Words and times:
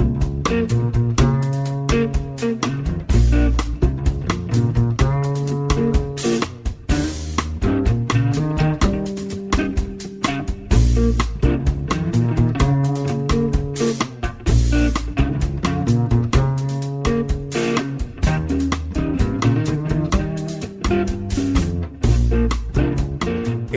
Thank 0.00 0.72
you. 0.72 0.99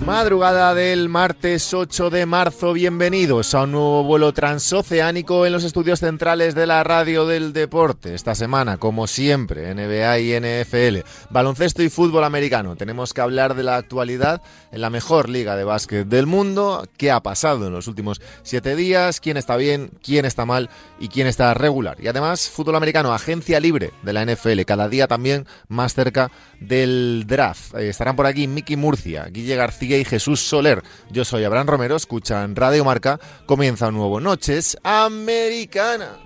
Madrugada 0.00 0.74
del 0.74 1.08
martes 1.08 1.72
8 1.72 2.10
de 2.10 2.26
marzo, 2.26 2.72
bienvenidos 2.72 3.54
a 3.54 3.62
un 3.62 3.72
nuevo 3.72 4.02
vuelo 4.02 4.32
transoceánico 4.32 5.46
en 5.46 5.52
los 5.52 5.62
estudios 5.62 6.00
centrales 6.00 6.56
de 6.56 6.66
la 6.66 6.82
radio 6.82 7.26
del 7.26 7.52
deporte. 7.52 8.12
Esta 8.12 8.34
semana, 8.34 8.76
como 8.76 9.06
siempre, 9.06 9.72
NBA 9.72 10.18
y 10.18 10.40
NFL, 10.40 11.08
baloncesto 11.30 11.82
y 11.82 11.88
fútbol 11.90 12.24
americano. 12.24 12.74
Tenemos 12.74 13.14
que 13.14 13.20
hablar 13.20 13.54
de 13.54 13.62
la 13.62 13.76
actualidad 13.76 14.42
en 14.72 14.80
la 14.80 14.90
mejor 14.90 15.28
liga 15.28 15.54
de 15.54 15.62
básquet 15.62 16.08
del 16.08 16.26
mundo, 16.26 16.86
qué 16.98 17.12
ha 17.12 17.22
pasado 17.22 17.68
en 17.68 17.72
los 17.72 17.86
últimos 17.86 18.20
siete 18.42 18.74
días, 18.74 19.20
quién 19.20 19.36
está 19.36 19.56
bien, 19.56 19.90
quién 20.02 20.24
está 20.24 20.44
mal 20.44 20.70
y 20.98 21.06
quién 21.06 21.28
está 21.28 21.54
regular. 21.54 21.98
Y 22.00 22.08
además, 22.08 22.50
fútbol 22.50 22.74
americano, 22.76 23.14
agencia 23.14 23.60
libre 23.60 23.92
de 24.02 24.12
la 24.12 24.24
NFL, 24.26 24.62
cada 24.66 24.88
día 24.88 25.06
también 25.06 25.46
más 25.68 25.94
cerca 25.94 26.32
del 26.64 27.24
draft. 27.26 27.74
Eh, 27.74 27.88
estarán 27.88 28.16
por 28.16 28.26
aquí 28.26 28.46
Miki 28.46 28.76
Murcia, 28.76 29.26
Guille 29.26 29.56
García 29.56 29.98
y 29.98 30.04
Jesús 30.04 30.40
Soler. 30.40 30.82
Yo 31.10 31.24
soy 31.24 31.44
Abraham 31.44 31.68
Romero, 31.68 31.96
escuchan 31.96 32.56
Radio 32.56 32.84
Marca, 32.84 33.20
comienza 33.46 33.88
un 33.88 33.94
nuevo 33.94 34.20
Noches 34.20 34.76
Americanas. 34.82 36.23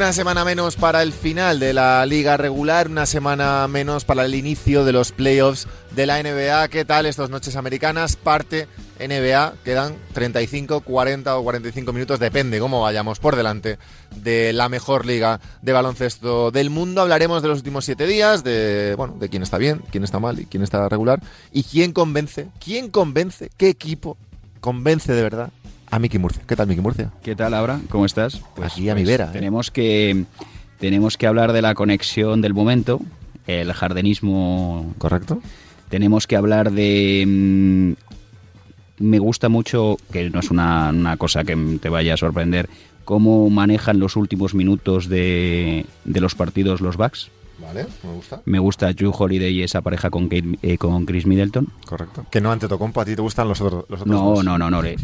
Una 0.00 0.14
semana 0.14 0.46
menos 0.46 0.76
para 0.76 1.02
el 1.02 1.12
final 1.12 1.60
de 1.60 1.74
la 1.74 2.06
liga 2.06 2.38
regular, 2.38 2.88
una 2.88 3.04
semana 3.04 3.68
menos 3.68 4.06
para 4.06 4.24
el 4.24 4.34
inicio 4.34 4.86
de 4.86 4.92
los 4.92 5.12
playoffs 5.12 5.68
de 5.94 6.06
la 6.06 6.22
NBA. 6.22 6.68
¿Qué 6.68 6.86
tal 6.86 7.04
estas 7.04 7.28
noches 7.28 7.54
americanas? 7.54 8.16
Parte 8.16 8.66
NBA, 8.98 9.56
quedan 9.62 9.96
35, 10.14 10.80
40 10.80 11.36
o 11.36 11.42
45 11.42 11.92
minutos, 11.92 12.18
depende 12.18 12.58
cómo 12.60 12.80
vayamos 12.80 13.18
por 13.18 13.36
delante 13.36 13.78
de 14.16 14.54
la 14.54 14.70
mejor 14.70 15.04
liga 15.04 15.38
de 15.60 15.72
baloncesto 15.74 16.50
del 16.50 16.70
mundo. 16.70 17.02
Hablaremos 17.02 17.42
de 17.42 17.48
los 17.48 17.58
últimos 17.58 17.84
siete 17.84 18.06
días, 18.06 18.42
de 18.42 18.94
bueno, 18.96 19.16
de 19.20 19.28
quién 19.28 19.42
está 19.42 19.58
bien, 19.58 19.82
quién 19.90 20.02
está 20.02 20.18
mal 20.18 20.40
y 20.40 20.46
quién 20.46 20.62
está 20.62 20.88
regular 20.88 21.20
y 21.52 21.62
quién 21.64 21.92
convence, 21.92 22.48
quién 22.58 22.88
convence, 22.88 23.50
qué 23.58 23.68
equipo 23.68 24.16
convence 24.62 25.12
de 25.12 25.22
verdad 25.22 25.50
a 25.90 25.98
Miki 25.98 26.18
Murcia. 26.18 26.42
¿Qué 26.46 26.56
tal, 26.56 26.66
Miki 26.66 26.80
Murcia? 26.80 27.10
¿Qué 27.22 27.34
tal, 27.36 27.54
Abra? 27.54 27.80
¿Cómo 27.88 28.06
estás? 28.06 28.40
Aquí 28.62 28.88
a 28.88 28.94
mi 28.94 29.04
vera, 29.04 29.26
¿eh? 29.26 29.32
Tenemos 29.32 29.70
que 29.70 30.24
tenemos 30.78 31.16
que 31.16 31.26
hablar 31.26 31.52
de 31.52 31.62
la 31.62 31.74
conexión 31.74 32.40
del 32.40 32.54
momento, 32.54 33.00
el 33.46 33.72
jardinismo. 33.72 34.94
¿Correcto? 34.98 35.40
Tenemos 35.88 36.26
que 36.26 36.36
hablar 36.36 36.72
de. 36.72 37.24
mm, 37.26 37.92
me 39.04 39.18
gusta 39.18 39.48
mucho, 39.48 39.96
que 40.12 40.30
no 40.30 40.40
es 40.40 40.50
una, 40.50 40.90
una 40.90 41.16
cosa 41.16 41.44
que 41.44 41.56
te 41.80 41.88
vaya 41.88 42.14
a 42.14 42.16
sorprender, 42.16 42.68
cómo 43.04 43.48
manejan 43.50 43.98
los 43.98 44.16
últimos 44.16 44.54
minutos 44.54 45.08
de, 45.08 45.86
de 46.04 46.20
los 46.20 46.34
partidos 46.34 46.80
los 46.80 46.96
Bucks. 46.96 47.30
Vale, 47.60 47.86
me 48.02 48.12
gusta. 48.14 48.42
Me 48.46 48.58
gusta 48.58 48.92
Drew 48.92 49.12
Holiday 49.16 49.52
y 49.52 49.62
esa 49.62 49.80
pareja 49.82 50.10
con, 50.10 50.28
Kate- 50.28 50.58
eh, 50.62 50.78
con 50.78 51.04
Chris 51.06 51.26
Middleton. 51.26 51.68
Correcto. 51.86 52.26
Que 52.30 52.40
no 52.40 52.50
ante 52.50 52.66
Tocompo, 52.68 53.00
a 53.00 53.04
ti 53.04 53.14
te 53.14 53.22
gustan 53.22 53.48
los 53.48 53.60
otros, 53.60 53.84
los 53.88 54.00
otros 54.00 54.06
No, 54.16 54.30
dos? 54.30 54.44
no, 54.44 54.58
no, 54.58 54.70
no, 54.70 54.82
eh, 54.84 54.96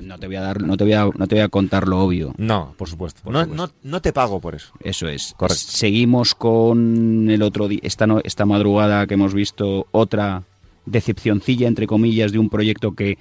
no 0.00 0.18
te 0.18 0.26
voy 0.26 0.36
a 0.36 0.40
dar, 0.42 0.62
no 0.62 0.76
te 0.76 0.84
voy 0.84 0.92
a, 0.92 1.04
no 1.06 1.26
te 1.26 1.34
voy 1.36 1.42
a 1.42 1.48
contar 1.48 1.88
lo 1.88 2.00
obvio. 2.00 2.34
No, 2.38 2.74
por 2.76 2.88
supuesto. 2.88 3.20
Por 3.24 3.32
no, 3.32 3.40
supuesto. 3.42 3.66
No, 3.82 3.90
no 3.90 4.02
te 4.02 4.12
pago 4.12 4.40
por 4.40 4.54
eso. 4.54 4.72
Eso 4.80 5.08
es. 5.08 5.34
Correcto. 5.36 5.62
Seguimos 5.66 6.34
con 6.34 7.28
el 7.30 7.42
otro 7.42 7.68
día, 7.68 7.80
esta, 7.82 8.06
no- 8.06 8.20
esta 8.22 8.44
madrugada 8.46 9.06
que 9.06 9.14
hemos 9.14 9.34
visto 9.34 9.86
otra 9.92 10.42
decepcioncilla, 10.86 11.68
entre 11.68 11.86
comillas, 11.86 12.32
de 12.32 12.38
un 12.38 12.50
proyecto 12.50 12.92
que 12.92 13.16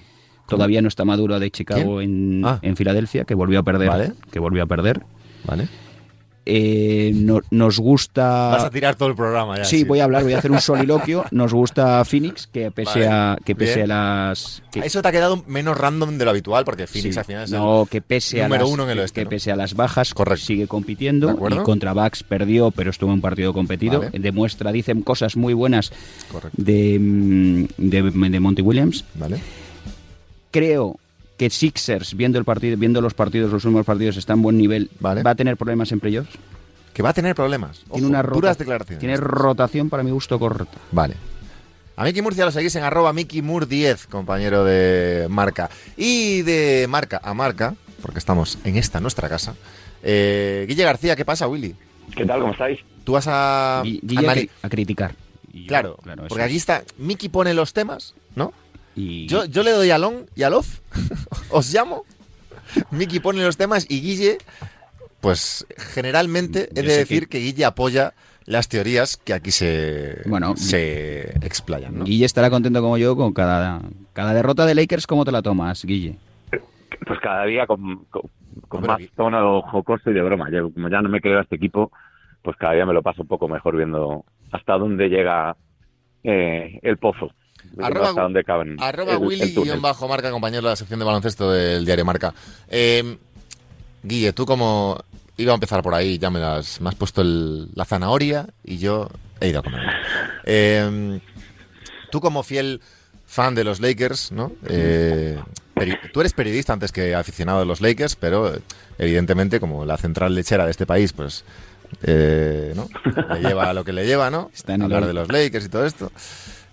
todavía 0.47 0.81
no 0.81 0.87
está 0.89 1.05
maduro 1.05 1.39
de 1.39 1.49
Chicago 1.51 2.01
en, 2.01 2.41
Ah. 2.45 2.59
en 2.61 2.75
Filadelfia, 2.75 3.23
que 3.23 3.35
volvió 3.35 3.59
a 3.59 3.63
perder. 3.63 3.87
Vale. 3.87 4.13
Que 4.31 4.39
volvió 4.39 4.63
a 4.63 4.65
perder. 4.65 5.01
Vale. 5.45 5.67
Eh, 6.43 7.11
no- 7.13 7.41
nos 7.51 7.77
gusta... 7.79 8.49
Vas 8.49 8.63
a 8.63 8.69
tirar 8.71 8.95
todo 8.95 9.09
el 9.09 9.15
programa 9.15 9.57
ya. 9.57 9.65
Sí, 9.65 9.83
voy 9.83 9.99
a 9.99 10.05
hablar, 10.05 10.23
voy 10.23 10.33
a 10.33 10.39
hacer 10.39 10.49
un 10.51 10.59
soliloquio. 10.59 11.23
Nos 11.31 11.53
gusta 11.53 12.03
Phoenix, 12.03 12.47
que 12.47 12.71
pese 12.71 13.01
Vale. 13.01 13.07
a 13.07 13.37
que 13.45 13.55
pese 13.55 13.75
Bien. 13.81 13.91
a 13.91 14.29
las 14.31 14.63
que- 14.71 14.79
Eso 14.79 15.01
te 15.03 15.07
ha 15.07 15.11
quedado 15.11 15.43
menos 15.47 15.77
random 15.77 16.17
de 16.17 16.25
lo 16.25 16.31
habitual, 16.31 16.65
porque 16.65 16.87
Phoenix 16.87 17.13
Sí. 17.13 17.19
al 17.19 17.25
final 17.25 17.43
es 17.43 17.51
no, 17.51 17.83
el 17.83 17.89
que 17.89 18.01
pese 18.01 18.41
a 18.41 18.45
número 18.47 18.63
las, 18.65 18.73
uno 18.73 18.83
en 18.85 18.89
el 18.89 18.95
que- 18.95 19.01
oeste. 19.01 19.21
que 19.21 19.25
¿no? 19.25 19.29
pese 19.29 19.51
a 19.51 19.55
las 19.55 19.75
bajas 19.75 20.13
Correcto. 20.15 20.45
sigue 20.45 20.67
compitiendo 20.67 21.31
y 21.51 21.55
contra 21.63 21.93
Bucks 21.93 22.23
perdió 22.23 22.71
pero 22.71 22.89
estuvo 22.89 23.11
en 23.11 23.15
un 23.15 23.21
partido 23.21 23.53
competido 23.53 23.99
Vale. 23.99 24.17
demuestra 24.19 24.71
dicen 24.71 25.03
cosas 25.03 25.37
muy 25.37 25.53
buenas 25.53 25.91
de, 26.57 26.97
mm, 26.99 27.65
de, 27.77 28.01
de 28.29 28.39
Monty 28.39 28.61
Williams 28.63 29.05
Vale. 29.13 29.39
creo 30.51 30.97
que 31.41 31.49
Sixers 31.49 32.13
viendo 32.15 32.37
el 32.37 32.45
partido 32.45 32.77
viendo 32.77 33.01
los 33.01 33.15
partidos 33.15 33.51
los 33.51 33.65
últimos 33.65 33.83
partidos 33.83 34.15
está 34.15 34.33
en 34.33 34.43
buen 34.43 34.59
nivel 34.59 34.91
Vale. 34.99 35.23
va 35.23 35.31
a 35.31 35.35
tener 35.35 35.57
problemas 35.57 35.91
en 35.91 35.99
playoffs 35.99 36.29
Que 36.93 37.01
va 37.01 37.09
a 37.09 37.13
tener 37.13 37.33
problemas. 37.33 37.79
tiene 37.79 37.97
Ojo, 38.05 38.05
una 38.09 38.21
rota- 38.21 38.35
duras 38.35 38.57
declaraciones. 38.59 38.99
tiene 38.99 39.17
rotación 39.17 39.89
para 39.89 40.03
mi 40.03 40.11
gusto 40.11 40.37
corta 40.37 40.65
Vale. 40.91 41.15
A 41.95 42.03
Miki 42.03 42.21
Murcia 42.21 42.45
lo 42.45 42.51
seguís 42.51 42.75
en 42.75 42.83
arroba 42.83 43.11
Miki 43.11 43.41
Mur 43.41 43.67
10, 43.67 44.05
compañero 44.07 44.63
de 44.63 45.25
marca. 45.29 45.69
Y 45.97 46.41
de 46.43 46.85
marca 46.89 47.19
a 47.23 47.33
marca, 47.33 47.75
porque 48.01 48.17
estamos 48.19 48.57
en 48.63 48.77
esta 48.77 48.99
nuestra 48.99 49.27
casa. 49.29 49.55
Eh, 50.03 50.65
Guille 50.67 50.83
García, 50.83 51.15
¿qué 51.15 51.25
pasa, 51.25 51.47
Willy? 51.47 51.75
¿Qué 52.15 52.25
tal? 52.25 52.39
¿Cómo 52.41 52.53
estáis? 52.53 52.79
Tú 53.03 53.11
vas 53.13 53.25
a... 53.27 53.81
Gui- 53.83 53.99
Guille 54.03 54.27
anali- 54.27 54.49
a 54.63 54.69
criticar 54.69 55.15
yo, 55.53 55.67
Claro, 55.67 55.97
eso 56.05 56.27
porque 56.29 56.43
aquí 56.43 56.55
es. 56.55 56.61
está, 56.61 56.83
Miki 56.97 57.29
pone 57.29 57.53
los 57.53 57.73
temas, 57.73 58.13
¿no? 58.35 58.53
Y 58.95 59.27
Yo, 59.27 59.45
yo 59.45 59.63
le 59.63 59.71
doy 59.71 59.89
a 59.91 59.97
long 59.97 60.25
y 60.35 60.43
a 60.43 60.49
love, 60.49 60.81
os 61.49 61.73
llamo, 61.73 62.03
Miki 62.91 63.19
pone 63.19 63.43
los 63.43 63.57
temas 63.57 63.85
y 63.89 64.01
Guille, 64.01 64.37
pues 65.19 65.65
generalmente 65.77 66.69
he 66.75 66.81
Yo 66.83 66.89
de 66.89 66.97
decir 66.97 67.23
que- 67.27 67.39
que... 67.39 67.43
Guille 67.45 67.65
apoya 67.65 68.13
las 68.45 68.67
teorías 68.67 69.17
que 69.17 69.33
aquí 69.33 69.51
se, 69.51 70.21
Bueno, 70.25 70.55
se 70.57 71.29
explayan, 71.45 71.99
¿no? 71.99 72.05
Guille 72.05 72.25
estará 72.25 72.49
contento 72.49 72.81
como 72.81 72.97
yo 72.97 73.15
con 73.15 73.33
cada, 73.33 73.81
cada 74.13 74.33
derrota 74.33 74.65
de 74.65 74.73
Lakers. 74.75 75.05
¿Cómo 75.07 75.23
te 75.25 75.31
la 75.31 75.41
tomas, 75.41 75.85
Guille? 75.85 76.15
Pues 77.05 77.19
cada 77.21 77.45
día 77.45 77.67
con, 77.67 78.05
con, 78.05 78.23
con 78.67 78.81
más 78.85 78.99
tono 79.15 79.61
jocoso 79.61 80.09
y 80.09 80.13
de 80.13 80.21
broma. 80.23 80.49
Yo, 80.51 80.71
como 80.73 80.89
ya 80.89 81.01
no 81.01 81.09
me 81.09 81.21
creo 81.21 81.39
a 81.39 81.43
este 81.43 81.55
equipo, 81.55 81.91
pues 82.41 82.57
cada 82.57 82.73
día 82.73 82.85
me 82.85 82.93
lo 82.93 83.03
paso 83.03 83.21
un 83.21 83.27
poco 83.27 83.47
mejor 83.47 83.77
viendo 83.77 84.25
hasta 84.51 84.73
dónde 84.77 85.07
llega 85.07 85.55
eh, 86.23 86.79
el 86.81 86.97
pozo. 86.97 87.31
Arroba 87.81 88.09
hasta 88.09 88.21
dónde 88.21 88.43
caben 88.43 88.75
Arroba 88.79 89.13
el- 89.13 89.21
el 89.21 89.27
Willy 89.27 89.53
túnel. 89.53 89.63
guion 89.71 89.81
bajo 89.81 90.07
marca, 90.07 90.29
compañero 90.31 90.63
de 90.63 90.69
la 90.69 90.75
sección 90.75 90.99
de 90.99 91.05
baloncesto 91.05 91.51
del 91.51 91.85
diario 91.85 92.05
Marca. 92.05 92.33
Eh, 92.67 93.17
Guille, 94.03 94.33
tú 94.33 94.45
como 94.45 95.03
iba 95.37 95.51
a 95.51 95.55
empezar 95.55 95.81
por 95.81 95.93
ahí, 95.93 96.17
ya 96.17 96.29
me, 96.29 96.39
las, 96.39 96.81
me 96.81 96.89
has 96.89 96.95
puesto 96.95 97.21
el- 97.21 97.69
la 97.75 97.85
zanahoria 97.85 98.47
y 98.63 98.77
yo 98.77 99.09
he 99.39 99.49
ido 99.49 99.59
a 99.59 99.63
comer. 99.63 99.81
Eh, 100.45 101.19
tú 102.11 102.19
como 102.21 102.43
fiel 102.43 102.81
fan 103.25 103.55
de 103.55 103.63
los 103.63 103.79
Lakers, 103.79 104.31
¿no? 104.31 104.51
Eh, 104.67 105.39
peri- 105.75 105.97
tú 106.11 106.19
eres 106.19 106.33
periodista 106.33 106.73
antes 106.73 106.91
que 106.91 107.15
aficionado 107.15 107.59
de 107.59 107.65
los 107.65 107.79
Lakers, 107.81 108.15
pero 108.17 108.51
evidentemente 108.97 109.59
como 109.59 109.85
la 109.85 109.97
central 109.97 110.35
lechera 110.35 110.65
de 110.65 110.71
este 110.71 110.85
país, 110.85 111.13
pues 111.13 111.43
eh, 112.03 112.73
¿no? 112.75 112.87
le 113.33 113.39
lleva 113.41 113.69
a 113.69 113.73
lo 113.73 113.83
que 113.83 113.93
le 113.93 114.05
lleva, 114.05 114.29
¿no? 114.29 114.49
Está 114.53 114.73
en 114.75 114.81
el 114.81 114.85
Hablar 114.85 115.05
de 115.07 115.13
los 115.13 115.29
Lakers 115.31 115.65
y 115.65 115.69
todo 115.69 115.85
esto. 115.85 116.11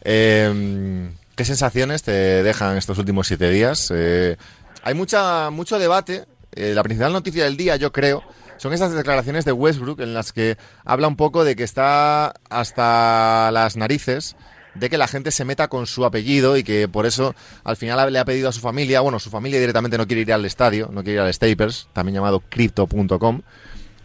Eh, 0.03 1.09
¿Qué 1.39 1.45
sensaciones 1.45 2.03
te 2.03 2.43
dejan 2.43 2.77
estos 2.77 2.99
últimos 2.99 3.29
siete 3.29 3.49
días? 3.49 3.93
Eh, 3.95 4.37
hay 4.83 4.95
mucha 4.95 5.51
mucho 5.51 5.79
debate. 5.79 6.25
Eh, 6.53 6.73
la 6.75 6.83
principal 6.83 7.13
noticia 7.13 7.45
del 7.45 7.57
día, 7.57 7.77
yo 7.77 7.93
creo, 7.93 8.25
son 8.57 8.73
esas 8.73 8.93
declaraciones 8.93 9.45
de 9.45 9.53
Westbrook 9.53 10.01
en 10.01 10.15
las 10.15 10.33
que 10.33 10.57
habla 10.85 11.07
un 11.07 11.15
poco 11.15 11.45
de 11.45 11.55
que 11.55 11.63
está 11.63 12.35
hasta 12.51 13.51
las 13.53 13.77
narices 13.77 14.35
de 14.75 14.91
que 14.91 14.99
la 14.99 15.09
gente 15.09 15.31
se 15.31 15.45
meta 15.45 15.69
con 15.69 15.87
su 15.87 16.05
apellido 16.05 16.57
y 16.57 16.63
que 16.63 16.89
por 16.89 17.07
eso 17.07 17.35
al 17.65 17.77
final 17.77 18.13
le 18.13 18.19
ha 18.19 18.25
pedido 18.25 18.49
a 18.49 18.53
su 18.53 18.61
familia, 18.61 19.01
bueno, 19.01 19.19
su 19.19 19.31
familia 19.31 19.61
directamente 19.61 19.99
no 19.99 20.07
quiere 20.07 20.23
ir 20.23 20.33
al 20.33 20.45
estadio, 20.45 20.89
no 20.93 21.03
quiere 21.03 21.21
ir 21.21 21.21
al 21.21 21.33
Staples, 21.33 21.89
también 21.93 22.17
llamado 22.17 22.41
crypto.com, 22.41 23.43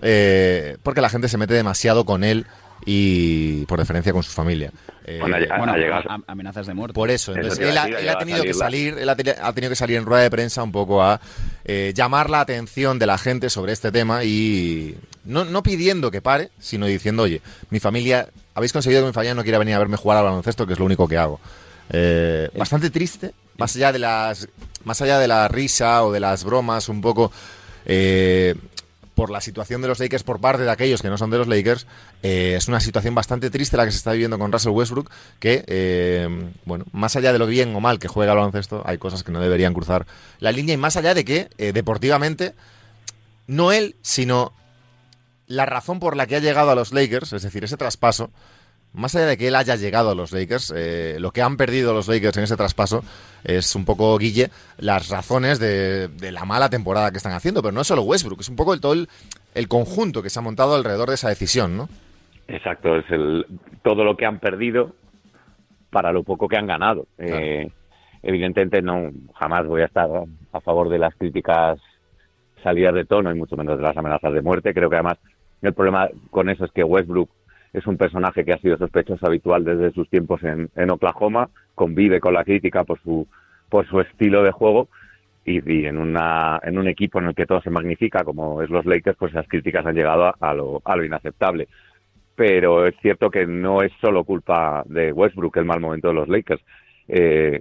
eh, 0.01 0.77
porque 0.83 1.01
la 1.01 1.09
gente 1.09 1.29
se 1.29 1.37
mete 1.37 1.53
demasiado 1.53 2.05
con 2.05 2.23
él 2.23 2.45
y 2.85 3.65
por 3.65 3.79
deferencia 3.79 4.11
con 4.11 4.23
su 4.23 4.31
familia. 4.31 4.71
Eh, 5.05 5.19
bueno, 5.19 5.35
amenazas 6.27 6.67
de 6.67 6.73
muerte. 6.73 6.93
Por 6.93 7.09
eso, 7.09 7.33
él, 7.33 7.77
ha, 7.77 8.17
tenido 8.17 8.43
que 8.43 8.53
salir, 8.53 8.97
él 8.97 9.09
ha, 9.09 9.15
tenido 9.15 9.69
que 9.69 9.75
salir 9.75 9.97
en 9.97 10.05
rueda 10.05 10.23
de 10.23 10.31
prensa 10.31 10.63
un 10.63 10.71
poco 10.71 11.03
a 11.03 11.19
eh, 11.65 11.93
llamar 11.95 12.29
la 12.29 12.39
atención 12.39 12.99
de 12.99 13.05
la 13.05 13.17
gente 13.17 13.49
sobre 13.49 13.73
este 13.73 13.91
tema 13.91 14.23
y 14.23 14.95
no, 15.25 15.45
no 15.45 15.61
pidiendo 15.63 16.09
que 16.09 16.21
pare, 16.21 16.49
sino 16.59 16.85
diciendo, 16.85 17.23
oye, 17.23 17.41
mi 17.69 17.79
familia, 17.79 18.29
habéis 18.55 18.71
conseguido 18.71 19.01
que 19.01 19.07
mi 19.07 19.13
familia 19.13 19.35
no 19.35 19.43
quiera 19.43 19.57
venir 19.57 19.75
a 19.75 19.79
verme 19.79 19.97
jugar 19.97 20.19
al 20.19 20.25
baloncesto, 20.25 20.65
que 20.65 20.73
es 20.73 20.79
lo 20.79 20.85
único 20.85 21.07
que 21.07 21.17
hago. 21.17 21.39
Eh, 21.89 22.49
bastante 22.57 22.89
triste, 22.89 23.33
más 23.57 23.75
allá 23.75 23.91
de 23.91 23.99
las, 23.99 24.47
más 24.85 25.01
allá 25.01 25.19
de 25.19 25.27
la 25.27 25.47
risa 25.47 26.03
o 26.03 26.11
de 26.11 26.19
las 26.19 26.43
bromas, 26.43 26.89
un 26.89 27.01
poco. 27.01 27.31
Eh, 27.85 28.55
por 29.23 29.29
la 29.29 29.39
situación 29.39 29.81
de 29.81 29.87
los 29.87 29.99
Lakers 29.99 30.21
por 30.23 30.41
parte 30.41 30.63
de 30.63 30.69
aquellos 30.69 31.01
que 31.01 31.07
no 31.07 31.17
son 31.17 31.29
de 31.29 31.37
los 31.37 31.47
Lakers, 31.47 31.87
eh, 32.23 32.55
es 32.57 32.67
una 32.67 32.81
situación 32.81 33.15
bastante 33.15 33.49
triste 33.49 33.77
la 33.77 33.85
que 33.85 33.91
se 33.91 33.95
está 33.95 34.11
viviendo 34.11 34.37
con 34.37 34.51
Russell 34.51 34.73
Westbrook, 34.73 35.09
que, 35.39 35.63
eh, 35.65 36.27
bueno, 36.65 36.83
más 36.91 37.15
allá 37.15 37.31
de 37.31 37.39
lo 37.39 37.47
bien 37.47 37.73
o 37.73 37.79
mal 37.79 37.99
que 37.99 38.09
juega 38.09 38.33
el 38.33 38.37
baloncesto, 38.37 38.83
hay 38.85 38.97
cosas 38.97 39.23
que 39.23 39.31
no 39.31 39.39
deberían 39.39 39.73
cruzar 39.73 40.05
la 40.41 40.51
línea 40.51 40.73
y 40.73 40.77
más 40.77 40.97
allá 40.97 41.13
de 41.13 41.23
que, 41.23 41.47
eh, 41.57 41.71
deportivamente, 41.71 42.53
no 43.47 43.71
él, 43.71 43.95
sino 44.01 44.51
la 45.47 45.65
razón 45.65 46.01
por 46.01 46.17
la 46.17 46.27
que 46.27 46.35
ha 46.35 46.39
llegado 46.39 46.71
a 46.71 46.75
los 46.75 46.91
Lakers, 46.91 47.31
es 47.31 47.43
decir, 47.43 47.63
ese 47.63 47.77
traspaso, 47.77 48.29
más 48.93 49.15
allá 49.15 49.25
de 49.25 49.37
que 49.37 49.47
él 49.47 49.55
haya 49.55 49.75
llegado 49.75 50.11
a 50.11 50.15
los 50.15 50.31
Lakers, 50.31 50.73
eh, 50.75 51.17
lo 51.19 51.31
que 51.31 51.41
han 51.41 51.57
perdido 51.57 51.93
los 51.93 52.07
Lakers 52.07 52.37
en 52.37 52.43
ese 52.43 52.55
traspaso 52.55 53.03
es 53.43 53.75
un 53.75 53.85
poco, 53.85 54.17
Guille, 54.17 54.49
las 54.77 55.09
razones 55.09 55.59
de, 55.59 56.09
la 56.31 56.45
mala 56.45 56.69
temporada 56.69 57.11
que 57.11 57.17
están 57.17 57.33
haciendo. 57.33 57.61
Pero 57.61 57.71
no 57.71 57.81
es 57.81 57.87
solo 57.87 58.03
Westbrook, 58.03 58.41
es 58.41 58.49
un 58.49 58.55
poco 58.55 58.73
el, 58.73 58.81
todo 58.81 58.93
el, 58.93 59.67
conjunto 59.67 60.21
que 60.21 60.29
se 60.29 60.39
ha 60.39 60.43
montado 60.43 60.75
alrededor 60.75 61.09
de 61.09 61.15
esa 61.15 61.29
decisión, 61.29 61.75
¿no? 61.75 61.89
Exacto, 62.47 62.95
es 62.97 63.09
el, 63.09 63.45
todo 63.81 64.03
lo 64.03 64.15
que 64.15 64.25
han 64.25 64.39
perdido 64.39 64.93
para 65.89 66.11
lo 66.11 66.23
poco 66.23 66.47
que 66.47 66.57
han 66.57 66.67
ganado. 66.67 67.07
Eh, 67.17 67.69
evidentemente 68.21 68.81
no 68.81 69.11
jamás 69.33 69.65
voy 69.65 69.81
a 69.81 69.85
estar 69.85 70.09
a 70.51 70.61
favor 70.61 70.89
de 70.89 70.99
las 70.99 71.15
críticas 71.15 71.79
salidas 72.63 72.93
de 72.93 73.05
tono 73.05 73.31
y 73.31 73.37
mucho 73.37 73.57
menos 73.57 73.77
de 73.77 73.83
las 73.83 73.97
amenazas 73.97 74.33
de 74.33 74.41
muerte. 74.41 74.73
Creo 74.73 74.89
que 74.89 74.97
además 74.97 75.17
el 75.61 75.73
problema 75.73 76.09
con 76.29 76.49
eso 76.49 76.65
es 76.65 76.71
que 76.71 76.83
Westbrook 76.83 77.29
es 77.73 77.87
un 77.87 77.97
personaje 77.97 78.45
que 78.45 78.53
ha 78.53 78.59
sido 78.59 78.77
sospechoso 78.77 79.25
habitual 79.25 79.65
desde 79.65 79.91
sus 79.91 80.07
tiempos 80.07 80.41
en, 80.43 80.91
Oklahoma, 80.91 81.49
convive 81.73 82.19
con 82.19 82.35
la 82.35 82.43
crítica 82.43 82.83
por 82.83 83.01
su, 83.01 83.27
por 83.67 83.87
su 83.87 83.99
estilo 83.99 84.43
de 84.43 84.51
juego 84.51 84.89
y, 85.43 85.85
en, 85.85 85.97
una, 85.97 86.59
en 86.63 86.77
un 86.77 86.87
equipo 86.87 87.19
en 87.19 87.25
el 87.25 87.35
que 87.35 87.47
todo 87.47 87.61
se 87.61 87.71
magnifica, 87.71 88.23
como 88.23 88.61
es 88.61 88.69
los 88.69 88.85
Lakers, 88.85 89.17
pues 89.17 89.31
esas 89.33 89.47
críticas 89.47 89.85
han 89.85 89.95
llegado 89.95 90.33
a, 90.39 90.53
lo, 90.53 90.81
a 90.85 90.95
lo 90.95 91.03
inaceptable. 91.03 91.67
Pero 92.35 92.85
es 92.85 92.95
cierto 93.01 93.29
que 93.29 93.45
no 93.47 93.81
es 93.81 93.91
solo 93.99 94.23
culpa 94.23 94.83
de 94.85 95.11
Westbrook 95.11 95.57
el 95.57 95.65
mal 95.65 95.79
momento 95.79 96.09
de 96.09 96.13
los 96.13 96.29
Lakers. 96.29 96.63
Eh, 97.07 97.59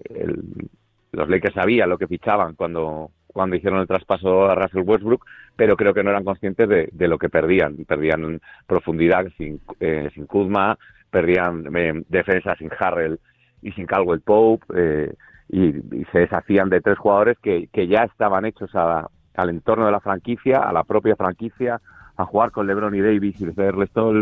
los 1.12 1.29
Lakers 1.29 1.55
sabían 1.55 1.88
lo 1.88 1.99
que 1.99 2.06
fichaban 2.06 2.55
cuando, 2.55 3.11
cuando 3.32 3.56
hicieron 3.56 3.81
el 3.81 3.87
traspaso 3.87 4.46
a 4.46 4.55
Russell 4.55 4.84
Westbrook, 4.84 5.25
pero 5.56 5.76
creo 5.76 5.94
que 5.94 6.02
no 6.02 6.11
eran 6.11 6.25
conscientes 6.25 6.69
de, 6.69 7.08
lo 7.08 7.19
que 7.19 7.29
perdían. 7.29 7.76
Perdían 7.87 8.40
profundidad 8.67 9.26
sin, 9.37 9.61
eh, 9.81 10.11
sin 10.14 10.26
Kuzma, 10.26 10.79
perdían 11.11 11.64
eh, 11.76 12.02
defensa 12.08 12.55
sin 12.56 12.70
Harrell 12.79 13.19
y 13.61 13.73
sin 13.73 13.87
Caldwell 13.87 14.20
Pope, 14.20 14.67
eh, 14.75 15.14
y, 15.49 15.73
se 16.12 16.20
deshacían 16.20 16.70
de 16.70 16.81
tres 16.81 16.99
jugadores 16.99 17.38
que, 17.38 17.69
que 17.73 17.87
ya 17.87 18.05
estaban 18.05 18.44
hechos 18.44 18.75
al 18.75 19.50
entorno 19.50 19.87
de 19.87 19.93
la 19.93 20.00
franquicia, 20.00 20.58
a 20.58 20.73
la 20.73 20.85
propia 20.85 21.17
franquicia, 21.17 21.81
a 22.17 22.25
jugar 22.25 22.50
con 22.50 22.67
LeBron 22.67 22.94
y 22.94 23.00
Davis 23.00 23.40
y 23.40 23.52
cederles 23.52 23.90
todo 23.90 24.12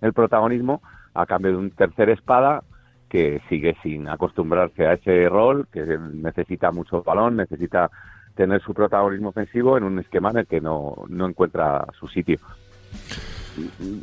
el 0.00 0.12
protagonismo 0.12 0.82
a 1.14 1.26
cambio 1.26 1.52
de 1.52 1.58
un 1.58 1.70
tercer 1.70 2.10
espada 2.10 2.62
que 3.08 3.40
sigue 3.48 3.76
sin 3.82 4.08
acostumbrarse 4.08 4.86
a 4.86 4.94
ese 4.94 5.28
rol, 5.28 5.66
que 5.72 5.98
necesita 6.12 6.70
mucho 6.70 7.02
balón, 7.02 7.36
necesita 7.36 7.90
tener 8.38 8.62
su 8.62 8.72
protagonismo 8.72 9.30
ofensivo 9.30 9.76
en 9.76 9.82
un 9.82 9.98
esquema 9.98 10.30
en 10.30 10.38
el 10.38 10.46
que 10.46 10.60
no, 10.60 10.94
encuentra 11.10 11.84
su 11.98 12.06
sitio. 12.06 12.38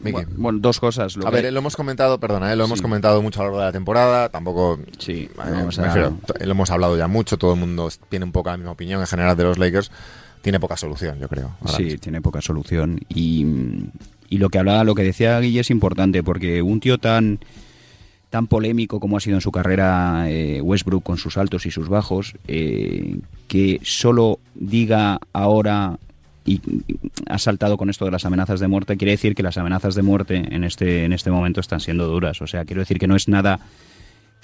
Bueno, 0.01 0.59
dos 0.59 0.81
cosas. 0.81 1.17
a 1.25 1.29
ver, 1.29 1.53
lo 1.53 1.59
hemos 1.59 1.77
comentado, 1.77 2.19
perdona, 2.19 2.51
¿eh? 2.51 2.57
lo 2.57 2.65
hemos 2.65 2.81
comentado 2.81 3.21
mucho 3.21 3.39
a 3.39 3.45
lo 3.45 3.51
largo 3.51 3.59
de 3.61 3.65
la 3.67 3.71
temporada, 3.71 4.27
tampoco... 4.27 4.77
Sí, 4.99 5.29
lo 5.37 6.51
hemos 6.51 6.69
hablado 6.69 6.97
ya 6.97 7.07
mucho, 7.07 7.37
todo 7.37 7.53
el 7.53 7.61
mundo 7.61 7.87
tiene 8.09 8.25
un 8.25 8.33
poco 8.33 8.49
la 8.49 8.57
misma 8.57 8.73
opinión 8.73 8.99
en 8.99 9.07
general 9.07 9.37
de 9.37 9.45
los 9.45 9.57
Lakers, 9.57 9.89
tiene 10.41 10.59
poca 10.59 10.75
solución, 10.75 11.17
yo 11.17 11.29
creo. 11.29 11.51
Sí, 11.67 11.97
tiene 11.97 12.21
poca 12.21 12.41
solución 12.41 12.99
y, 13.07 13.45
y 14.27 14.37
lo 14.39 14.49
que 14.49 14.59
hablaba, 14.59 14.83
lo 14.83 14.95
que 14.95 15.03
decía 15.03 15.39
Guille 15.39 15.61
es 15.61 15.69
importante, 15.69 16.23
porque 16.23 16.61
un 16.61 16.81
tío 16.81 16.97
tan 16.97 17.39
tan 18.35 18.47
polémico 18.47 18.99
como 18.99 19.15
ha 19.15 19.21
sido 19.21 19.37
en 19.37 19.41
su 19.41 19.49
carrera 19.49 20.25
eh, 20.29 20.59
Westbrook 20.59 21.03
con 21.03 21.17
sus 21.17 21.37
altos 21.37 21.65
y 21.65 21.71
sus 21.71 21.87
bajos, 21.87 22.35
eh, 22.49 23.17
que 23.47 23.79
solo 23.81 24.39
diga 24.55 25.21
ahora 25.31 25.97
y 26.43 26.59
ha 27.29 27.39
saltado 27.39 27.77
con 27.77 27.89
esto 27.89 28.03
de 28.03 28.11
las 28.11 28.25
amenazas 28.25 28.59
de 28.59 28.67
muerte, 28.67 28.97
quiere 28.97 29.11
decir 29.11 29.35
que 29.35 29.41
las 29.41 29.57
amenazas 29.57 29.95
de 29.95 30.01
muerte 30.01 30.43
en 30.53 30.65
este, 30.65 31.05
en 31.05 31.13
este 31.13 31.31
momento 31.31 31.61
están 31.61 31.79
siendo 31.79 32.09
duras. 32.09 32.41
O 32.41 32.47
sea, 32.47 32.65
quiero 32.65 32.81
decir 32.81 32.99
que 32.99 33.07
no 33.07 33.15
es 33.15 33.29
nada 33.29 33.61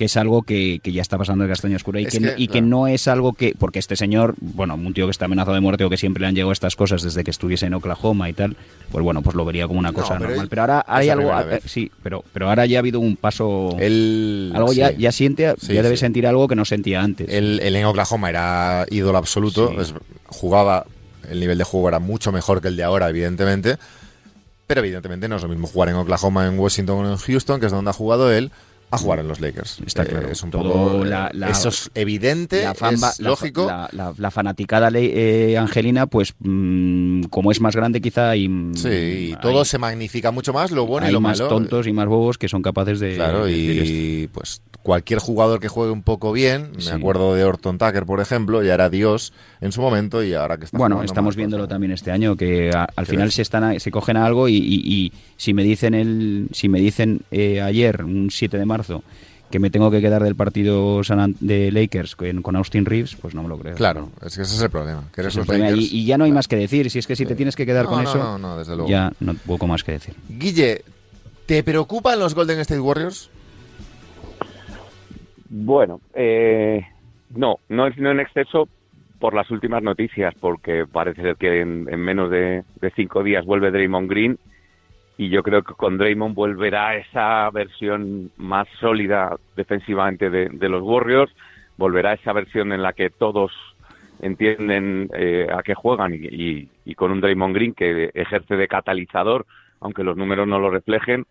que 0.01 0.05
es 0.05 0.17
algo 0.17 0.41
que, 0.41 0.81
ya 0.83 1.03
está 1.03 1.19
pasando 1.19 1.43
de 1.43 1.49
castaña 1.51 1.75
oscura 1.75 2.01
y, 2.01 2.07
que, 2.07 2.33
y 2.35 2.47
que 2.47 2.59
no 2.59 2.87
es 2.87 3.07
algo 3.07 3.33
que, 3.33 3.53
porque 3.55 3.77
este 3.77 3.95
señor, 3.95 4.33
bueno, 4.39 4.73
un 4.73 4.95
tío 4.95 5.05
que 5.05 5.11
está 5.11 5.25
amenazado 5.25 5.53
de 5.53 5.61
muerte 5.61 5.83
o 5.83 5.91
que 5.91 5.97
siempre 5.97 6.21
le 6.21 6.27
han 6.27 6.33
llegado 6.33 6.51
estas 6.51 6.75
cosas 6.75 7.03
desde 7.03 7.23
que 7.23 7.29
estuviese 7.29 7.67
en 7.67 7.75
Oklahoma 7.75 8.27
y 8.27 8.33
tal, 8.33 8.57
pues 8.91 9.03
bueno, 9.03 9.21
pues 9.21 9.35
lo 9.35 9.45
vería 9.45 9.67
como 9.67 9.79
una 9.79 9.93
cosa 9.93 10.17
normal. 10.17 10.47
Pero 10.49 10.63
ahora 10.63 10.83
hay 10.87 11.09
algo, 11.09 11.31
eh, 11.39 11.61
sí, 11.65 11.91
pero, 12.01 12.23
pero 12.33 12.49
ahora 12.49 12.65
ya 12.65 12.79
ha 12.79 12.79
habido 12.79 12.99
un 12.99 13.15
paso, 13.15 13.77
algo 13.79 14.73
ya, 14.73 14.89
ya 14.89 15.11
siente, 15.11 15.53
ya 15.61 15.83
debe 15.83 15.97
sentir 15.97 16.25
algo 16.25 16.47
que 16.47 16.55
no 16.55 16.65
sentía 16.65 17.03
antes. 17.03 17.29
Él, 17.29 17.59
en 17.61 17.85
Oklahoma 17.85 18.31
era 18.31 18.87
ídolo 18.89 19.19
absoluto, 19.19 19.71
jugaba, 20.25 20.87
el 21.29 21.39
nivel 21.39 21.59
de 21.59 21.63
juego 21.63 21.89
era 21.89 21.99
mucho 21.99 22.31
mejor 22.31 22.59
que 22.59 22.69
el 22.69 22.75
de 22.75 22.83
ahora, 22.83 23.07
evidentemente, 23.07 23.77
pero 24.65 24.81
evidentemente 24.81 25.27
no 25.27 25.35
es 25.35 25.43
lo 25.43 25.47
mismo 25.47 25.67
jugar 25.67 25.89
en 25.89 25.95
Oklahoma, 25.97 26.47
en 26.47 26.57
Washington 26.57 27.05
o 27.05 27.11
en 27.11 27.17
Houston, 27.17 27.59
que 27.59 27.67
es 27.67 27.71
donde 27.71 27.91
ha 27.91 27.93
jugado 27.93 28.31
él, 28.33 28.51
a 28.91 28.97
jugar 28.97 29.19
en 29.19 29.27
los 29.27 29.39
Lakers. 29.39 29.79
Está 29.85 30.05
claro. 30.05 30.29
es 30.29 30.43
un 30.43 30.51
poco, 30.51 31.05
la, 31.05 31.31
eso 31.49 31.69
es 31.69 31.89
evidente, 31.95 32.63
es 32.63 33.19
lógico. 33.19 33.71
La, 33.91 34.31
fanaticada 34.31 34.89
eh, 34.93 35.57
Angelina, 35.57 36.07
pues 36.07 36.35
mm, 36.39 37.23
como 37.23 37.51
es 37.51 37.61
más 37.61 37.75
grande 37.75 38.01
quizá 38.01 38.35
y 38.35 38.49
sí, 38.75 39.35
todo 39.41 39.65
se 39.65 39.77
magnifica 39.77 40.31
mucho 40.31 40.53
más 40.53 40.71
lo 40.71 40.85
bueno 40.85 41.07
y 41.07 41.11
lo 41.11 41.21
más 41.21 41.37
tontos 41.37 41.87
y 41.87 41.93
más 41.93 42.07
bobos 42.07 42.37
que 42.37 42.47
son 42.47 42.61
capaces 42.61 42.99
de 42.99 43.15
claro 43.15 43.47
y 43.49 44.29
pues 44.33 44.61
cualquier 44.83 45.19
jugador 45.19 45.59
que 45.59 45.67
juegue 45.67 45.91
un 45.91 46.03
poco 46.03 46.31
bien, 46.31 46.71
me 46.85 46.91
acuerdo 46.91 47.35
de 47.35 47.43
Orton 47.43 47.77
Tucker, 47.77 48.05
por 48.05 48.19
ejemplo, 48.19 48.63
ya 48.63 48.73
era 48.73 48.89
Dios 48.89 49.33
en 49.59 49.71
su 49.71 49.81
momento 49.81 50.23
y 50.23 50.33
ahora 50.33 50.57
que 50.57 50.65
está 50.65 50.77
Bueno, 50.77 51.03
estamos 51.03 51.35
viéndolo 51.35 51.67
también 51.67 51.91
este 51.91 52.11
año, 52.11 52.35
que 52.35 52.71
al 52.71 53.05
final 53.05 53.31
se 53.31 53.41
están 53.41 53.79
se 53.79 53.91
cogen 53.91 54.17
a 54.17 54.25
algo 54.25 54.49
y, 54.49 55.13
si 55.37 55.53
me 55.53 55.63
dicen 55.63 55.93
el 55.93 56.49
si 56.51 56.69
me 56.69 56.79
dicen 56.79 57.21
eh, 57.31 57.61
ayer, 57.61 58.03
un 58.03 58.29
7 58.31 58.57
de 58.57 58.65
marzo, 58.65 59.03
que 59.51 59.59
me 59.59 59.69
tengo 59.69 59.91
que 59.91 60.01
quedar 60.01 60.23
del 60.23 60.35
partido 60.35 61.01
de 61.39 61.71
Lakers 61.71 62.15
con, 62.15 62.55
Austin 62.55 62.85
Reeves, 62.85 63.15
pues 63.15 63.35
no 63.35 63.43
me 63.43 63.49
lo 63.49 63.59
creo. 63.59 63.75
Claro, 63.75 64.09
es 64.25 64.35
que 64.35 64.41
ese 64.41 64.55
es 64.55 64.61
el 64.61 64.69
problema. 64.69 65.03
y, 65.75 66.05
ya 66.05 66.17
no 66.17 66.23
hay 66.23 66.31
más 66.31 66.47
que 66.47 66.55
decir. 66.55 66.89
Si 66.89 66.97
es 66.97 67.05
que 67.05 67.15
si 67.15 67.25
te 67.25 67.35
tienes 67.35 67.55
que 67.55 67.65
quedar 67.65 67.85
con 67.85 68.01
eso, 68.01 68.17
no, 68.17 68.37
no, 68.39 68.57
desde 68.57 68.75
luego. 68.75 68.89
ya 68.89 69.11
no 69.19 69.35
poco 69.35 69.67
más 69.67 69.83
que 69.83 69.91
decir. 69.91 70.15
Guille, 70.29 70.83
¿te 71.45 71.63
preocupan 71.63 72.17
los 72.17 72.33
Golden 72.33 72.59
State 72.59 72.79
Warriors? 72.79 73.29
Bueno, 75.53 75.99
eh, 76.13 76.81
no, 77.35 77.57
no, 77.67 77.87
en 77.87 78.19
exceso 78.21 78.69
por 79.19 79.33
las 79.33 79.51
últimas 79.51 79.83
noticias, 79.83 80.33
porque 80.39 80.85
parece 80.89 81.21
ser 81.21 81.35
que 81.35 81.59
en, 81.59 81.83
menos 81.83 82.31
de, 82.31 82.63
cinco 82.95 83.21
días 83.21 83.45
vuelve 83.45 83.69
Draymond 83.69 84.09
Green 84.09 84.39
y 85.17 85.27
yo 85.27 85.43
creo 85.43 85.61
que 85.61 85.73
con 85.73 85.97
Draymond 85.97 86.35
volverá 86.35 86.95
esa 86.95 87.49
versión 87.49 88.31
más 88.37 88.65
sólida 88.79 89.35
defensivamente 89.57 90.29
de, 90.29 90.69
los 90.69 90.83
Warriors, 90.83 91.35
volverá 91.75 92.13
esa 92.13 92.31
versión 92.31 92.71
en 92.71 92.81
la 92.81 92.93
que 92.93 93.09
todos 93.09 93.51
entienden 94.21 95.09
eh, 95.13 95.47
a 95.53 95.63
qué 95.63 95.75
juegan 95.75 96.13
y, 96.13 96.69
y, 96.85 96.95
con 96.95 97.11
un 97.11 97.19
Draymond 97.19 97.53
Green 97.53 97.73
que 97.73 98.09
ejerce 98.13 98.55
de 98.55 98.69
catalizador, 98.69 99.45
aunque 99.81 100.05
los 100.05 100.15
números 100.15 100.47
no 100.47 100.59
lo 100.59 100.69
reflejen, 100.69 101.25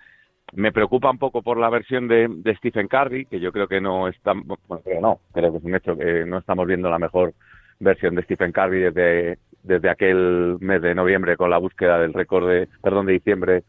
me 0.55 0.73
preocupa 0.73 1.11
un 1.11 1.19
poco 1.19 1.43
por 1.43 1.59
la 1.59 1.71
versión 1.71 2.09
de, 2.09 2.29
Stephen 2.59 2.89
Curry, 2.89 3.27
que 3.27 3.41
yo 3.41 3.53
creo 3.53 3.69
que 3.69 3.81
no 3.81 4.09
está, 4.09 4.33
bueno, 4.35 4.83
no, 5.01 5.21
creo 5.33 5.53
que 5.53 5.59
es 5.59 5.65
un 5.65 5.75
hecho 5.75 5.97
que 5.97 6.25
no 6.27 6.39
estamos 6.39 6.67
viendo 6.67 6.91
la 6.91 6.99
mejor 6.99 7.35
versión 7.79 8.15
de 8.15 8.23
Stephen 8.23 8.53
Curry 8.53 8.81
desde 8.81 9.39
desde 9.63 9.91
aquel 9.91 10.57
mes 10.61 10.81
de 10.83 10.95
noviembre 10.95 11.37
con 11.37 11.51
la 11.51 11.59
búsqueda 11.59 11.99
del 11.99 12.15
récord 12.15 12.49
de, 12.49 12.69
perdón, 12.83 13.07
de 13.07 13.15
diciembre 13.15 13.65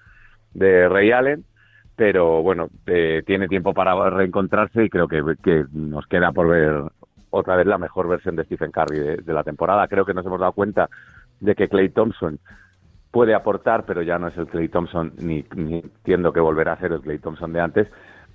de 0.53 0.88
Ray 0.88 1.11
Allen, 1.11 1.43
pero 1.95 2.41
bueno, 2.41 2.69
eh, 2.85 3.23
tiene 3.25 3.47
tiempo 3.47 3.73
para 3.73 4.09
reencontrarse 4.09 4.85
y 4.85 4.89
creo 4.89 5.07
que, 5.07 5.21
que, 5.43 5.65
nos 5.71 6.07
queda 6.07 6.31
por 6.31 6.47
ver 6.47 6.81
otra 7.29 7.55
vez 7.55 7.67
la 7.67 7.77
mejor 7.77 8.07
versión 8.07 8.35
de 8.35 8.43
Stephen 8.45 8.71
Curry 8.71 9.21
de, 9.23 9.33
la 9.33 9.43
temporada. 9.43 9.88
Creo 9.88 10.05
que 10.05 10.13
nos 10.13 10.25
hemos 10.25 10.39
dado 10.39 10.53
cuenta 10.53 10.89
de 11.39 11.55
que 11.55 11.67
Clay 11.67 11.89
Thompson 11.89 12.39
puede 13.12 13.36
aportar, 13.36 13.86
pero 13.86 14.01
ya 14.01 14.18
no 14.18 14.27
es 14.27 14.38
el 14.38 14.48
Clay 14.48 14.70
Thompson, 14.70 15.13
ni, 15.18 15.46
ni 15.56 15.75
entiendo 15.75 16.32
que 16.34 16.39
volverá 16.39 16.74
a 16.74 16.80
ser 16.80 16.94
el 16.94 17.01
Clay 17.01 17.20
Thompson 17.20 17.53
de 17.53 17.60
antes, 17.60 17.88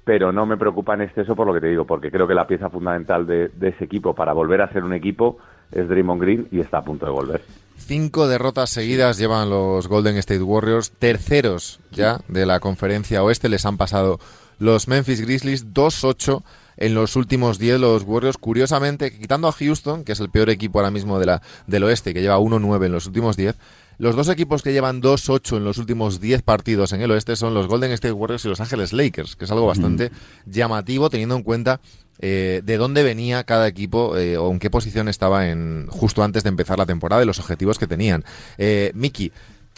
pero 0.06 0.30
no 0.30 0.46
me 0.46 0.56
preocupa 0.56 0.94
en 0.94 1.00
exceso 1.00 1.34
por 1.34 1.48
lo 1.48 1.52
que 1.52 1.60
te 1.60 1.66
digo, 1.66 1.84
porque 1.84 2.12
creo 2.12 2.28
que 2.28 2.34
la 2.34 2.46
pieza 2.46 2.70
fundamental 2.70 3.26
de, 3.26 3.50
ese 3.60 3.84
equipo 3.84 4.14
para 4.14 4.32
volver 4.32 4.62
a 4.62 4.72
ser 4.72 4.84
un 4.84 4.92
equipo 4.92 5.38
es 5.72 5.88
Draymond 5.88 6.22
Green 6.22 6.48
y 6.52 6.60
está 6.60 6.78
a 6.78 6.84
punto 6.84 7.06
de 7.06 7.12
volver. 7.12 7.42
Cinco 7.76 8.28
derrotas 8.28 8.70
seguidas 8.70 9.18
llevan 9.18 9.50
los 9.50 9.88
Golden 9.88 10.16
State 10.18 10.42
Warriors, 10.42 10.92
terceros 10.92 11.80
ya 11.90 12.20
de 12.28 12.46
la 12.46 12.60
conferencia 12.60 13.24
oeste, 13.24 13.48
les 13.48 13.66
han 13.66 13.78
pasado 13.78 14.20
los 14.60 14.86
Memphis 14.86 15.22
Grizzlies 15.22 15.74
2-8 15.74 16.42
en 16.76 16.94
los 16.94 17.16
últimos 17.16 17.58
10 17.58 17.80
los 17.80 18.02
Warriors, 18.04 18.38
curiosamente, 18.38 19.10
quitando 19.10 19.48
a 19.48 19.52
Houston, 19.52 20.04
que 20.04 20.12
es 20.12 20.20
el 20.20 20.30
peor 20.30 20.50
equipo 20.50 20.78
ahora 20.78 20.90
mismo 20.90 21.18
de 21.18 21.26
la, 21.26 21.42
del 21.66 21.84
oeste, 21.84 22.14
que 22.14 22.20
lleva 22.20 22.38
1-9 22.38 22.86
en 22.86 22.92
los 22.92 23.06
últimos 23.06 23.36
10, 23.36 23.56
los 23.98 24.14
dos 24.14 24.28
equipos 24.28 24.62
que 24.62 24.72
llevan 24.72 25.00
2-8 25.00 25.56
en 25.56 25.64
los 25.64 25.78
últimos 25.78 26.20
10 26.20 26.42
partidos 26.42 26.92
en 26.92 27.00
el 27.00 27.10
oeste 27.10 27.36
son 27.36 27.54
los 27.54 27.66
Golden 27.66 27.92
State 27.92 28.12
Warriors 28.12 28.44
y 28.44 28.48
los 28.48 28.60
Ángeles 28.60 28.92
Lakers, 28.92 29.36
que 29.36 29.46
es 29.46 29.50
algo 29.50 29.66
bastante 29.66 30.10
llamativo 30.44 31.08
teniendo 31.08 31.36
en 31.36 31.42
cuenta 31.42 31.80
eh, 32.18 32.60
de 32.64 32.76
dónde 32.76 33.02
venía 33.02 33.44
cada 33.44 33.68
equipo 33.68 34.16
eh, 34.16 34.36
o 34.36 34.50
en 34.50 34.58
qué 34.58 34.70
posición 34.70 35.08
estaba 35.08 35.48
en 35.48 35.86
justo 35.88 36.22
antes 36.22 36.42
de 36.42 36.48
empezar 36.48 36.78
la 36.78 36.86
temporada 36.86 37.22
y 37.22 37.26
los 37.26 37.38
objetivos 37.38 37.78
que 37.78 37.86
tenían. 37.86 38.24
Eh, 38.58 38.92
Mickey, 38.94 39.32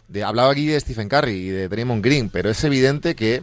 de, 0.09 0.25
hablaba 0.25 0.51
aquí 0.51 0.67
de 0.67 0.81
Stephen 0.81 1.09
Curry 1.09 1.33
y 1.33 1.49
de 1.51 1.69
Draymond 1.69 2.05
Green, 2.05 2.29
pero 2.31 2.51
es 2.51 2.63
evidente 2.65 3.15
que 3.15 3.43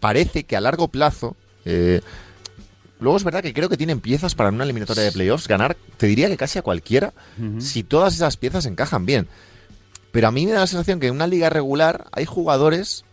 parece 0.00 0.44
que 0.44 0.56
a 0.56 0.60
largo 0.60 0.88
plazo... 0.88 1.36
Eh, 1.64 2.00
Luego 3.00 3.16
es 3.18 3.24
verdad 3.24 3.42
que 3.42 3.52
creo 3.52 3.68
que 3.68 3.76
tienen 3.76 4.00
piezas 4.00 4.34
para 4.34 4.48
en 4.48 4.54
una 4.54 4.64
eliminatoria 4.64 5.02
de 5.02 5.12
playoffs 5.12 5.46
ganar, 5.48 5.76
te 5.98 6.06
diría 6.06 6.28
que 6.28 6.38
casi 6.38 6.58
a 6.58 6.62
cualquiera, 6.62 7.12
si 7.58 7.82
todas 7.82 8.14
esas 8.14 8.38
piezas 8.38 8.64
encajan 8.64 9.04
bien. 9.04 9.26
Pero 10.14 10.28
a 10.28 10.30
mí 10.30 10.46
me 10.46 10.52
da 10.52 10.60
la 10.60 10.66
sensación 10.68 11.00
que 11.00 11.08
en 11.08 11.14
una 11.16 11.26
liga 11.26 11.50
regular 11.50 12.06
hay 12.12 12.24
jugadores 12.24 13.04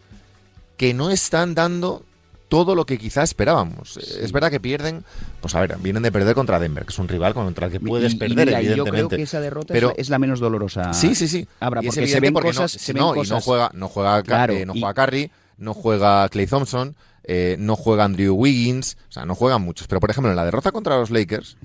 que 0.78 0.94
no 0.94 1.10
están 1.10 1.56
dando 1.56 2.04
todo 2.48 2.76
lo 2.76 2.86
que 2.86 3.00
quizá 3.00 3.24
esperábamos. 3.24 3.98
Es 3.98 4.32
verdad 4.32 4.52
que 4.52 4.60
pierden, 4.60 5.04
pues 5.42 5.56
a 5.56 5.62
ver, 5.62 5.78
vienen 5.80 6.04
de 6.04 6.12
perder 6.12 6.36
contra 6.36 6.60
Denver, 6.60 6.86
que 6.86 6.92
es 6.92 7.00
un 7.00 7.08
rival 7.08 7.34
contra 7.34 7.66
el 7.66 7.72
que 7.72 7.80
puedes 7.80 8.14
perder, 8.14 8.50
evidentemente. 8.50 8.78
Yo 8.78 9.08
creo 9.08 9.10
que 9.10 9.24
esa 9.24 9.40
derrota 9.42 9.74
pero, 9.74 9.96
es 9.98 10.10
la 10.10 10.20
menos 10.20 10.40
dolorosa. 10.40 10.94
Sí, 10.94 11.16
sí, 11.16 11.28
sí. 11.28 11.48
Habrá, 11.60 11.82
porque 11.82 12.06
se 12.06 12.20
ven 12.20 12.36
cosas, 12.36 12.74
no, 12.76 12.80
se 12.80 12.94
ven 12.94 13.02
no, 13.02 13.16
y 13.16 13.28
no 13.28 13.42
juega, 13.42 13.72
no 13.74 13.88
juega, 13.88 14.22
Claro, 14.22 14.54
eh, 14.54 14.68
no 14.68 14.76
y- 14.76 14.80
juega 14.82 14.94
Curry, 14.94 15.32
no 15.58 15.74
juega 15.74 16.30
Clay 16.30 16.46
Thompson, 16.46 16.96
eh, 17.24 17.56
no 17.60 17.76
juega 17.76 18.04
Andrew 18.04 18.34
Wiggins, 18.36 18.98
o 19.10 19.12
sea, 19.12 19.26
no 19.26 19.36
juegan 19.36 19.62
muchos. 19.62 19.88
Pero, 19.88 20.00
por 20.00 20.10
ejemplo, 20.10 20.30
en 20.30 20.36
la 20.36 20.46
derrota 20.46 20.72
contra 20.72 20.98
los 20.98 21.12
Lakers, 21.12 21.58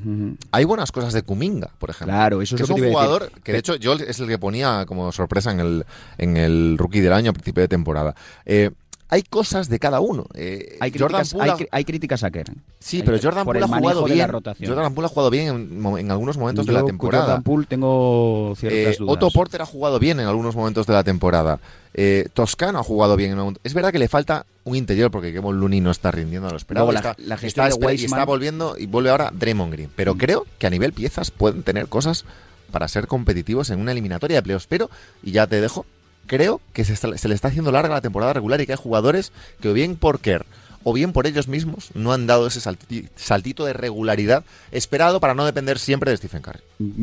hay 0.50 0.64
buenas 0.64 0.92
cosas 0.92 1.12
de 1.12 1.22
Kuminga, 1.22 1.70
por 1.78 1.90
ejemplo. 1.90 2.14
Claro, 2.14 2.42
eso 2.42 2.56
es 2.56 2.62
que 2.62 2.66
lo 2.68 2.74
es 2.74 2.74
que 2.74 2.74
un 2.74 2.80
decir. 2.80 2.92
jugador 2.92 3.30
que, 3.42 3.52
de 3.52 3.58
hecho, 3.58 3.76
yo 3.76 3.94
es 3.94 4.20
el 4.20 4.28
que 4.28 4.38
ponía 4.38 4.84
como 4.86 5.10
sorpresa 5.12 5.50
en 5.52 5.60
el, 5.60 5.86
en 6.18 6.36
el 6.36 6.76
rookie 6.78 7.00
del 7.00 7.12
año 7.12 7.30
a 7.30 7.34
principio 7.34 7.62
de 7.62 7.68
temporada. 7.68 8.14
Eh, 8.44 8.70
hay 9.08 9.22
cosas 9.22 9.68
de 9.68 9.78
cada 9.78 10.00
uno. 10.00 10.26
Eh, 10.34 10.76
Hay 10.80 10.90
Jordan 10.96 11.22
críticas, 11.22 11.68
hay, 11.70 11.84
críticas 11.84 12.24
a 12.24 12.30
Kerr. 12.30 12.46
Sí, 12.80 12.96
Hay- 12.98 13.02
pero 13.04 13.18
Jordan 13.22 13.44
Poole 13.44 13.60
ha 13.64 13.68
jugado 13.68 14.04
bien. 14.04 14.18
la. 14.18 14.26
Jordan 14.66 14.94
Poole 14.94 15.06
ha 15.06 15.08
jugado 15.08 15.30
bien 15.30 15.48
en, 15.48 15.98
en 15.98 16.10
algunos 16.10 16.36
momentos 16.36 16.66
de 16.66 16.72
la 16.72 16.84
temporada. 16.84 17.24
Jordan 17.24 17.42
Poole 17.42 17.66
tengo 17.66 18.54
ciertas 18.56 18.78
Eh, 18.78 18.96
dudas. 18.98 19.14
Otto 19.14 19.30
Porter 19.30 19.62
ha 19.62 19.66
jugado 19.66 19.98
bien 19.98 20.18
en 20.20 20.26
algunos 20.26 20.56
momentos 20.56 20.86
de 20.86 20.92
la 20.92 21.04
temporada. 21.04 21.60
Eh, 21.94 22.28
Toscano 22.34 22.78
ha 22.80 22.82
jugado 22.82 23.16
bien 23.16 23.38
en 23.38 23.58
Es 23.64 23.72
verdad 23.74 23.90
que 23.92 23.98
le 23.98 24.08
falta 24.08 24.44
un 24.64 24.76
interior 24.76 25.10
porque 25.10 25.32
Kevin 25.32 25.58
Looney 25.60 25.80
no 25.80 25.90
está 25.90 26.10
rindiendo 26.10 26.48
a 26.48 26.50
lo 26.50 26.56
esperado. 26.56 26.86
Luego 26.86 26.92
la- 27.00 27.10
está, 27.12 27.22
la 27.22 27.36
gestión 27.38 27.66
está 27.68 27.86
de 27.86 27.94
y 27.94 28.04
está 28.04 28.24
volviendo 28.24 28.76
y 28.78 28.86
vuelve 28.86 29.10
ahora 29.10 29.30
Draymond 29.32 29.72
Green. 29.72 29.90
Pero 29.94 30.16
creo 30.16 30.46
que 30.58 30.66
a 30.66 30.70
nivel 30.70 30.92
piezas 30.92 31.30
pueden 31.30 31.62
tener 31.62 31.86
cosas 31.86 32.24
para 32.72 32.88
ser 32.88 33.06
competitivos 33.06 33.70
en 33.70 33.80
una 33.80 33.92
eliminatoria 33.92 34.38
de 34.38 34.42
playoffs. 34.42 34.66
Pero, 34.66 34.90
y 35.22 35.30
ya 35.30 35.46
te 35.46 35.60
dejo, 35.60 35.86
creo 36.26 36.60
que 36.72 36.84
se, 36.84 36.92
está- 36.92 37.16
se 37.16 37.28
le 37.28 37.34
está 37.34 37.48
haciendo 37.48 37.72
larga 37.72 37.94
la 37.94 38.00
temporada 38.00 38.32
regular 38.32 38.60
y 38.60 38.66
que 38.66 38.72
hay 38.72 38.78
jugadores 38.78 39.32
que 39.60 39.68
o 39.68 39.72
bien 39.72 39.96
por 39.96 40.20
Kerr 40.20 40.44
o 40.88 40.92
bien 40.92 41.12
por 41.12 41.26
ellos 41.26 41.48
mismos 41.48 41.88
no 41.94 42.12
han 42.12 42.28
dado 42.28 42.46
ese 42.46 42.60
salti- 42.60 43.08
saltito 43.16 43.64
de 43.64 43.72
regularidad 43.72 44.44
esperado 44.70 45.18
para 45.18 45.34
no 45.34 45.44
depender 45.44 45.80
siempre 45.80 46.12
de 46.12 46.16
Stephen 46.16 46.42
Curry. 46.42 46.60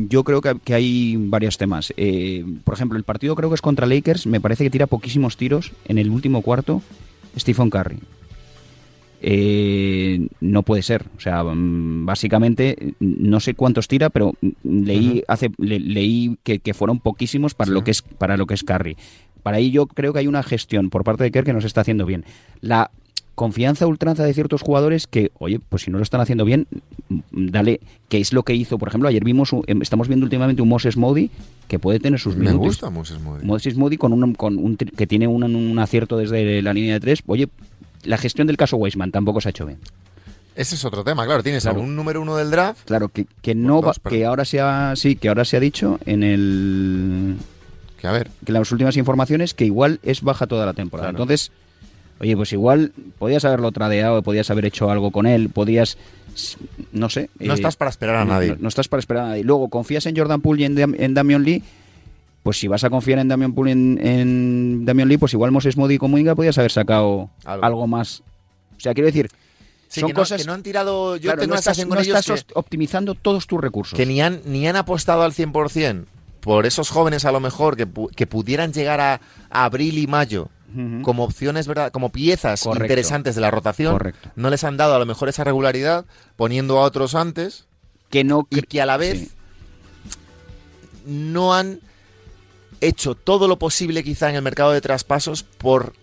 Yo 0.08 0.24
creo 0.24 0.40
que, 0.40 0.56
que 0.64 0.72
hay 0.72 1.16
varios 1.18 1.58
temas. 1.58 1.92
Eh, 1.98 2.46
por 2.64 2.72
ejemplo, 2.74 2.96
el 2.96 3.04
partido 3.04 3.36
creo 3.36 3.50
que 3.50 3.56
es 3.56 3.60
contra 3.60 3.86
Lakers. 3.86 4.26
Me 4.26 4.40
parece 4.40 4.64
que 4.64 4.70
tira 4.70 4.86
poquísimos 4.86 5.36
tiros 5.36 5.72
en 5.86 5.98
el 5.98 6.08
último 6.08 6.40
cuarto. 6.40 6.80
Stephen 7.38 7.68
Curry. 7.68 7.98
Eh, 9.26 10.28
no 10.40 10.62
puede 10.62 10.82
ser. 10.82 11.06
O 11.16 11.20
sea, 11.20 11.42
mm, 11.42 12.04
básicamente, 12.04 12.94
no 13.00 13.40
sé 13.40 13.54
cuántos 13.54 13.88
tira, 13.88 14.10
pero 14.10 14.34
leí 14.62 15.22
hace 15.28 15.50
le- 15.56 15.80
leí 15.80 16.36
que, 16.42 16.58
que 16.58 16.74
fueron 16.74 16.98
poquísimos 17.00 17.54
para 17.54 17.68
Sí. 17.68 17.72
lo 17.72 17.84
que 17.84 17.90
es 17.92 18.02
para 18.02 18.36
lo 18.36 18.46
que 18.46 18.52
es 18.52 18.62
Curry. 18.64 18.98
Para 19.42 19.56
ahí 19.56 19.70
yo 19.70 19.86
creo 19.86 20.12
que 20.12 20.18
hay 20.18 20.26
una 20.26 20.42
gestión 20.42 20.90
por 20.90 21.04
parte 21.04 21.24
de 21.24 21.30
Kerr 21.30 21.44
que 21.44 21.54
nos 21.54 21.64
está 21.64 21.80
haciendo 21.80 22.04
bien. 22.04 22.24
La 22.60 22.90
confianza 23.34 23.86
ultranza 23.86 24.24
de 24.24 24.32
ciertos 24.34 24.60
jugadores 24.62 25.06
que, 25.06 25.32
oye, 25.38 25.58
pues 25.68 25.82
si 25.82 25.90
no 25.90 25.96
lo 25.98 26.02
están 26.04 26.20
haciendo 26.20 26.44
bien, 26.44 26.66
mm, 27.08 27.20
dale, 27.32 27.80
que 28.10 28.18
es 28.18 28.32
lo 28.34 28.42
que 28.42 28.54
hizo, 28.54 28.76
por 28.78 28.88
ejemplo, 28.88 29.08
ayer 29.08 29.24
vimos, 29.24 29.52
em, 29.66 29.80
estamos 29.80 30.06
viendo 30.06 30.24
últimamente 30.24 30.60
un 30.62 30.68
Moses 30.68 30.96
Moody 30.98 31.30
que 31.66 31.78
puede 31.78 31.98
tener 31.98 32.20
sus 32.20 32.36
Me 32.36 32.44
minutos. 32.44 32.66
gusta 32.66 32.90
Moses 32.90 33.18
Moody. 33.20 33.44
Moses 33.46 33.76
Moody 33.76 33.96
con 33.96 34.12
un, 34.12 34.34
con 34.34 34.58
un 34.58 34.76
que 34.76 35.06
tiene 35.06 35.26
un, 35.26 35.42
un 35.44 35.78
acierto 35.78 36.18
desde 36.18 36.60
la 36.62 36.74
línea 36.74 36.92
de 36.94 37.00
tres. 37.00 37.22
Oye, 37.26 37.48
la 38.04 38.16
gestión 38.18 38.46
del 38.46 38.56
caso 38.56 38.76
Weisman 38.76 39.10
tampoco 39.10 39.40
se 39.40 39.48
ha 39.48 39.50
hecho 39.50 39.66
bien. 39.66 39.78
Ese 40.56 40.76
es 40.76 40.84
otro 40.84 41.02
tema, 41.02 41.24
claro. 41.26 41.42
Tienes 41.42 41.64
Claro. 41.64 41.80
a 41.80 41.82
un 41.82 41.96
número 41.96 42.22
uno 42.22 42.36
del 42.36 42.50
draft. 42.50 42.84
Claro, 42.86 43.08
que, 43.08 43.26
que 43.42 43.54
no 43.56 43.80
Dos, 43.80 43.86
va- 43.98 44.02
perdón. 44.02 44.18
que 44.18 44.24
ahora 44.26 44.44
se 44.44 44.60
ha, 44.60 44.94
sí, 44.94 45.16
que 45.16 45.28
ahora 45.28 45.44
se 45.44 45.56
ha 45.56 45.60
dicho 45.60 45.98
en 46.06 46.22
el 46.22 47.36
Que 48.00 48.06
a 48.06 48.12
ver, 48.12 48.30
que 48.44 48.52
las 48.52 48.70
últimas 48.70 48.96
informaciones 48.96 49.52
que 49.54 49.64
igual 49.64 49.98
es 50.04 50.22
baja 50.22 50.46
toda 50.46 50.64
la 50.66 50.72
temporada. 50.74 51.10
Claro. 51.10 51.24
Entonces, 51.24 51.50
oye, 52.20 52.36
pues 52.36 52.52
igual 52.52 52.92
podías 53.18 53.44
haberlo 53.44 53.72
tradeado, 53.72 54.22
podías 54.22 54.48
haber 54.50 54.66
hecho 54.66 54.90
algo 54.90 55.10
con 55.10 55.26
él, 55.26 55.48
podías, 55.48 55.98
no 56.92 57.08
sé. 57.08 57.30
no 57.40 57.52
eh, 57.52 57.56
estás 57.56 57.74
para 57.76 57.90
esperar 57.90 58.14
a 58.16 58.24
no- 58.24 58.34
nadie. 58.34 58.50
No, 58.50 58.56
no 58.60 58.68
estás 58.68 58.86
para 58.86 59.00
esperar 59.00 59.24
a 59.24 59.28
nadie. 59.30 59.42
Luego, 59.42 59.68
confías 59.70 60.06
en 60.06 60.16
Jordan 60.16 60.40
Poole 60.40 60.62
y 60.62 60.64
en, 60.66 60.78
en 61.02 61.14
Damian 61.14 61.42
Lee. 61.42 61.62
Pues 62.44 62.58
si 62.58 62.68
vas 62.68 62.84
a 62.84 62.90
confiar 62.90 63.18
en 63.18 63.26
Damian 63.26 63.52
Poole 63.54 63.70
y 63.70 63.72
en, 63.72 63.98
en 64.06 64.84
Damian 64.84 65.08
Lee, 65.08 65.16
pues 65.18 65.32
igual 65.32 65.50
Moses 65.50 65.76
Moody 65.76 65.98
como 65.98 66.16
Inga 66.18 66.36
podías 66.36 66.56
haber 66.58 66.70
sacado 66.70 67.30
Algo. 67.44 67.64
algo, 67.64 67.86
más. 67.88 68.22
O 68.76 68.80
sea, 68.80 68.94
quiero 68.94 69.06
decir, 69.06 69.28
Sí, 69.88 70.00
son 70.00 70.08
que 70.08 70.12
no- 70.14 70.20
cosas. 70.20 70.40
que 70.40 70.46
no 70.46 70.52
han 70.52 70.62
tirado. 70.62 71.16
Yo 71.16 71.22
claro, 71.30 71.40
tengo 71.40 71.54
no 71.54 71.58
estás, 71.58 71.78
no 71.78 71.96
que, 71.96 72.44
optimizando 72.54 73.14
todos 73.14 73.46
tus 73.46 73.60
recursos. 73.60 73.96
que 73.96 74.06
ni, 74.06 74.20
han, 74.20 74.40
ni 74.44 74.68
han 74.68 74.76
apostado 74.76 75.22
al 75.22 75.32
100% 75.32 76.04
por 76.40 76.66
esos 76.66 76.90
jóvenes, 76.90 77.24
a 77.24 77.32
lo 77.32 77.40
mejor, 77.40 77.76
que, 77.76 77.88
pu- 77.88 78.10
que 78.14 78.26
pudieran 78.26 78.72
llegar 78.72 79.00
a, 79.00 79.20
a 79.50 79.64
abril 79.64 79.96
y 79.98 80.06
mayo 80.06 80.48
como 81.02 81.22
opciones, 81.24 81.68
¿verdad? 81.68 81.92
Como 81.92 82.10
piezas 82.10 82.62
Correcto. 82.64 82.84
interesantes 82.84 83.36
de 83.36 83.40
la 83.40 83.50
rotación. 83.52 83.92
Correcto. 83.92 84.30
No 84.34 84.50
les 84.50 84.64
han 84.64 84.76
dado 84.76 84.96
a 84.96 84.98
lo 84.98 85.06
mejor 85.06 85.28
esa 85.28 85.44
regularidad, 85.44 86.04
poniendo 86.36 86.78
a 86.78 86.82
otros 86.82 87.14
antes. 87.14 87.66
que 88.10 88.24
no 88.24 88.46
y 88.50 88.60
que 88.62 88.82
a 88.82 88.86
la 88.86 88.96
vez 88.96 89.18
Sí. 89.20 89.28
no 91.06 91.54
han 91.54 91.80
hecho 92.84 93.14
todo 93.14 93.48
lo 93.48 93.58
posible 93.58 94.02
quizá 94.04 94.30
en 94.30 94.36
el 94.36 94.42
mercado 94.42 94.72
de 94.72 94.80
traspasos 94.80 95.42
por 95.42 95.94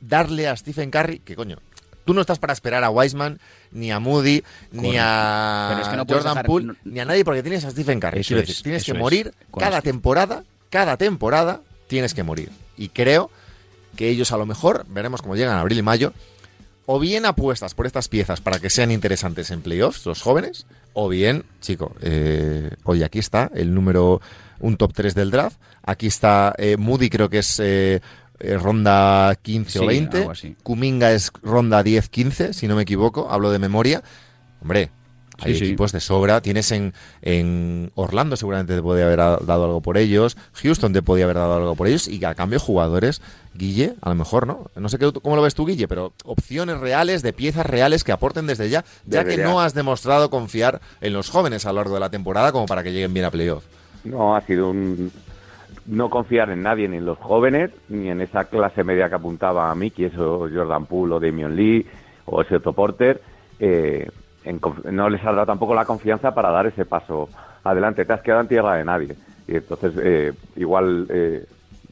darle 0.00 0.48
a 0.48 0.56
Stephen 0.56 0.90
Curry, 0.90 1.18
que 1.20 1.34
coño, 1.36 1.58
tú 2.04 2.14
no 2.14 2.20
estás 2.20 2.38
para 2.38 2.52
esperar 2.52 2.84
a 2.84 2.90
Wiseman, 2.90 3.38
ni 3.72 3.90
a 3.90 3.98
Moody, 3.98 4.42
ni 4.72 4.96
a 4.98 5.66
Pero 5.70 5.82
es 5.82 5.88
que 5.88 5.96
no 5.96 6.06
puedes 6.06 6.22
Jordan 6.22 6.34
dejar- 6.36 6.46
Poole, 6.46 6.74
ni 6.84 7.00
a 7.00 7.04
nadie 7.04 7.24
porque 7.24 7.42
tienes 7.42 7.64
a 7.64 7.70
Stephen 7.70 8.00
Curry. 8.00 8.20
Eso 8.20 8.36
es, 8.36 8.46
decir, 8.46 8.62
tienes 8.62 8.82
eso 8.82 8.92
que 8.92 8.98
morir 8.98 9.34
cada 9.58 9.82
temporada, 9.82 10.44
cada 10.70 10.96
temporada 10.96 11.60
tienes 11.86 12.14
que 12.14 12.22
morir. 12.22 12.50
Y 12.76 12.88
creo 12.90 13.30
que 13.96 14.08
ellos 14.08 14.30
a 14.32 14.36
lo 14.36 14.46
mejor, 14.46 14.86
veremos 14.88 15.20
cómo 15.22 15.34
llegan 15.36 15.56
a 15.56 15.60
abril 15.60 15.78
y 15.78 15.82
mayo, 15.82 16.12
o 16.86 16.98
bien 16.98 17.26
apuestas 17.26 17.74
por 17.74 17.86
estas 17.86 18.08
piezas 18.08 18.40
para 18.40 18.58
que 18.60 18.70
sean 18.70 18.90
interesantes 18.90 19.50
en 19.50 19.60
playoffs, 19.60 20.06
los 20.06 20.22
jóvenes, 20.22 20.64
o 20.94 21.08
bien, 21.08 21.44
chico, 21.60 21.94
eh, 22.00 22.70
oye, 22.84 23.04
aquí 23.04 23.18
está 23.18 23.50
el 23.54 23.74
número, 23.74 24.22
un 24.60 24.76
top 24.76 24.92
3 24.94 25.14
del 25.14 25.30
draft, 25.30 25.58
aquí 25.82 26.06
está 26.06 26.54
eh, 26.58 26.76
Moody, 26.76 27.10
creo 27.10 27.28
que 27.28 27.38
es 27.38 27.60
eh, 27.60 28.00
eh, 28.40 28.56
ronda 28.56 29.34
15 29.42 29.78
o 29.78 29.82
Sí, 29.82 29.86
20, 29.88 30.18
algo 30.18 30.30
así. 30.30 30.56
Kuminga 30.62 31.12
es 31.12 31.32
ronda 31.42 31.82
10-15, 31.82 32.52
si 32.52 32.68
no 32.68 32.76
me 32.76 32.82
equivoco, 32.82 33.28
hablo 33.30 33.50
de 33.50 33.58
memoria. 33.58 34.02
Hombre, 34.60 34.90
hay 35.40 35.52
Sí, 35.54 35.60
sí. 35.60 35.64
equipos 35.66 35.92
de 35.92 36.00
sobra, 36.00 36.40
tienes 36.40 36.72
en, 36.72 36.92
en 37.22 37.92
Orlando 37.94 38.36
seguramente 38.36 38.74
te 38.74 38.82
podía 38.82 39.04
haber 39.04 39.18
dado 39.18 39.64
algo 39.66 39.80
por 39.80 39.96
ellos, 39.96 40.36
Houston 40.54 40.92
te 40.92 41.00
podía 41.00 41.24
haber 41.24 41.36
dado 41.36 41.54
algo 41.54 41.76
por 41.76 41.86
ellos, 41.86 42.08
y 42.08 42.24
a 42.24 42.34
cambio 42.34 42.58
jugadores, 42.58 43.22
Guille, 43.54 43.94
a 44.00 44.08
lo 44.08 44.16
mejor 44.16 44.48
no, 44.48 44.68
no 44.74 44.88
sé 44.88 44.98
qué, 44.98 45.12
cómo 45.12 45.36
lo 45.36 45.42
ves 45.42 45.54
tú 45.54 45.64
Guille, 45.64 45.86
pero 45.86 46.12
opciones 46.24 46.78
reales 46.78 47.22
de 47.22 47.32
piezas 47.32 47.66
reales 47.66 48.02
que 48.02 48.10
aporten 48.10 48.48
desde 48.48 48.68
ya, 48.68 48.84
ya 49.06 49.24
que 49.24 49.36
no 49.36 49.60
has 49.60 49.74
demostrado 49.74 50.28
confiar 50.28 50.80
en 51.00 51.12
los 51.12 51.30
jóvenes 51.30 51.66
a 51.66 51.68
lo 51.72 51.76
largo 51.76 51.94
de 51.94 52.00
la 52.00 52.10
temporada 52.10 52.50
como 52.50 52.66
para 52.66 52.82
que 52.82 52.92
lleguen 52.92 53.14
bien 53.14 53.26
a 53.26 53.30
playoff. 53.30 53.62
No, 54.04 54.36
ha 54.36 54.40
sido 54.42 54.70
un 54.70 55.10
no 55.86 56.10
confiar 56.10 56.50
en 56.50 56.62
nadie, 56.62 56.88
ni 56.88 56.98
en 56.98 57.06
los 57.06 57.18
jóvenes, 57.18 57.70
ni 57.88 58.10
en 58.10 58.20
esa 58.20 58.44
clase 58.44 58.84
media 58.84 59.08
que 59.08 59.14
apuntaba 59.14 59.70
a 59.70 59.74
Mickey, 59.74 60.04
eso 60.06 60.48
Jordan 60.52 60.86
Poole 60.86 61.14
o 61.14 61.20
Damian 61.20 61.56
Lee 61.56 61.86
o 62.26 62.42
ese 62.42 62.56
Otto 62.56 62.72
Porter. 62.72 63.20
Eh, 63.58 64.08
no 64.90 65.10
les 65.10 65.22
ha 65.24 65.32
dado 65.32 65.46
tampoco 65.46 65.74
la 65.74 65.84
confianza 65.84 66.34
para 66.34 66.50
dar 66.50 66.66
ese 66.66 66.84
paso 66.84 67.28
adelante. 67.64 68.04
Te 68.04 68.12
has 68.12 68.22
quedado 68.22 68.42
en 68.42 68.48
tierra 68.48 68.76
de 68.76 68.84
nadie. 68.84 69.16
Y 69.46 69.56
entonces, 69.56 69.92
eh, 70.02 70.32
igual 70.56 71.06
eh, 71.08 71.44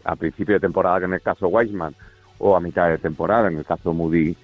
a 0.04 0.16
principio 0.16 0.54
de 0.54 0.60
temporada, 0.60 1.00
que 1.00 1.04
en 1.06 1.14
el 1.14 1.22
caso 1.22 1.48
Weisman, 1.48 1.94
o 2.38 2.54
a 2.54 2.60
mitad 2.60 2.88
de 2.88 2.98
temporada, 2.98 3.48
en 3.48 3.58
el 3.58 3.64
caso 3.64 3.94
Moody 3.94 4.36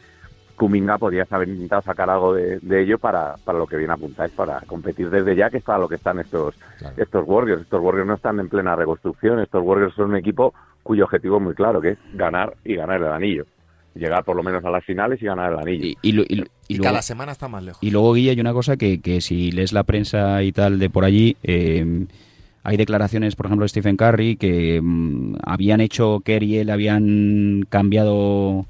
Kuminga, 0.63 0.97
podrías 0.97 1.33
haber 1.33 1.49
intentado 1.49 1.83
sacar 1.83 2.09
algo 2.09 2.35
de, 2.35 2.61
ello 2.81 2.97
para, 2.97 3.35
para, 3.45 3.59
lo 3.59 3.67
que 3.67 3.77
bien 3.77 3.91
apuntáis, 3.91 4.31
para 4.31 4.61
competir 4.61 5.11
desde 5.11 5.35
ya, 5.35 5.51
que 5.51 5.57
es 5.57 5.65
para 5.65 5.81
lo 5.81 5.89
que 5.89 5.97
están 5.97 6.21
estos, 6.21 6.55
estos 6.97 7.27
Warriors. 7.27 7.63
Estos 7.63 7.83
Warriors 7.83 8.07
no 8.07 8.15
están 8.15 8.39
en 8.39 8.49
plena 8.49 8.77
reconstrucción, 8.77 9.41
estos 9.41 9.61
Warriors 9.61 9.93
son 9.97 10.11
un 10.11 10.17
equipo 10.17 10.55
cuyo 10.85 11.03
objetivo 11.03 11.39
es 11.39 11.43
muy 11.43 11.55
claro, 11.57 11.81
que 11.81 11.89
es 11.89 11.99
ganar 12.15 12.55
y 12.65 12.77
ganar 12.77 13.03
el 13.03 13.09
anillo 13.09 13.45
llegar 13.97 14.25
por 14.25 14.37
lo 14.37 14.43
menos 14.45 14.65
a 14.65 14.71
las 14.71 14.85
finales 14.85 15.21
y 15.21 15.27
ganar 15.27 15.53
el 15.53 15.59
anillo. 15.59 15.99
Y, 16.01 16.79
cada 16.79 17.03
semana 17.03 17.33
está 17.33 17.49
más 17.49 17.65
lejos. 17.65 17.83
Y 17.83 17.91
luego, 17.91 18.15
Guilla, 18.15 18.31
hay 18.31 18.41
una 18.41 18.53
cosa 18.53 18.77
que, 18.77 19.01
que 19.01 19.21
si 19.21 19.51
lees 19.51 19.73
la 19.73 19.83
prensa 19.83 20.45
y 20.45 20.53
tal 20.53 20.79
de 20.79 20.89
por 20.89 21.05
allí, 21.05 21.37
eh, 21.43 22.07
hay 22.63 22.77
declaraciones, 22.77 23.35
por 23.35 23.47
ejemplo, 23.47 23.65
de 23.65 23.69
Stephen 23.69 23.97
Curry, 23.97 24.37
que 24.37 24.81
mm, 24.81 25.35
habían 25.45 25.81
hecho, 25.81 26.21
Kerry 26.21 26.55
y 26.55 26.59
él 26.59 26.71
habían 26.71 27.67
cambiado 27.69 28.65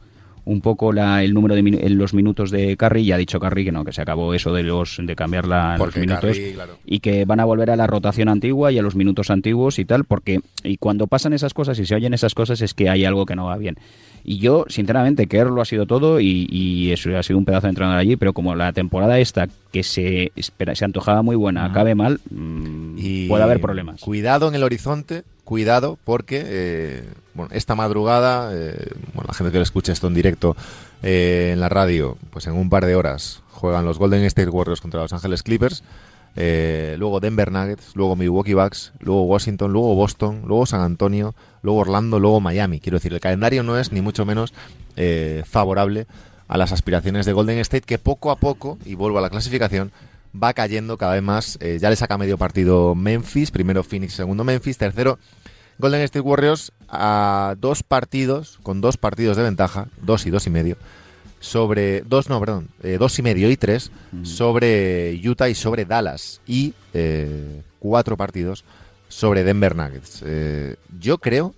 un 0.45 0.61
poco 0.61 0.93
la, 0.93 1.23
el 1.23 1.35
número 1.35 1.55
de 1.55 1.91
los 1.91 2.15
minutos 2.15 2.51
de 2.51 2.77
Curry. 2.77 3.03
Y 3.03 3.13
ha 3.13 3.17
dicho 3.17 3.39
Curry 3.39 3.65
que 3.65 3.73
no, 3.73 3.85
que 3.85 3.93
se 3.93 4.03
acabó 4.03 4.35
eso 4.35 4.53
de 4.53 4.63
los 4.63 4.99
de 5.01 5.15
cambiar 5.15 5.47
la, 5.47 5.77
los 5.77 5.97
minutos. 5.97 6.37
y 6.85 7.01
que 7.01 7.25
van 7.25 7.41
a 7.41 7.45
volver 7.45 7.71
a 7.71 7.77
la 7.77 7.87
rotación 7.87 8.29
antigua 8.29 8.73
y 8.73 8.79
a 8.79 8.83
los 8.83 8.97
minutos 8.97 9.31
antiguos 9.31 9.79
y 9.79 9.85
tal, 9.85 10.05
porque 10.05 10.41
y 10.65 10.77
cuando 10.77 11.07
pasan 11.07 11.33
esas 11.33 11.55
cosas 11.55 11.79
y 11.79 11.87
se 11.87 11.95
oyen 11.95 12.15
esas 12.15 12.35
cosas 12.35 12.61
es 12.61 12.75
que 12.75 12.89
hay 12.89 13.05
algo 13.05 13.27
que 13.27 13.37
no 13.37 13.47
va 13.47 13.57
bien. 13.57 13.77
Y 14.25 14.39
yo, 14.39 14.67
sinceramente, 14.69 15.27
Kerr 15.27 15.51
lo 15.51 15.61
ha 15.61 15.65
sido 15.65 15.87
todo 15.87 16.21
y, 16.21 16.91
eso 16.93 17.17
ha 17.17 17.23
sido 17.23 17.39
un 17.39 17.45
pedazo 17.45 17.67
de 17.67 17.71
entrenador 17.71 17.99
allí, 17.99 18.17
pero 18.17 18.33
como 18.33 18.55
la 18.55 18.73
temporada 18.73 19.19
esta, 19.19 19.49
que 19.73 19.83
se, 19.83 20.33
espera, 20.37 20.75
se 20.75 20.85
antojaba 20.85 21.23
muy 21.23 21.35
buena, 21.35 21.65
acabe 21.65 21.95
mal, 21.95 22.21
mm, 22.31 22.95
y 22.99 23.29
puede 23.29 23.43
haber 23.43 23.61
problemas. 23.61 24.01
Cuidado 24.03 24.49
en 24.49 24.55
el 24.55 24.63
horizonte, 24.63 25.25
cuidado, 25.45 25.99
porque 26.05 26.43
eh, 26.45 27.05
bueno, 27.35 27.51
esta 27.55 27.75
madrugada, 27.75 28.51
eh, 28.53 28.91
bueno, 29.15 29.29
la 29.29 29.35
gente 29.35 29.51
que 29.51 29.59
lo 29.59 29.65
escuche 29.65 29.93
esto 29.93 30.07
en 30.07 30.15
directo 30.15 30.55
eh, 31.03 31.51
en 31.55 31.61
la 31.61 31.71
radio, 31.71 32.19
pues 32.31 32.47
en 32.47 32.53
un 32.53 32.69
par 32.69 32.85
de 32.85 32.95
horas 32.95 33.43
juegan 33.51 33.87
los 33.87 33.99
Golden 33.99 34.25
State 34.25 34.51
Warriors 34.51 34.83
contra 34.83 35.01
los 35.01 35.13
Ángeles 35.13 35.43
Clippers. 35.43 35.83
Eh, 36.35 36.97
luego 36.99 37.21
Denver 37.21 37.53
Nuggets, 37.53 37.93
luego 37.95 38.17
Milwaukee 38.17 38.55
Bucks, 38.55 38.93
luego 39.01 39.25
Washington, 39.25 39.73
luego 39.73 39.95
Boston, 39.95 40.43
luego 40.47 40.65
San 40.65 40.81
Antonio, 40.81 41.35
luego 41.63 41.81
Orlando, 41.81 42.19
luego 42.19 42.41
Miami. 42.41 42.81
Quiero 42.81 42.97
decir, 42.97 43.13
el 43.13 43.21
calendario 43.21 43.63
no 43.63 43.79
es 43.79 43.93
ni 43.93 44.01
mucho 44.01 44.25
menos 44.27 44.53
favorable 45.45 46.07
a 46.53 46.59
las 46.59 46.71
aspiraciones 46.71 47.25
de 47.25 47.33
Golden 47.33 47.59
State, 47.61 47.87
que 47.87 47.97
poco 47.97 48.31
a 48.31 48.37
poco, 48.37 48.77
y 48.85 48.95
vuelvo 48.95 49.17
a 49.17 49.23
la 49.23 49.31
clasificación, 49.31 49.91
va 50.41 50.53
cayendo 50.53 50.99
cada 50.99 51.15
vez 51.15 51.23
más. 51.23 51.57
Eh, 51.63 51.79
ya 51.81 51.89
le 51.89 51.97
saca 51.97 52.19
medio 52.19 52.37
partido 52.37 52.95
Memphis, 52.95 53.51
primero 53.51 53.83
Phoenix, 53.83 54.13
segundo 54.13 54.45
Memphis, 54.45 54.77
tercero 54.77 55.19
Golden 55.79 56.03
State 56.03 56.21
Warriors 56.21 56.73
a 56.91 57.55
dos 57.59 57.83
partidos, 57.83 58.59
con 58.63 58.83
dos 58.83 58.99
partidos 58.99 59.39
de 59.39 59.45
ventaja, 59.45 59.89
dos 60.03 60.27
y 60.27 60.31
dos 60.31 60.47
y 60.47 60.51
medio 60.51 60.77
sobre 61.41 62.03
dos, 62.03 62.29
no, 62.29 62.39
perdón, 62.39 62.69
eh, 62.83 62.99
dos 63.01 63.19
y 63.19 63.23
medio 63.23 63.51
y 63.51 63.57
tres 63.57 63.91
sobre 64.23 65.19
Utah 65.27 65.49
y 65.49 65.55
sobre 65.55 65.87
Dallas 65.87 66.43
y 66.47 66.75
eh, 66.93 67.63
cuatro 67.79 68.19
partidos 68.19 68.63
sobre 69.09 69.43
Denver 69.43 69.75
Nuggets. 69.75 70.23
Yo 71.01 71.17
creo 71.17 71.55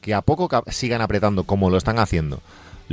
que 0.00 0.14
a 0.14 0.22
poco 0.22 0.48
sigan 0.68 1.00
apretando 1.00 1.42
como 1.42 1.70
lo 1.70 1.76
están 1.76 1.98
haciendo 1.98 2.40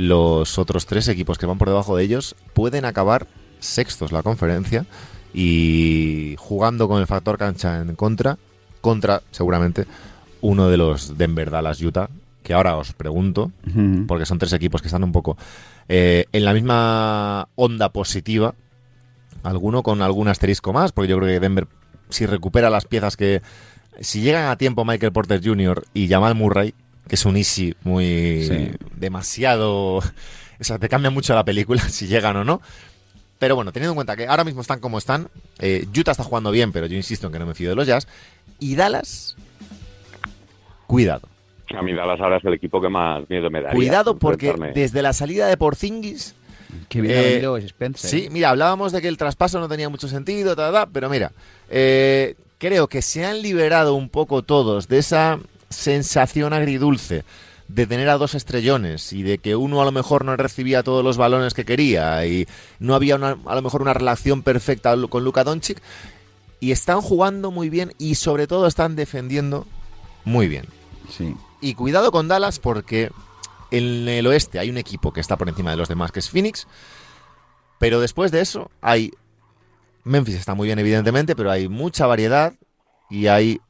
los 0.00 0.58
otros 0.58 0.86
tres 0.86 1.08
equipos 1.08 1.36
que 1.36 1.44
van 1.44 1.58
por 1.58 1.68
debajo 1.68 1.94
de 1.94 2.04
ellos, 2.04 2.34
pueden 2.54 2.86
acabar 2.86 3.26
sextos 3.58 4.12
la 4.12 4.22
conferencia 4.22 4.86
y 5.34 6.36
jugando 6.38 6.88
con 6.88 7.02
el 7.02 7.06
factor 7.06 7.36
cancha 7.36 7.82
en 7.82 7.94
contra, 7.96 8.38
contra 8.80 9.20
seguramente 9.30 9.84
uno 10.40 10.70
de 10.70 10.78
los 10.78 11.18
Denver 11.18 11.50
Dallas 11.50 11.82
Utah, 11.82 12.08
que 12.42 12.54
ahora 12.54 12.78
os 12.78 12.94
pregunto, 12.94 13.52
porque 14.08 14.24
son 14.24 14.38
tres 14.38 14.54
equipos 14.54 14.80
que 14.80 14.88
están 14.88 15.04
un 15.04 15.12
poco 15.12 15.36
eh, 15.86 16.24
en 16.32 16.46
la 16.46 16.54
misma 16.54 17.48
onda 17.54 17.90
positiva, 17.90 18.54
alguno 19.42 19.82
con 19.82 20.00
algún 20.00 20.28
asterisco 20.28 20.72
más, 20.72 20.92
porque 20.92 21.10
yo 21.10 21.18
creo 21.18 21.28
que 21.28 21.40
Denver, 21.40 21.66
si 22.08 22.24
recupera 22.24 22.70
las 22.70 22.86
piezas 22.86 23.18
que... 23.18 23.42
Si 24.00 24.22
llegan 24.22 24.48
a 24.48 24.56
tiempo 24.56 24.86
Michael 24.86 25.12
Porter 25.12 25.42
Jr. 25.44 25.84
y 25.92 26.08
Jamal 26.08 26.34
Murray, 26.34 26.72
que 27.10 27.16
es 27.16 27.24
un 27.24 27.36
easy 27.36 27.74
muy... 27.82 28.70
demasiado... 28.94 29.96
O 29.96 30.04
sea, 30.60 30.78
te 30.78 30.88
cambia 30.88 31.10
mucho 31.10 31.34
la 31.34 31.44
película 31.44 31.80
si 31.88 32.06
llegan 32.06 32.36
o 32.36 32.44
no. 32.44 32.62
Pero 33.40 33.56
bueno, 33.56 33.72
teniendo 33.72 33.92
en 33.92 33.96
cuenta 33.96 34.14
que 34.14 34.28
ahora 34.28 34.44
mismo 34.44 34.60
están 34.60 34.78
como 34.78 34.96
están, 34.96 35.28
eh, 35.58 35.88
Utah 35.98 36.12
está 36.12 36.22
jugando 36.22 36.52
bien, 36.52 36.70
pero 36.70 36.86
yo 36.86 36.94
insisto 36.94 37.26
en 37.26 37.32
que 37.32 37.40
no 37.40 37.46
me 37.46 37.54
fío 37.54 37.70
de 37.70 37.74
los 37.74 37.88
Jazz. 37.88 38.06
Y 38.60 38.76
Dallas, 38.76 39.34
cuidado. 40.86 41.26
A 41.76 41.82
mí 41.82 41.94
Dallas 41.94 42.20
ahora 42.20 42.36
es 42.36 42.44
el 42.44 42.54
equipo 42.54 42.80
que 42.80 42.88
más 42.88 43.28
miedo 43.28 43.50
me 43.50 43.60
da. 43.60 43.72
Cuidado 43.72 44.16
porque 44.16 44.54
desde 44.72 45.02
la 45.02 45.12
salida 45.12 45.48
de 45.48 45.56
Porzingis... 45.56 46.36
Que 46.88 47.00
bien 47.00 47.16
eh, 47.16 47.64
Spencer. 47.64 48.08
Sí, 48.08 48.28
mira, 48.30 48.50
hablábamos 48.50 48.92
de 48.92 49.02
que 49.02 49.08
el 49.08 49.16
traspaso 49.16 49.58
no 49.58 49.68
tenía 49.68 49.88
mucho 49.88 50.06
sentido, 50.06 50.54
pero 50.92 51.10
mira, 51.10 51.32
eh, 51.70 52.36
creo 52.58 52.86
que 52.86 53.02
se 53.02 53.24
han 53.24 53.42
liberado 53.42 53.94
un 53.94 54.08
poco 54.08 54.42
todos 54.42 54.86
de 54.86 54.98
esa 54.98 55.40
sensación 55.70 56.52
agridulce 56.52 57.24
de 57.68 57.86
tener 57.86 58.08
a 58.08 58.18
dos 58.18 58.34
estrellones 58.34 59.12
y 59.12 59.22
de 59.22 59.38
que 59.38 59.54
uno 59.54 59.80
a 59.80 59.84
lo 59.84 59.92
mejor 59.92 60.24
no 60.24 60.36
recibía 60.36 60.82
todos 60.82 61.04
los 61.04 61.16
balones 61.16 61.54
que 61.54 61.64
quería 61.64 62.26
y 62.26 62.48
no 62.80 62.94
había 62.96 63.14
a 63.14 63.54
lo 63.54 63.62
mejor 63.62 63.80
una 63.80 63.94
relación 63.94 64.42
perfecta 64.42 64.96
con 65.08 65.24
Luka 65.24 65.44
Doncic 65.44 65.80
y 66.58 66.72
están 66.72 67.00
jugando 67.00 67.50
muy 67.50 67.70
bien 67.70 67.92
y 67.98 68.16
sobre 68.16 68.48
todo 68.48 68.66
están 68.66 68.96
defendiendo 68.96 69.66
muy 70.24 70.48
bien. 70.48 70.66
Sí. 71.08 71.34
Y 71.60 71.74
cuidado 71.74 72.10
con 72.10 72.26
Dallas 72.28 72.58
porque 72.58 73.10
en 73.70 74.08
el 74.08 74.26
oeste 74.26 74.58
hay 74.58 74.68
un 74.68 74.76
equipo 74.76 75.12
que 75.12 75.20
está 75.20 75.36
por 75.36 75.48
encima 75.48 75.70
de 75.70 75.76
los 75.76 75.88
demás, 75.88 76.12
que 76.12 76.18
es 76.18 76.28
Phoenix. 76.28 76.66
Pero 77.78 78.00
después 78.00 78.30
de 78.30 78.40
eso 78.40 78.70
hay... 78.80 79.12
Memphis 80.02 80.36
está 80.36 80.54
muy 80.54 80.66
bien, 80.66 80.78
evidentemente, 80.78 81.36
pero 81.36 81.50
hay 81.50 81.68
mucha 81.68 82.06
variedad 82.06 82.54
y 83.10 83.26
hay 83.26 83.60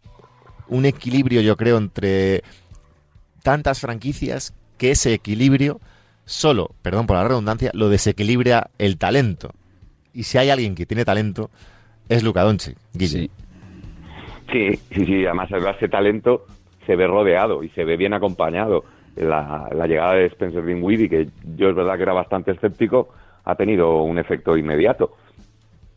un 0.70 0.86
equilibrio, 0.86 1.40
yo 1.40 1.56
creo, 1.56 1.76
entre 1.76 2.42
tantas 3.42 3.80
franquicias 3.80 4.54
que 4.78 4.92
ese 4.92 5.12
equilibrio 5.12 5.80
solo, 6.24 6.70
perdón 6.82 7.06
por 7.06 7.16
la 7.16 7.28
redundancia, 7.28 7.70
lo 7.74 7.88
desequilibra 7.88 8.70
el 8.78 8.96
talento. 8.98 9.50
Y 10.14 10.22
si 10.22 10.38
hay 10.38 10.50
alguien 10.50 10.74
que 10.74 10.86
tiene 10.86 11.04
talento, 11.04 11.50
es 12.08 12.22
Luca 12.22 12.42
Doncic. 12.42 12.76
Sí. 12.98 13.30
sí, 14.50 14.70
sí, 14.92 15.06
sí, 15.06 15.26
además 15.26 15.48
ese 15.76 15.88
talento 15.88 16.46
se 16.86 16.96
ve 16.96 17.06
rodeado 17.06 17.62
y 17.62 17.68
se 17.70 17.84
ve 17.84 17.96
bien 17.96 18.14
acompañado. 18.14 18.84
La, 19.16 19.68
llegada 19.86 20.14
de 20.14 20.26
Spencer 20.26 20.64
Dinwiddie, 20.64 21.08
que 21.08 21.28
yo 21.56 21.70
es 21.70 21.76
verdad 21.76 21.96
que 21.96 22.02
era 22.04 22.12
bastante 22.12 22.52
escéptico, 22.52 23.10
ha 23.44 23.54
tenido 23.54 24.02
un 24.02 24.18
efecto 24.18 24.56
inmediato. 24.56 25.16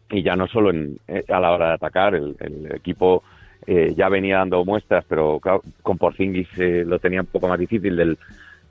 Y 0.09 0.23
ya 0.23 0.35
no 0.35 0.47
solo 0.47 0.71
en, 0.71 0.99
eh, 1.07 1.23
a 1.29 1.39
la 1.39 1.51
hora 1.51 1.67
de 1.69 1.73
atacar, 1.73 2.15
el, 2.15 2.35
equipo 2.75 3.23
eh, 3.67 3.93
ya 3.95 4.09
venía 4.09 4.37
dando 4.37 4.63
muestras, 4.65 5.05
pero 5.07 5.39
con 5.81 5.97
Porzingis 5.97 6.47
eh, 6.57 6.83
lo 6.85 6.99
tenía 6.99 7.21
un 7.21 7.27
poco 7.27 7.47
más 7.47 7.59
difícil 7.59 7.95
del, 7.95 8.17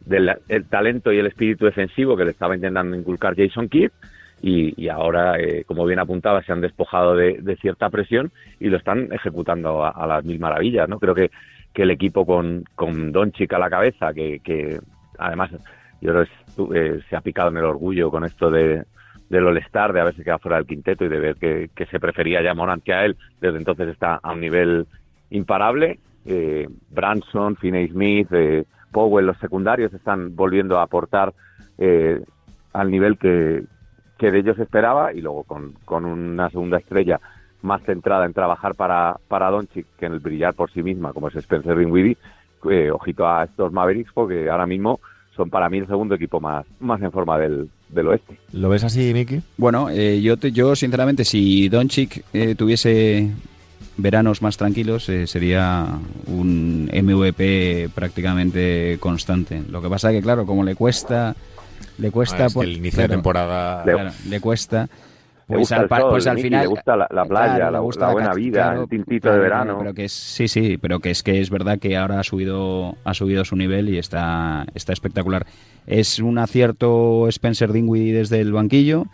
del 0.05 0.37
el 0.49 0.65
talento 0.67 1.13
y 1.13 1.19
el 1.19 1.27
espíritu 1.27 1.65
defensivo 1.65 2.17
que 2.17 2.25
le 2.25 2.31
estaba 2.33 2.55
intentando 2.55 2.97
inculcar 2.97 3.37
Jason 3.37 3.69
Kidd. 3.69 3.91
Y, 4.45 4.89
ahora, 4.89 5.37
como 5.67 5.87
bien 5.87 6.01
apuntaba, 6.01 6.43
se 6.43 6.51
han 6.51 6.61
despojado 6.61 7.15
de, 7.15 7.57
cierta 7.61 7.89
presión 7.91 8.33
y 8.59 8.71
lo 8.71 8.77
están 8.77 9.13
ejecutando 9.13 9.85
a, 9.85 9.91
a, 9.91 10.05
las 10.05 10.25
mil 10.25 10.41
maravillas. 10.41 10.89
¿no? 10.89 10.99
Creo 10.99 11.15
que 11.15 11.31
que 11.73 11.83
el 11.83 11.91
equipo 11.91 12.27
con, 12.27 12.65
con 12.75 13.13
Doncic 13.13 13.53
a 13.53 13.59
la 13.59 13.71
cabeza, 13.71 14.13
que, 14.13 14.41
que 14.41 14.79
además 15.19 15.51
yo 16.01 16.13
creo 16.13 16.25
que 16.25 16.79
eh, 16.79 17.01
se 17.09 17.17
ha 17.17 17.21
picado 17.21 17.51
en 17.51 17.57
el 17.59 17.65
orgullo 17.65 18.11
con 18.11 18.25
esto 18.25 18.51
de 18.51 18.85
del 19.33 19.47
All-Star, 19.47 19.95
de 19.95 20.01
haberse 20.01 20.23
quedado 20.23 20.41
fuera 20.41 20.59
del 20.59 20.67
quinteto 20.67 21.07
y 21.07 21.09
de 21.09 21.19
ver 21.19 21.37
que, 21.37 21.71
que 21.75 21.87
se 21.87 21.99
prefería 21.99 22.43
ya 22.43 22.55
Morant 22.55 22.85
que 22.85 22.93
a 22.93 23.05
él, 23.07 23.17
desde 23.41 23.57
entonces 23.57 23.89
está 23.89 24.21
a 24.23 24.33
un 24.33 24.41
nivel 24.41 24.87
imparable. 25.31 25.99
Eh, 26.27 26.69
Branson, 26.91 27.57
Finney 27.57 27.89
Smith, 27.89 28.29
eh, 28.31 28.65
Powell, 28.93 29.27
los 29.27 29.39
secundarios 29.39 29.93
están 29.95 30.37
volviendo 30.37 30.79
a 30.79 30.83
aportar 30.83 31.33
eh, 31.79 32.21
al 32.75 32.91
nivel 32.91 33.17
que, 33.17 33.65
que 34.19 34.31
de 34.31 34.39
ellos 34.39 34.59
esperaba 34.59 35.15
y 35.15 35.23
luego 35.23 35.45
con, 35.45 35.73
con 35.87 36.05
una 36.05 36.51
segunda 36.51 36.77
estrella 36.77 37.19
más 37.63 37.83
centrada 37.85 38.27
en 38.27 38.35
trabajar 38.35 38.75
para, 38.75 39.17
para 39.29 39.51
Doncic 39.51 39.87
que 39.99 40.07
en 40.07 40.13
el 40.13 40.21
brillar 40.21 40.53
por 40.53 40.71
sí 40.71 40.83
misma, 40.83 41.15
como 41.15 41.29
es 41.29 41.37
Spencer 41.37 41.79
Dinwiddie, 41.79 42.19
eh, 42.71 42.91
ojito 42.91 43.27
a 43.27 43.45
estos 43.45 43.73
Mavericks 43.73 44.13
porque 44.13 44.51
ahora 44.51 44.67
mismo 44.67 45.01
son 45.37 45.51
para 45.51 45.69
mí 45.69 45.79
el 45.79 45.87
segundo 45.87 46.15
equipo 46.15 46.41
más, 46.41 46.67
más 46.81 47.01
en 47.01 47.11
forma 47.11 47.39
del, 47.39 47.69
del 47.89 48.09
oeste. 48.09 48.37
¿Lo 48.53 48.69
ves 48.69 48.85
así, 48.85 49.13
Miki? 49.15 49.41
Bueno, 49.57 49.89
eh, 49.91 50.21
yo, 50.21 50.37
yo 50.37 50.77
sinceramente, 50.77 51.25
si 51.25 51.69
Doncic 51.69 52.25
eh, 52.33 52.55
tuviese 52.55 53.31
veranos 53.97 54.43
más 54.43 54.57
tranquilos 54.57 55.09
eh, 55.09 55.27
sería 55.27 55.87
un 56.27 56.91
MVP 56.93 57.91
prácticamente 57.95 58.97
constante. 59.01 59.63
Lo 59.69 59.83
que 59.83 59.89
pasa 59.89 60.11
que, 60.11 60.23
claro, 60.23 60.47
como 60.47 60.65
le 60.65 60.75
cuesta... 60.75 61.35
Le 61.99 62.11
cuesta... 62.11 62.45
Ah, 62.45 62.47
es 62.47 62.53
que 62.53 62.55
pues, 62.55 62.69
el 62.69 62.77
inicio 62.77 63.03
de 63.03 63.09
temporada... 63.09 63.83
Claro, 63.85 64.11
le 64.29 64.41
cuesta... 64.41 64.89
Le 65.53 65.59
Pues 65.59 65.69
gusta 65.69 65.77
al, 65.77 65.83
el 65.83 65.89
sol, 65.89 66.11
pues 66.11 66.27
al 66.27 66.39
final 66.39 66.61
le 66.63 66.67
gusta 66.67 66.97
la- 66.97 67.09
la 67.11 67.25
playa, 67.27 67.55
claro, 67.57 67.71
la- 67.73 67.79
le 67.79 67.85
gusta 67.85 68.07
la 68.07 68.13
buena 68.13 68.29
cat- 68.29 68.37
vida, 68.37 68.75
el 68.81 68.89
tintito 68.89 69.31
de 69.33 69.39
verano. 69.39 69.77
pero 69.79 69.93
que 69.93 70.05
es, 70.07 70.13
sí 70.13 70.49
sí 70.49 70.79
pero 70.79 70.99
que 71.01 71.11
es 71.11 71.23
que 71.23 71.41
es 71.41 71.51
verdad 71.51 71.79
que 71.79 71.97
ahora 71.97 72.21
ha 72.21 72.23
subido 72.23 72.97
ha 73.05 73.13
subido 73.13 73.45
su 73.45 73.55
nivel 73.57 73.91
y 73.91 73.99
está 73.99 74.65
está 74.75 74.95
espectacular 74.95 75.45
es 75.87 76.19
un 76.21 76.39
acierto 76.39 77.29
Spencer 77.29 77.71
Dinwiddie 77.73 78.15
desde 78.15 78.41
el 78.41 78.53
banquillo 78.53 79.05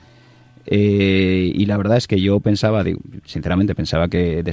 eh, 0.71 1.51
y 1.55 1.65
la 1.65 1.79
verdad 1.79 1.97
es 1.97 2.07
que 2.07 2.21
yo 2.21 2.41
pensaba, 2.41 2.85
sinceramente 3.25 3.75
pensaba 3.75 4.09
que 4.09 4.45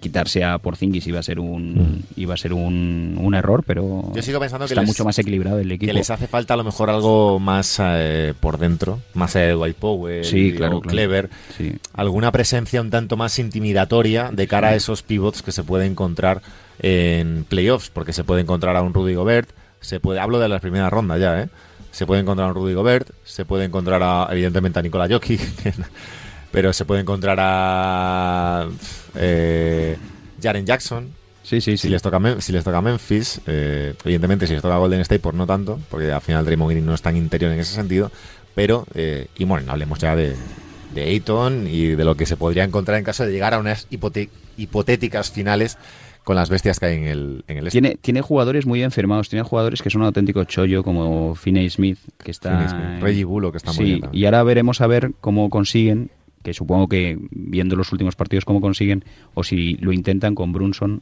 quitarse 0.00 0.42
a 0.44 0.56
Porzingis 0.58 1.06
iba 1.06 1.18
a 1.20 1.22
ser 1.22 1.38
un 1.40 2.02
iba 2.16 2.32
a 2.34 2.36
ser 2.38 2.52
un, 2.54 3.18
un 3.20 3.34
error, 3.34 3.62
pero 3.66 3.86
Mm. 3.86 4.14
Yo 4.14 4.22
sigo 4.22 4.40
pensando 4.40 4.66
que 4.66 4.72
está 4.72 4.80
les- 4.80 4.88
mucho 4.88 5.04
más 5.04 5.18
equilibrado 5.18 5.58
el 5.58 5.70
equipo. 5.70 5.90
Que 5.90 5.94
les 5.94 6.10
hace 6.10 6.26
falta 6.26 6.54
a 6.54 6.56
lo 6.56 6.64
mejor 6.64 6.88
algo 6.90 7.38
más 7.38 7.78
eh, 7.82 8.32
por 8.40 8.58
dentro, 8.58 9.00
más 9.14 9.36
allá 9.36 9.46
de 9.46 9.52
Dwight 9.52 9.76
Powell 9.76 10.24
Sí, 10.24 10.52
claro, 10.56 10.80
claro. 10.80 10.90
Clever, 10.90 11.30
Sí. 11.56 11.72
alguna 11.92 12.32
presencia 12.32 12.80
un 12.80 12.90
tanto 12.90 13.16
más 13.16 13.38
intimidatoria 13.38 14.30
de 14.32 14.46
cara 14.48 14.68
a 14.68 14.74
esos 14.74 15.02
pivots 15.02 15.42
que 15.42 15.52
se 15.52 15.62
puede 15.64 15.84
encontrar 15.86 16.40
en 16.78 17.44
playoffs, 17.48 17.90
porque 17.90 18.12
se 18.12 18.24
puede 18.24 18.40
encontrar 18.42 18.74
a 18.76 18.82
un 18.82 18.94
Rudy 18.94 19.14
Gobert, 19.14 19.48
se 19.80 20.00
puede, 20.00 20.20
hablo 20.20 20.38
de 20.38 20.48
la 20.48 20.58
primera 20.60 20.88
ronda 20.90 21.18
ya, 21.18 21.42
¿eh? 21.42 21.48
Se 21.96 22.04
puede 22.04 22.20
encontrar 22.20 22.48
a 22.48 22.50
un 22.50 22.56
Rudy 22.56 22.74
Gobert, 22.74 23.08
se 23.24 23.46
puede 23.46 23.64
encontrar 23.64 24.02
a, 24.02 24.28
evidentemente 24.30 24.78
a 24.78 24.82
Nikola 24.82 25.08
Jokic, 25.08 25.40
pero 26.52 26.74
se 26.74 26.84
puede 26.84 27.00
encontrar 27.00 27.38
a 27.40 28.68
eh, 29.14 29.96
Jaren 30.42 30.66
Jackson, 30.66 31.10
Sí, 31.42 31.62
sí, 31.62 31.78
si 31.78 31.78
sí. 31.78 31.88
les 31.88 32.02
toca 32.02 32.20
si 32.40 32.52
les 32.52 32.64
toca 32.64 32.82
Memphis, 32.82 33.40
eh, 33.46 33.94
evidentemente 34.04 34.46
si 34.46 34.52
les 34.52 34.60
toca 34.60 34.76
Golden 34.76 35.00
State, 35.00 35.20
pues 35.20 35.34
no 35.34 35.46
tanto, 35.46 35.80
porque 35.88 36.12
al 36.12 36.20
final 36.20 36.44
Draymond 36.44 36.72
Green 36.72 36.84
no 36.84 36.92
es 36.92 37.00
tan 37.00 37.16
interior 37.16 37.50
en 37.50 37.60
ese 37.60 37.72
sentido, 37.72 38.10
pero, 38.54 38.84
eh, 38.92 39.28
y 39.38 39.44
bueno, 39.44 39.72
hablemos 39.72 39.98
ya 39.98 40.14
de, 40.14 40.36
de 40.94 41.02
Ayton 41.02 41.66
y 41.66 41.86
de 41.94 42.04
lo 42.04 42.14
que 42.14 42.26
se 42.26 42.36
podría 42.36 42.64
encontrar 42.64 42.98
en 42.98 43.04
caso 43.04 43.24
de 43.24 43.32
llegar 43.32 43.54
a 43.54 43.58
unas 43.58 43.86
hipotéticas 43.90 45.30
finales 45.30 45.78
con 46.26 46.34
las 46.34 46.50
bestias 46.50 46.80
que 46.80 46.86
hay 46.86 46.96
en 46.96 47.04
el, 47.04 47.44
en 47.46 47.58
el 47.58 47.68
este. 47.68 47.80
Tiene, 47.80 47.96
tiene 48.00 48.20
jugadores 48.20 48.66
muy 48.66 48.82
enfermados, 48.82 49.28
tiene 49.28 49.44
jugadores 49.44 49.80
que 49.80 49.90
son 49.90 50.00
un 50.00 50.08
auténtico 50.08 50.42
chollo, 50.42 50.82
como 50.82 51.36
Finney 51.36 51.70
Smith, 51.70 52.00
que 52.18 52.32
está... 52.32 52.68
Smith, 52.68 53.00
Reggie 53.00 53.22
Bullock, 53.22 53.52
que 53.52 53.58
está 53.58 53.72
muy 53.72 53.84
bien 53.84 54.00
también. 54.00 54.20
y 54.20 54.24
ahora 54.24 54.42
veremos 54.42 54.80
a 54.80 54.88
ver 54.88 55.12
cómo 55.20 55.48
consiguen, 55.50 56.10
que 56.42 56.52
supongo 56.52 56.88
que 56.88 57.16
viendo 57.30 57.76
los 57.76 57.92
últimos 57.92 58.16
partidos 58.16 58.44
cómo 58.44 58.60
consiguen, 58.60 59.04
o 59.34 59.44
si 59.44 59.74
lo 59.76 59.92
intentan 59.92 60.34
con 60.34 60.52
Brunson 60.52 61.00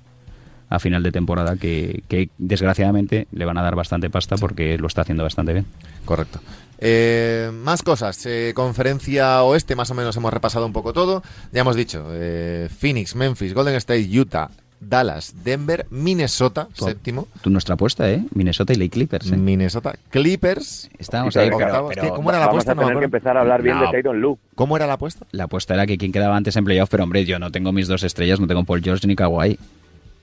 a 0.69 0.79
final 0.79 1.03
de 1.03 1.11
temporada, 1.11 1.57
que, 1.57 2.03
que 2.07 2.29
desgraciadamente 2.37 3.27
le 3.33 3.47
van 3.47 3.57
a 3.57 3.63
dar 3.63 3.77
bastante 3.77 4.11
pasta 4.11 4.37
porque 4.37 4.77
lo 4.77 4.89
está 4.89 5.01
haciendo 5.01 5.23
bastante 5.23 5.55
bien. 5.55 5.65
Correcto. 6.05 6.39
Eh, 6.79 7.51
más 7.51 7.83
cosas. 7.83 8.27
Eh, 8.27 8.53
conferencia 8.55 9.43
oeste, 9.43 9.75
más 9.75 9.91
o 9.91 9.95
menos 9.95 10.15
hemos 10.19 10.35
repasado 10.35 10.67
un 10.67 10.75
poco 10.75 10.93
todo. 10.93 11.23
Ya 11.51 11.63
hemos 11.63 11.77
dicho, 11.77 12.05
eh, 12.11 12.69
Phoenix, 12.69 13.15
Memphis, 13.17 13.55
Golden 13.55 13.77
State, 13.77 14.07
Utah, 14.21 14.51
Dallas, 14.88 15.35
Denver, 15.44 15.87
Minnesota, 15.90 16.68
Tú- 16.75 16.85
séptimo. 16.87 17.29
Tú, 17.42 17.51
nuestra 17.51 17.75
apuesta, 17.75 18.11
¿eh? 18.11 18.25
Minnesota 18.35 18.73
y 18.73 18.77
Lake 18.77 18.90
Clippers. 18.90 19.31
¿eh? 19.31 19.37
Minnesota, 19.37 19.94
Clippers. 20.11 20.90
Estábamos 20.99 21.35
Sí, 21.35 21.40
ahí, 21.40 21.51
pero-. 21.57 22.14
¿Cómo 22.14 22.31
era 22.31 22.38
la 22.40 22.47
Vamos 22.47 22.62
apuesta? 22.64 22.73
a 22.73 22.75
No 22.75 22.81
me 22.83 22.87
tener 22.88 22.99
que 23.01 23.05
empezar 23.05 23.37
a 23.37 23.40
hablar 23.40 23.62
bien 23.62 23.77
No. 23.79 23.83
de 23.87 23.88
Tyron 23.90 24.20
Lue. 24.20 24.37
¿Cómo 24.55 24.77
era 24.77 24.87
la 24.87 24.94
apuesta? 24.94 25.27
la 25.33 25.44
apuesta 25.44 25.75
era 25.75 25.87
que 25.87 25.99
quien 25.99 26.12
quedaba 26.12 26.37
antes 26.37 26.57
en 26.57 26.64
playoff, 26.64 26.88
pero 26.90 27.05
hombre, 27.05 27.25
yo 27.25 27.38
no 27.38 27.51
tengo 27.51 27.73
mis 27.73 27.88
dos 27.88 28.03
estrellas, 28.05 28.40
no 28.40 28.47
tengo 28.47 28.64
Paul 28.64 28.83
George 28.83 29.07
ni 29.07 29.16
Kawhi. 29.16 29.59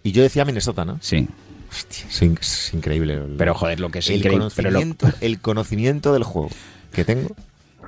Y 0.03 0.11
yo 0.11 0.23
decía 0.23 0.45
Minnesota, 0.45 0.83
¿no? 0.85 0.97
Sí, 1.01 1.27
Hostia, 1.69 2.05
es, 2.09 2.21
in- 2.21 2.37
es 2.41 2.73
increíble. 2.73 3.19
pero 3.37 3.53
joder, 3.53 3.79
lo 3.79 3.89
que 3.89 3.99
es 3.99 4.09
el 4.09 4.17
increíble... 4.17 4.47
pero 4.55 4.71
lo- 4.71 4.79
conocimiento, 4.79 5.17
el 5.21 5.39
conocimiento 5.39 6.13
del 6.13 6.23
juego 6.23 6.49
que 6.91 7.05
tengo. 7.05 7.29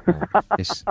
es-. 0.58 0.86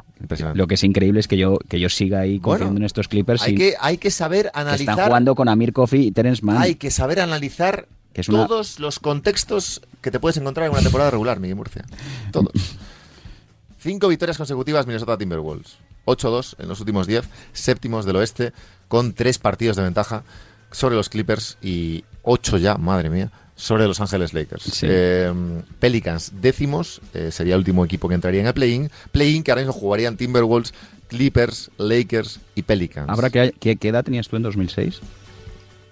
Lo 0.54 0.66
que 0.66 0.74
es 0.74 0.84
increíble 0.84 1.20
es 1.20 1.28
que 1.28 1.36
yo, 1.36 1.58
que 1.68 1.78
yo 1.80 1.88
siga 1.88 2.20
ahí 2.20 2.38
confiando 2.40 2.66
Bueno, 2.72 2.78
en 2.78 2.84
estos 2.86 3.08
Clippers 3.08 3.42
Hay 3.42 3.52
y 3.52 3.56
que, 3.56 3.74
hay 3.80 3.98
que 3.98 4.10
saber 4.10 4.50
que 4.52 4.60
analizar. 4.60 4.90
están 4.94 5.06
jugando 5.06 5.34
con 5.34 5.48
Amir 5.48 5.72
Kofi 5.72 6.06
y 6.06 6.12
Terence 6.12 6.44
Mann. 6.44 6.58
Hay 6.60 6.74
que 6.76 6.90
saber 6.90 7.20
analizar 7.20 7.86
Que 8.12 8.20
es 8.22 8.28
una- 8.28 8.46
todos 8.46 8.78
los 8.80 8.98
contextos 8.98 9.82
que 10.00 10.10
te 10.10 10.18
puedes 10.20 10.36
encontrar 10.36 10.66
en 10.66 10.72
una 10.72 10.82
temporada 10.82 11.10
regular, 11.10 11.40
Miguel 11.40 11.56
Murcia. 11.56 11.84
Todos. 12.30 12.52
Cinco 13.78 14.08
victorias 14.08 14.36
consecutivas 14.36 14.86
Minnesota 14.86 15.18
Timberwolves. 15.18 15.76
8-2 16.06 16.56
en 16.58 16.68
los 16.68 16.80
últimos 16.80 17.06
10, 17.06 17.24
séptimos 17.52 18.04
del 18.04 18.16
oeste, 18.16 18.52
con 18.88 19.12
tres 19.12 19.38
partidos 19.38 19.76
de 19.76 19.82
ventaja 19.84 20.24
sobre 20.72 20.96
los 20.96 21.08
Clippers 21.08 21.58
y 21.62 22.04
ocho 22.22 22.56
ya, 22.58 22.76
madre 22.76 23.08
mía, 23.08 23.30
sobre 23.56 23.86
los 23.86 24.00
Ángeles 24.00 24.32
Lakers. 24.34 24.62
Sí. 24.64 24.86
Eh, 24.88 25.32
Pelicans 25.78 26.32
décimos, 26.40 27.00
eh, 27.14 27.30
sería 27.30 27.54
el 27.54 27.58
último 27.58 27.84
equipo 27.84 28.08
que 28.08 28.14
entraría 28.14 28.40
en 28.40 28.46
el 28.46 28.54
play-in. 28.54 28.90
Play-in 29.12 29.42
que 29.42 29.50
ahora 29.52 29.62
mismo 29.62 29.72
jugarían 29.72 30.16
Timberwolves, 30.16 30.74
Clippers, 31.08 31.70
Lakers 31.78 32.40
y 32.54 32.62
Pelicans. 32.62 33.08
¿Habrá 33.08 33.30
que, 33.30 33.54
¿qué, 33.60 33.76
qué 33.76 33.88
edad 33.88 34.04
tenías 34.04 34.28
tú 34.28 34.36
en 34.36 34.42
2006? 34.42 35.00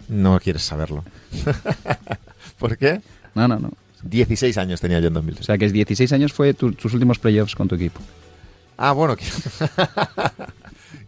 No 0.09 0.40
quieres 0.40 0.62
saberlo. 0.62 1.05
¿Por 2.59 2.77
qué? 2.77 3.01
No, 3.35 3.46
no, 3.46 3.59
no. 3.59 3.70
16 4.03 4.57
años 4.59 4.81
tenía 4.81 4.99
yo 4.99 5.09
en 5.09 5.12
O 5.12 5.20
2006. 5.20 5.46
sea 5.46 5.59
que 5.59 5.66
es 5.66 5.73
16 5.73 6.12
años 6.12 6.33
fue 6.33 6.55
tu- 6.55 6.73
tus 6.73 6.94
últimos 6.94 7.18
playoffs 7.18 7.55
con 7.55 7.68
tu 7.68 7.75
equipo. 7.75 8.01
Ah, 8.79 8.92
bueno. 8.92 9.14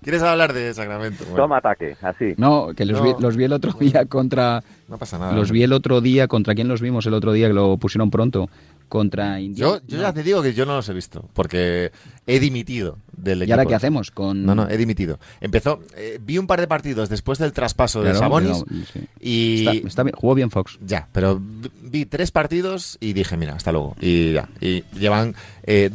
qui- 0.03 0.05
¿Quieres 0.05 0.23
hablar 0.23 0.53
de 0.53 0.75
Sacramento? 0.75 1.25
Bueno, 1.25 1.37
Toma 1.45 1.59
ataque, 1.59 1.97
así. 2.03 2.35
No, 2.37 2.69
que 2.77 2.85
los, 2.85 3.01
No. 3.01 3.17
Vi, 3.17 3.23
los 3.23 3.37
vi 3.37 3.45
el 3.45 3.53
otro 3.53 3.73
día 3.81 4.05
contra... 4.07 4.63
no 4.89 4.99
pasa 4.99 5.19
nada. 5.19 5.33
Los 5.33 5.51
vi 5.51 5.63
el 5.63 5.73
otro 5.73 6.01
día, 6.01 6.29
¿contra 6.29 6.55
quién 6.55 6.69
los 6.69 6.81
vimos 6.81 7.07
el 7.07 7.15
otro 7.15 7.33
día 7.33 7.49
que 7.49 7.55
lo 7.55 7.77
pusieron 7.79 8.11
pronto? 8.11 8.49
Contra 8.89 9.41
Indiana. 9.41 9.81
Yo, 9.87 9.97
yo 9.97 10.03
ya 10.03 10.13
te 10.13 10.23
digo 10.23 10.43
que 10.43 10.53
yo 10.53 10.67
no 10.67 10.75
los 10.77 10.87
he 10.87 10.93
visto, 10.93 11.25
porque 11.33 11.93
he 12.27 12.39
dimitido 12.41 12.99
del 13.17 13.41
equipo. 13.41 13.49
¿Y 13.49 13.53
ahora 13.53 13.65
qué 13.65 13.75
hacemos? 13.75 14.11
Con... 14.11 14.45
No, 14.45 14.55
no, 14.55 14.69
he 14.69 14.77
dimitido. 14.77 15.19
Empezó, 15.41 15.81
eh, 15.97 16.19
vi 16.23 16.37
un 16.37 16.47
par 16.47 16.61
de 16.61 16.69
partidos 16.69 17.09
después 17.09 17.39
del 17.39 17.55
traspaso 17.55 18.03
de 18.03 18.15
Sabonis 18.15 18.63
pero, 18.69 18.83
sí. 18.93 19.01
y... 19.19 19.67
Está, 19.67 19.89
está 19.89 20.03
bien, 20.03 20.15
jugó 20.15 20.35
bien 20.35 20.51
Fox. 20.51 20.79
Ya, 20.85 21.09
pero 21.11 21.41
vi- 21.41 21.71
vi 21.85 22.05
tres 22.05 22.31
partidos 22.33 22.99
y 23.01 23.15
dije, 23.15 23.39
mira, 23.39 23.55
hasta 23.55 23.73
luego. 23.73 23.97
Y 23.99 24.35
ya. 24.35 24.51
Y 24.61 24.83
llevan 24.93 25.35
eh, 25.63 25.89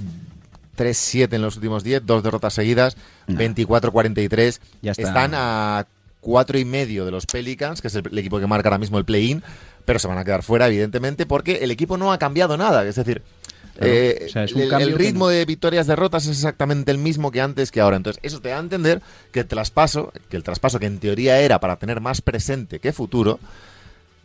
3-7 0.76 1.34
en 1.34 1.41
los 1.43 1.56
últimos 1.56 1.84
10, 1.84 2.04
dos 2.06 2.24
derrotas 2.24 2.54
seguidas, 2.56 2.98
No. 3.28 3.40
24-43. 3.40 4.60
Ya 4.82 4.92
está. 4.92 5.04
Están 5.04 5.32
a 5.36 5.86
cuatro 6.22 6.58
y 6.58 6.66
medio 6.66 7.06
de 7.06 7.12
los 7.12 7.26
Pelicans, 7.26 7.82
que 7.82 7.88
es 7.88 7.96
el, 7.96 8.08
el 8.12 8.18
equipo 8.18 8.40
que 8.40 8.48
marca 8.48 8.70
ahora 8.70 8.78
mismo 8.80 8.98
el 8.98 9.06
play-in, 9.06 9.44
pero 9.86 10.00
se 10.00 10.08
van 10.08 10.18
a 10.18 10.26
quedar 10.26 10.44
fuera, 10.44 10.68
evidentemente, 10.68 11.26
porque 11.26 11.58
el 11.58 11.72
equipo 11.72 11.98
no 11.98 12.12
ha 12.12 12.18
cambiado 12.18 12.58
nada. 12.58 12.86
Es 12.86 12.96
decir, 12.96 13.22
Claro, 13.78 13.94
eh, 13.94 14.24
o 14.26 14.30
sea, 14.30 14.44
es 14.44 14.54
un 14.54 14.62
el, 14.62 14.94
ritmo 14.94 15.26
no- 15.26 15.30
de 15.30 15.46
victorias-derrotas 15.46 16.24
es 16.26 16.32
exactamente 16.32 16.90
el 16.92 16.98
mismo 16.98 17.32
que 17.32 17.42
antes 17.42 17.70
que 17.72 17.80
ahora. 17.80 17.96
Entonces, 17.98 18.20
eso 18.24 18.42
te 18.42 18.50
da 18.50 18.58
a 18.58 18.60
entender 18.60 19.02
que 19.32 19.42
el 19.42 19.46
traspaso, 19.46 20.12
que 20.30 20.36
el 20.38 20.42
traspaso 20.44 20.80
que 20.80 20.88
en 20.88 20.98
teoría 21.00 21.40
era 21.40 21.60
para 21.60 21.76
tener 21.78 22.02
más 22.02 22.22
presente 22.22 22.80
que 22.80 22.92
futuro, 22.92 23.40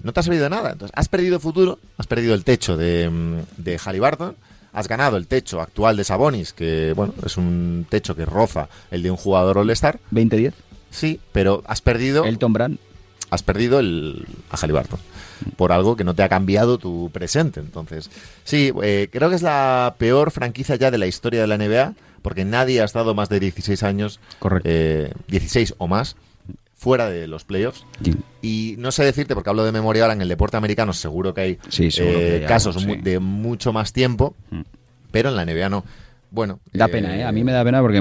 no 0.03 0.13
te 0.15 0.21
ha 0.21 0.23
servido 0.23 0.45
de 0.45 0.51
nada. 0.51 0.73
Entonces, 0.73 0.93
has 0.97 1.09
perdido 1.09 1.39
futuro, 1.39 1.79
has 1.99 2.07
perdido 2.07 2.35
el 2.35 2.45
techo 2.45 2.77
de, 2.79 3.11
mm, 3.11 3.37
de 3.59 3.79
Halliburton, 3.79 4.37
has 4.73 4.89
ganado 4.89 5.17
el 5.17 5.27
techo 5.27 5.61
actual 5.61 5.97
de 5.97 6.05
Sabonis, 6.05 6.53
que 6.53 6.93
bueno, 6.95 7.15
es 7.25 7.37
un 7.37 7.87
techo 7.89 8.15
que 8.17 8.25
roza 8.25 8.69
el 8.91 9.03
de 9.03 9.11
un 9.11 9.17
jugador 9.17 9.59
All-Star. 9.59 10.01
20-10. 10.13 10.53
Sí, 10.91 11.21
pero 11.33 11.63
has 11.67 11.81
perdido, 11.81 12.25
Elton 12.25 12.53
Brand. 12.53 12.79
has 13.31 13.43
perdido 13.43 13.79
el, 13.81 14.27
a 14.51 14.57
Halliburton 14.57 15.01
por 15.57 15.73
algo 15.73 15.97
que 15.97 16.05
no 16.05 16.15
te 16.15 16.23
ha 16.23 16.29
cambiado 16.29 16.79
tu 16.79 17.11
presente. 17.13 17.61
Entonces, 17.61 18.11
sí, 18.45 18.73
eh, 18.83 19.09
creo 19.11 19.29
que 19.31 19.37
es 19.37 19.43
la 19.43 19.95
peor 19.99 20.31
franquicia 20.31 20.77
ya 20.77 20.91
de 20.91 20.99
la 20.99 21.07
historia 21.07 21.41
de 21.41 21.47
la 21.47 21.57
NBA, 21.59 21.95
porque 22.23 22.45
nadie 22.45 22.81
ha 22.81 22.85
estado 22.85 23.15
más 23.15 23.29
de 23.29 23.41
16 23.41 23.83
años, 23.83 24.21
Correcto. 24.39 24.69
eh, 24.71 25.13
16 25.29 25.75
o 25.79 25.89
más, 25.89 26.17
fuera 26.83 27.09
de 27.09 27.29
los 27.29 27.45
playoffs. 27.45 27.87
Sí. 28.03 28.15
Y 28.43 28.75
no 28.79 28.91
sé 28.91 29.05
decirte, 29.05 29.35
porque 29.35 29.49
hablo 29.51 29.65
de 29.65 29.71
memoria 29.71 30.03
ahora, 30.03 30.15
en 30.15 30.21
el 30.21 30.29
deporte 30.29 30.57
americano 30.57 30.93
seguro 30.93 31.33
que 31.33 31.41
hay 31.41 31.59
Sí, 31.69 31.93
seguro 31.93 32.19
que 32.19 32.29
eh, 32.29 32.35
algo, 32.39 32.49
casos 32.49 32.83
sí. 32.83 32.97
de 32.97 33.21
mucho 33.21 33.73
más 33.73 33.93
tiempo, 33.93 34.35
Mm. 34.51 34.63
pero 35.13 35.29
en 35.29 35.37
la 35.37 35.45
NBA 35.47 35.69
no. 35.69 35.85
Bueno, 36.33 36.59
Da 36.73 36.89
pena, 36.89 37.15
¿eh? 37.17 37.25
A 37.25 37.31
mí 37.31 37.45
me 37.45 37.53
da 37.53 37.63
pena 37.63 37.81
porque, 37.83 38.01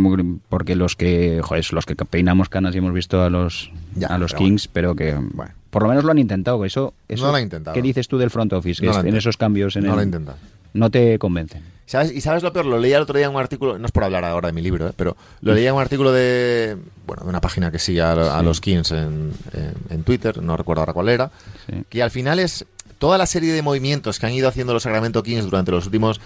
porque 0.49 0.75
los 0.75 0.95
que, 0.95 1.41
joder, 1.43 1.65
los 1.73 1.85
que 1.85 1.95
peinamos 1.95 2.47
canas 2.49 2.73
y 2.73 2.77
hemos 2.79 2.93
visto 2.93 3.21
a 3.21 3.29
los, 3.29 3.71
Ya, 3.95 4.07
a 4.07 4.17
los 4.17 4.31
pero 4.31 4.43
Kings, 4.45 4.67
pero 4.69 4.95
que 4.95 5.13
Bueno. 5.33 5.53
por 5.69 5.83
lo 5.83 5.89
menos 5.89 6.03
lo 6.05 6.11
han 6.11 6.17
intentado. 6.17 6.63
Eso, 6.65 6.93
eso 7.07 7.25
No 7.25 7.31
lo 7.31 7.37
han 7.37 7.43
intentado. 7.43 7.75
¿Qué 7.75 7.81
dices 7.83 8.07
tú 8.07 8.17
del 8.17 8.29
front 8.31 8.51
office? 8.53 8.81
Que 8.81 8.87
No 8.87 8.99
en 9.01 9.15
esos 9.15 9.35
cambios 9.37 9.75
en 9.75 9.83
no 9.83 9.91
el- 9.91 9.95
lo 9.97 10.03
intentado. 10.03 10.37
no 10.73 10.89
te 10.89 11.19
convencen. 11.19 11.61
¿Sabes? 11.91 12.11
Y 12.13 12.21
sabes 12.21 12.41
lo 12.41 12.53
peor, 12.53 12.65
lo 12.65 12.79
leía 12.79 12.95
el 12.95 13.03
otro 13.03 13.17
día 13.17 13.27
en 13.27 13.33
un 13.35 13.41
artículo, 13.41 13.77
no 13.77 13.85
es 13.85 13.91
por 13.91 14.05
hablar 14.05 14.23
ahora 14.23 14.47
de 14.47 14.53
mi 14.53 14.61
libro, 14.61 14.87
¿eh? 14.87 14.93
pero 14.95 15.17
lo 15.41 15.53
leía 15.53 15.69
en 15.69 15.75
un 15.75 15.81
artículo 15.81 16.13
de, 16.13 16.77
bueno, 17.05 17.23
de 17.23 17.29
una 17.29 17.41
página 17.41 17.69
que 17.69 17.79
sigue 17.79 17.99
a, 18.01 18.13
a 18.13 18.39
Sí. 18.39 18.45
los 18.45 18.61
Kings 18.61 18.91
en, 18.91 19.33
en- 19.51 19.73
en 19.89 20.03
Twitter, 20.05 20.41
no 20.41 20.55
recuerdo 20.55 20.83
ahora 20.83 20.93
cuál 20.93 21.09
era, 21.09 21.31
Sí. 21.67 21.83
que 21.89 22.01
al 22.01 22.09
final 22.09 22.39
es 22.39 22.65
toda 22.97 23.17
la 23.17 23.25
serie 23.25 23.51
de 23.51 23.61
movimientos 23.61 24.19
que 24.19 24.25
han 24.25 24.31
ido 24.31 24.47
haciendo 24.47 24.71
los 24.73 24.83
Sacramento 24.83 25.21
Kings 25.21 25.43
durante 25.43 25.71
los 25.71 25.85
últimos 25.85 26.21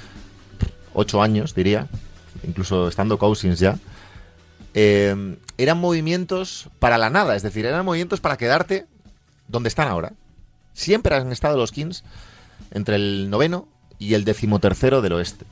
ocho 0.94 1.22
años, 1.24 1.56
diría, 1.56 1.88
incluso 2.48 2.88
estando 2.88 3.18
Cousins 3.18 3.58
ya, 3.58 3.80
eh, 4.76 5.36
eran 5.58 5.78
movimientos 5.80 6.70
para 6.78 6.98
la 7.00 7.10
nada, 7.10 7.36
es 7.36 7.42
decir, 7.44 7.66
eran 7.66 7.84
movimientos 7.86 8.20
para 8.22 8.38
quedarte 8.38 8.86
donde 9.48 9.70
están 9.70 9.88
ahora. 9.88 10.12
Siempre 10.74 11.16
han 11.16 11.32
estado 11.32 11.58
los 11.58 11.72
Kings 11.72 12.04
entre 12.72 12.98
el 12.98 13.30
noveno 13.32 13.68
y 13.98 14.14
el 14.14 14.26
decimotercero 14.26 15.02
del 15.02 15.14
oeste. 15.14 15.46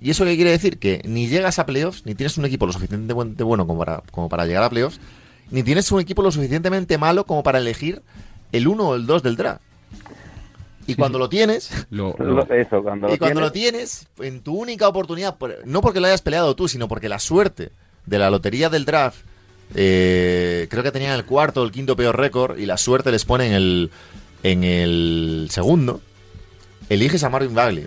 ¿Y 0.00 0.10
eso 0.10 0.24
qué 0.24 0.36
quiere 0.36 0.50
decir? 0.50 0.78
Que 0.78 1.00
ni 1.04 1.28
llegas 1.28 1.58
a 1.58 1.66
playoffs, 1.66 2.04
ni 2.04 2.14
tienes 2.14 2.36
un 2.36 2.44
equipo 2.44 2.66
lo 2.66 2.72
suficientemente 2.72 3.42
bueno 3.42 3.66
como 3.66 3.78
para, 3.78 4.02
como 4.10 4.28
para 4.28 4.44
llegar 4.46 4.62
a 4.64 4.70
playoffs, 4.70 5.00
ni 5.50 5.62
tienes 5.62 5.90
un 5.92 6.00
equipo 6.00 6.22
lo 6.22 6.30
suficientemente 6.30 6.98
malo 6.98 7.24
como 7.24 7.42
para 7.42 7.58
elegir 7.58 8.02
el 8.52 8.68
1 8.68 8.88
o 8.88 8.94
el 8.96 9.06
2 9.06 9.22
del 9.22 9.36
draft. 9.36 9.60
Y 10.86 10.96
cuando 10.96 11.18
lo 11.18 11.30
tienes, 11.30 11.70
Lo- 11.90 12.14
lo- 12.18 12.42
Eso, 12.54 12.82
cuando 12.82 13.12
y 13.14 13.16
cuando 13.18 13.40
tienes- 13.40 13.40
lo 13.40 13.52
tienes, 13.52 14.06
en 14.20 14.40
tu 14.42 14.54
única 14.54 14.86
oportunidad, 14.86 15.36
por- 15.38 15.56
no 15.66 15.80
porque 15.80 15.98
lo 16.00 16.06
hayas 16.06 16.20
peleado 16.20 16.54
tú, 16.54 16.68
sino 16.68 16.88
porque 16.88 17.08
la 17.08 17.18
suerte 17.18 17.70
de 18.04 18.18
la 18.18 18.28
lotería 18.30 18.68
del 18.68 18.84
draft, 18.84 19.20
eh, 19.74 20.66
creo 20.70 20.82
que 20.82 20.92
tenían 20.92 21.14
el 21.14 21.24
cuarto 21.24 21.62
o 21.62 21.64
el 21.64 21.72
quinto 21.72 21.96
peor 21.96 22.18
récord, 22.18 22.58
y 22.58 22.66
la 22.66 22.76
suerte 22.76 23.10
les 23.10 23.24
pone 23.24 23.46
en 23.46 23.52
el, 23.54 23.90
en 24.42 24.62
el 24.64 25.48
segundo, 25.50 26.02
eliges 26.90 27.24
a 27.24 27.30
Marvin 27.30 27.54
Bagley. 27.54 27.86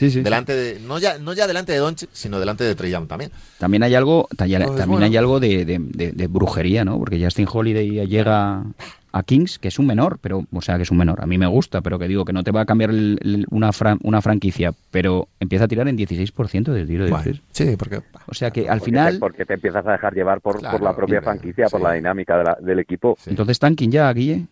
Sí, 0.00 0.10
sí. 0.10 0.22
Delante 0.22 0.54
de, 0.56 0.80
no, 0.80 0.98
ya, 0.98 1.18
no 1.18 1.32
ya 1.32 1.46
delante 1.46 1.72
de 1.72 1.78
Doncic, 1.78 2.10
sino 2.12 2.40
delante 2.40 2.64
de 2.64 2.74
Trey 2.74 2.90
Young 2.90 3.06
también. 3.06 3.30
También 3.58 3.82
hay 3.84 3.94
algo, 3.94 4.26
talla- 4.36 4.56
Entonces, 4.56 4.80
también 4.80 5.00
bueno. 5.00 5.06
hay 5.06 5.16
algo 5.16 5.38
de, 5.38 5.64
de- 5.64 5.78
de- 5.80 6.12
de 6.12 6.26
brujería, 6.26 6.84
¿no? 6.84 6.98
Porque 6.98 7.22
Justin 7.22 7.46
Holiday 7.52 8.06
llega 8.08 8.64
a 9.12 9.22
Kings, 9.24 9.58
que 9.58 9.66
es 9.68 9.78
un 9.80 9.86
menor, 9.86 10.18
pero, 10.22 10.44
o 10.52 10.62
sea, 10.62 10.76
que 10.76 10.84
es 10.84 10.90
un 10.92 10.96
menor. 10.98 11.20
A 11.20 11.26
mí 11.26 11.36
me 11.36 11.46
gusta, 11.48 11.80
pero 11.80 11.98
que 11.98 12.06
digo 12.06 12.24
que 12.24 12.32
no 12.32 12.44
te 12.44 12.52
va 12.52 12.60
a 12.60 12.64
cambiar 12.64 12.90
el- 12.90 13.18
el- 13.22 13.46
una, 13.50 13.70
fran- 13.72 13.98
una 14.04 14.22
franquicia, 14.22 14.72
pero 14.92 15.26
empieza 15.40 15.64
a 15.64 15.68
tirar 15.68 15.88
en 15.88 15.96
16% 15.96 16.72
del 16.72 16.86
tiro 16.86 17.04
de 17.04 17.10
Bueno, 17.10 17.32
sí, 17.50 17.74
porque 17.76 18.02
O 18.26 18.34
sea 18.34 18.50
que 18.52 18.68
al 18.68 18.78
porque 18.78 18.84
final, 18.84 19.12
te, 19.14 19.18
porque 19.18 19.44
te 19.44 19.54
empiezas 19.54 19.84
a 19.86 19.92
dejar 19.92 20.14
llevar 20.14 20.40
por, 20.40 20.60
Claro, 20.60 20.78
por 20.78 20.84
la 20.86 20.94
propia 20.94 21.20
franquicia, 21.22 21.66
por 21.68 21.80
la 21.80 21.92
dinámica 21.94 22.38
de 22.38 22.44
la- 22.44 22.58
del 22.60 22.78
equipo. 22.78 23.16
Sí. 23.20 23.30
entonces 23.30 23.58
tanking 23.58 23.90
ya, 23.90 24.12
Guille. 24.12 24.46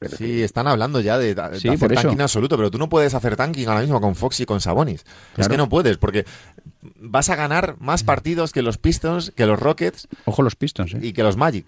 Pero 0.00 0.16
Sí, 0.16 0.42
están 0.42 0.66
hablando 0.66 1.00
ya 1.00 1.18
de, 1.18 1.34
de 1.34 1.60
Sí, 1.60 1.68
hacer 1.68 1.78
por 1.78 1.92
eso. 1.92 2.02
tanking 2.02 2.22
absoluto, 2.22 2.56
pero 2.56 2.70
tú 2.70 2.78
no 2.78 2.88
puedes 2.88 3.12
hacer 3.14 3.36
tanking 3.36 3.68
ahora 3.68 3.82
mismo 3.82 4.00
con 4.00 4.16
Fox 4.16 4.40
y 4.40 4.46
con 4.46 4.60
Sabonis. 4.60 5.04
Es 5.36 5.46
que 5.46 5.56
no 5.58 5.68
puedes, 5.68 5.98
porque 5.98 6.24
vas 6.96 7.28
a 7.28 7.36
ganar 7.36 7.76
más 7.80 8.02
partidos 8.02 8.50
que 8.52 8.62
los 8.62 8.78
Pistons, 8.78 9.30
que 9.36 9.44
los 9.46 9.60
Rockets 9.60 10.08
Ojo 10.24 10.42
los 10.42 10.56
Pistons, 10.56 10.94
¿eh? 10.94 11.00
y 11.02 11.12
que 11.12 11.22
los 11.22 11.36
Magic. 11.36 11.66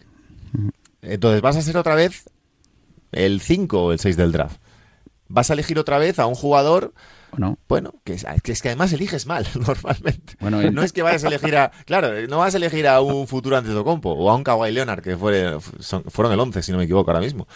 Entonces 1.02 1.42
vas 1.42 1.56
a 1.56 1.62
ser 1.62 1.76
otra 1.76 1.94
vez 1.94 2.24
el 3.12 3.40
5 3.42 3.84
o 3.84 3.92
el 3.92 3.98
6 3.98 4.16
del 4.16 4.32
draft. 4.32 4.56
Vas 5.28 5.50
a 5.50 5.52
elegir 5.52 5.78
otra 5.78 5.98
vez 5.98 6.18
a 6.18 6.26
un 6.26 6.34
jugador, 6.34 6.94
¿O 7.32 7.38
no? 7.38 7.58
bueno, 7.68 7.94
que 8.04 8.12
es, 8.12 8.24
que 8.42 8.52
es 8.52 8.60
que 8.62 8.68
además 8.68 8.92
eliges 8.92 9.26
mal 9.26 9.46
normalmente. 9.54 10.34
Bueno, 10.40 10.60
el- 10.60 10.74
No 10.74 10.82
es 10.82 10.92
que 10.92 11.02
vayas 11.02 11.24
a 11.24 11.28
elegir 11.28 11.56
a, 11.56 11.70
claro, 11.86 12.10
no 12.28 12.38
vas 12.38 12.54
a 12.54 12.58
elegir 12.58 12.86
a 12.86 13.00
un 13.00 13.26
futuro 13.26 13.56
Antetokounmpo 13.56 14.10
o 14.10 14.30
a 14.30 14.34
un 14.36 14.44
Kawhi 14.44 14.70
Leonard 14.70 15.02
que 15.02 15.16
fue, 15.16 15.58
son- 15.80 16.04
fueron 16.04 16.32
el 16.32 16.40
11 16.40 16.62
si 16.62 16.72
no 16.72 16.78
me 16.78 16.84
equivoco 16.84 17.10
ahora 17.10 17.20
mismo. 17.22 17.48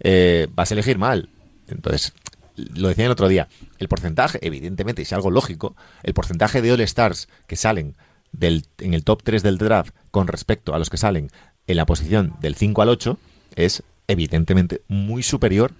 Eh, 0.00 0.46
vas 0.54 0.70
a 0.70 0.74
elegir 0.74 0.98
mal. 0.98 1.28
Entonces, 1.68 2.12
lo 2.56 2.88
decía 2.88 3.06
el 3.06 3.10
otro 3.10 3.26
día, 3.28 3.48
el 3.78 3.88
porcentaje, 3.88 4.38
evidentemente, 4.42 5.02
y 5.02 5.04
es 5.04 5.12
algo 5.12 5.30
lógico, 5.30 5.74
el 6.04 6.14
porcentaje 6.14 6.62
de 6.62 6.70
All-Stars 6.72 7.28
que 7.48 7.56
salen 7.56 7.96
del, 8.32 8.66
en 8.78 8.94
el 8.94 9.02
top 9.02 9.22
3 9.24 9.42
del 9.42 9.58
draft 9.58 9.94
con 10.12 10.28
respecto 10.28 10.74
a 10.74 10.78
los 10.78 10.90
que 10.90 10.96
salen 10.96 11.30
en 11.66 11.76
la 11.76 11.86
posición 11.86 12.34
del 12.40 12.54
5 12.54 12.82
al 12.82 12.88
8 12.90 13.18
es 13.56 13.82
evidentemente 14.06 14.82
muy 14.88 15.22
superior 15.22 15.72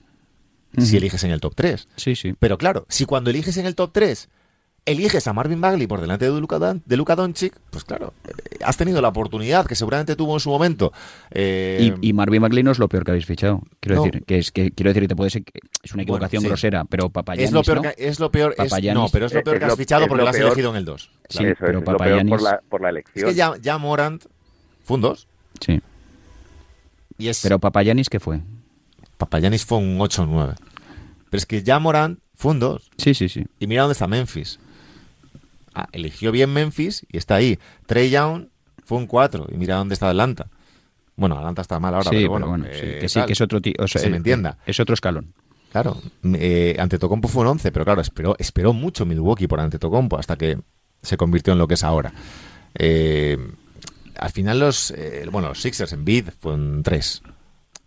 si 0.79 0.97
eliges 0.97 1.23
en 1.25 1.31
el 1.31 1.41
top 1.41 1.55
3. 1.55 1.89
Sí, 1.97 2.15
sí. 2.17 2.35
Pero 2.39 2.59
claro, 2.59 2.87
si 2.89 3.05
cuando 3.05 3.31
eliges 3.31 3.57
en 3.57 3.67
el 3.67 3.75
top 3.75 3.91
3 3.93 4.29
eliges 4.87 5.27
a 5.29 5.33
Marvin 5.33 5.63
Bagley 5.63 5.87
por 5.87 6.03
delante 6.03 6.31
de 6.31 6.39
Luka, 6.39 6.59
Don- 6.59 6.83
de 6.85 6.97
Luka 6.99 7.17
Doncic, 7.17 7.55
pues 7.71 7.85
claro, 7.85 8.13
eh, 8.29 8.59
has 8.63 8.77
tenido 8.77 9.01
la 9.01 9.09
oportunidad 9.09 9.65
que 9.65 9.75
seguramente 9.77 10.15
tuvo 10.15 10.35
en 10.35 10.41
su 10.41 10.51
momento. 10.51 10.93
eh, 11.31 11.95
Y, 12.03 12.09
y 12.09 12.13
Marvin 12.13 12.43
Bagley 12.43 12.63
no 12.63 12.71
es 12.71 12.79
lo 12.79 12.87
peor 12.87 13.03
que 13.03 13.13
habéis 13.13 13.25
fichado. 13.25 13.63
Quiero 13.81 13.97
No. 13.97 14.05
decir, 14.05 14.25
que 14.27 14.37
es 14.39 14.53
que 14.53 14.73
quiero 14.73 14.91
decir 14.91 15.05
que 15.05 15.09
te 15.09 15.17
puede 15.17 15.31
ser 15.31 15.43
que 15.43 15.59
es 15.83 15.93
una 15.95 16.03
equivocación 16.03 16.43
sí. 16.43 16.49
grosera, 16.49 16.85
pero 16.85 17.09
Papayanis 17.09 17.47
es 17.49 17.53
lo 17.53 17.63
peor, 17.63 17.77
¿no? 17.77 17.83
que, 17.83 17.95
es 17.97 18.21
lo 18.21 18.31
peor, 18.31 18.55
es- 18.59 18.73
no, 18.95 19.09
pero 19.11 19.25
es 19.27 19.33
lo 19.33 19.43
peor 19.43 19.57
es 19.57 19.61
que 19.61 19.65
has 19.65 19.71
lo- 19.71 19.77
fichado 19.79 20.07
porque 20.07 20.19
lo 20.19 20.25
lo 20.25 20.29
has 20.31 20.37
peor. 20.37 20.49
elegido 20.49 20.71
en 20.71 20.77
el 20.77 20.85
2. 20.85 21.03
Sí, 21.03 21.09
Eso 21.31 21.39
pero 21.39 21.49
es, 21.49 21.59
es 21.61 21.75
lo 21.75 21.85
peor 21.85 21.97
Papagiannis- 21.97 22.29
por 22.29 22.43
la, 22.43 22.61
por 22.69 22.81
la 22.83 22.89
Es 22.89 22.93
elección. 22.93 23.29
que 23.31 23.35
ya, 23.35 23.53
ya 23.63 23.79
Morant 23.79 24.25
fue 24.85 24.97
un 24.97 25.01
2 25.01 25.27
Sí. 25.61 25.81
y 27.17 27.29
es 27.29 27.41
Pero 27.43 27.59
Papayanis 27.59 28.11
¿qué 28.11 28.21
fue? 28.21 28.41
Papayanis 29.16 29.64
fue 29.64 29.79
un 29.79 30.00
8 30.00 30.22
o 30.22 30.27
9. 30.27 30.55
Pero 31.31 31.38
es 31.38 31.46
que 31.46 31.62
ya 31.62 31.79
Morant 31.79 32.18
fue 32.35 32.53
un 32.53 32.61
2 32.61 32.90
Sí, 32.96 33.14
sí, 33.14 33.29
sí. 33.29 33.44
y 33.59 33.66
mira 33.66 33.83
dónde 33.83 33.92
está 33.92 34.07
Memphis. 34.07 34.59
Ah, 35.74 35.88
eligió 35.92 36.31
bien 36.33 36.53
Memphis 36.53 37.05
y 37.11 37.16
está 37.16 37.37
ahí. 37.37 37.59
Trey 37.87 38.11
Young 38.11 38.46
fue 38.85 38.98
un 38.98 39.07
4 39.07 39.48
y 39.53 39.57
mira 39.57 39.77
dónde 39.77 39.94
está 39.94 40.11
Atlanta. 40.11 40.48
Bueno, 41.16 41.37
Atlanta 41.37 41.62
está 41.62 41.79
mal 41.79 41.94
ahora, 41.94 42.11
sí, 42.11 42.16
pero 42.16 42.48
bueno, 42.48 42.64
sí, 42.64 42.70
eh, 42.72 42.98
que 43.00 43.09
sí, 43.09 43.20
que 43.24 43.33
es 43.33 43.40
otro 43.40 43.61
tío. 43.61 43.74
o 43.79 43.87
sea, 43.87 44.00
se 44.00 44.09
me 44.09 44.14
eh, 44.14 44.18
entienda. 44.18 44.59
Es 44.66 44.81
otro 44.81 44.94
escalón. 44.94 45.33
Claro, 45.70 46.00
eh, 46.22 46.77
Antetokounmpo 46.79 47.27
fue 47.27 47.42
un 47.42 47.48
11, 47.48 47.72
pero 47.72 47.85
claro, 47.85 48.00
esperó, 48.00 48.37
esperó 48.38 48.72
mucho 48.72 49.05
Milwaukee 49.07 49.48
por 49.48 49.59
Antetokounmpo 49.59 50.16
hasta 50.16 50.37
que 50.37 50.59
se 51.03 51.16
convirtió 51.16 51.53
en 51.53 51.59
lo 51.59 51.66
que 51.66 51.74
es 51.74 51.83
ahora. 51.83 52.12
Eh, 52.77 53.37
al 54.16 54.31
final 54.31 54.61
los, 54.61 54.92
eh, 54.92 55.27
bueno, 55.31 55.48
los 55.48 55.61
Sixers 55.61 55.92
en 55.92 56.05
bid 56.05 56.29
fue 56.38 56.55
un 56.55 56.83
3. 56.83 57.22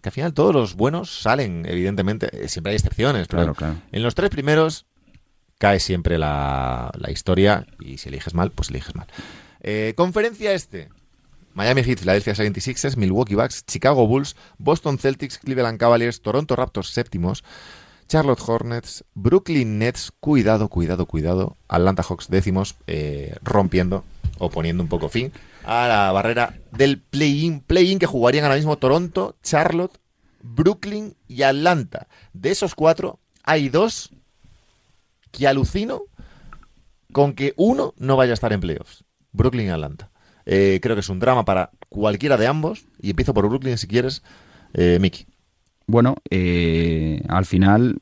Que 0.02 0.10
al 0.10 0.14
final 0.14 0.34
todos 0.34 0.54
los 0.54 0.76
buenos 0.76 1.22
salen, 1.22 1.66
evidentemente, 1.68 2.30
eh, 2.32 2.48
siempre 2.50 2.72
hay 2.72 2.76
excepciones, 2.78 3.28
pero 3.28 3.44
Claro, 3.44 3.56
claro. 3.56 3.76
en 3.92 4.04
los 4.04 4.16
tres 4.16 4.30
primeros 4.30 4.86
cae 5.58 5.80
siempre 5.80 6.18
la, 6.18 6.92
la 6.98 7.12
historia 7.12 7.66
y 7.80 7.98
si 7.98 8.10
eliges 8.10 8.34
mal, 8.34 8.52
pues 8.52 8.70
eliges 8.70 8.96
mal. 8.96 9.08
Eh, 9.62 9.94
conferencia 9.98 10.54
este. 10.54 10.90
Miami 11.54 11.82
Heat, 11.82 12.00
Philadelphia 12.02 12.36
76ers, 12.36 12.98
Milwaukee 12.98 13.34
Bucks, 13.34 13.66
Chicago 13.66 14.06
Bulls, 14.06 14.36
Boston 14.60 15.00
Celtics, 15.00 15.40
Cleveland 15.40 15.80
Cavaliers, 15.80 16.22
Toronto 16.22 16.56
Raptors 16.56 16.92
séptimos, 16.92 17.44
Charlotte 18.08 18.40
Hornets, 18.46 19.04
Brooklyn 19.16 19.80
Nets, 19.80 20.12
cuidado, 20.20 20.70
cuidado, 20.70 21.08
cuidado, 21.08 21.58
Atlanta 21.68 22.04
Hawks 22.04 22.30
décimos, 22.30 22.76
eh, 22.86 23.36
rompiendo 23.42 24.04
o 24.38 24.52
poniendo 24.52 24.84
un 24.84 24.90
poco 24.90 25.10
fin 25.10 25.32
a 25.68 25.86
la 25.90 26.12
barrera 26.14 26.54
del 26.72 27.02
play-in, 27.02 27.60
play-in 27.60 28.00
que 28.00 28.06
jugarían 28.06 28.46
ahora 28.46 28.56
mismo 28.56 28.78
Toronto, 28.78 29.36
Charlotte, 29.44 30.00
Brooklyn 30.42 31.14
y 31.28 31.42
Atlanta. 31.42 32.08
De 32.32 32.52
esos 32.52 32.74
cuatro, 32.74 33.20
hay 33.44 33.68
dos 33.68 34.12
que 35.32 35.46
alucino 35.46 36.04
con 37.12 37.34
que 37.34 37.54
uno 37.58 37.94
no 37.98 38.16
vaya 38.16 38.32
a 38.32 38.34
estar 38.36 38.54
en 38.54 38.62
playoffs. 38.62 39.04
Brooklyn 39.34 39.68
y 39.68 39.70
Atlanta. 39.70 40.10
Eh, 40.46 40.80
creo 40.82 40.96
que 40.96 41.02
es 41.02 41.10
un 41.10 41.20
drama 41.20 41.44
para 41.44 41.72
cualquiera 41.90 42.38
de 42.38 42.48
ambos. 42.48 42.86
Y 43.02 43.10
empiezo 43.10 43.34
por 43.34 43.50
Brooklyn 43.50 43.78
si 43.78 43.88
quieres, 43.88 44.24
eh, 44.74 45.00
Mickey. 45.02 45.26
Bueno, 45.86 46.16
eh, 46.30 47.22
al 47.28 47.46
final, 47.46 48.00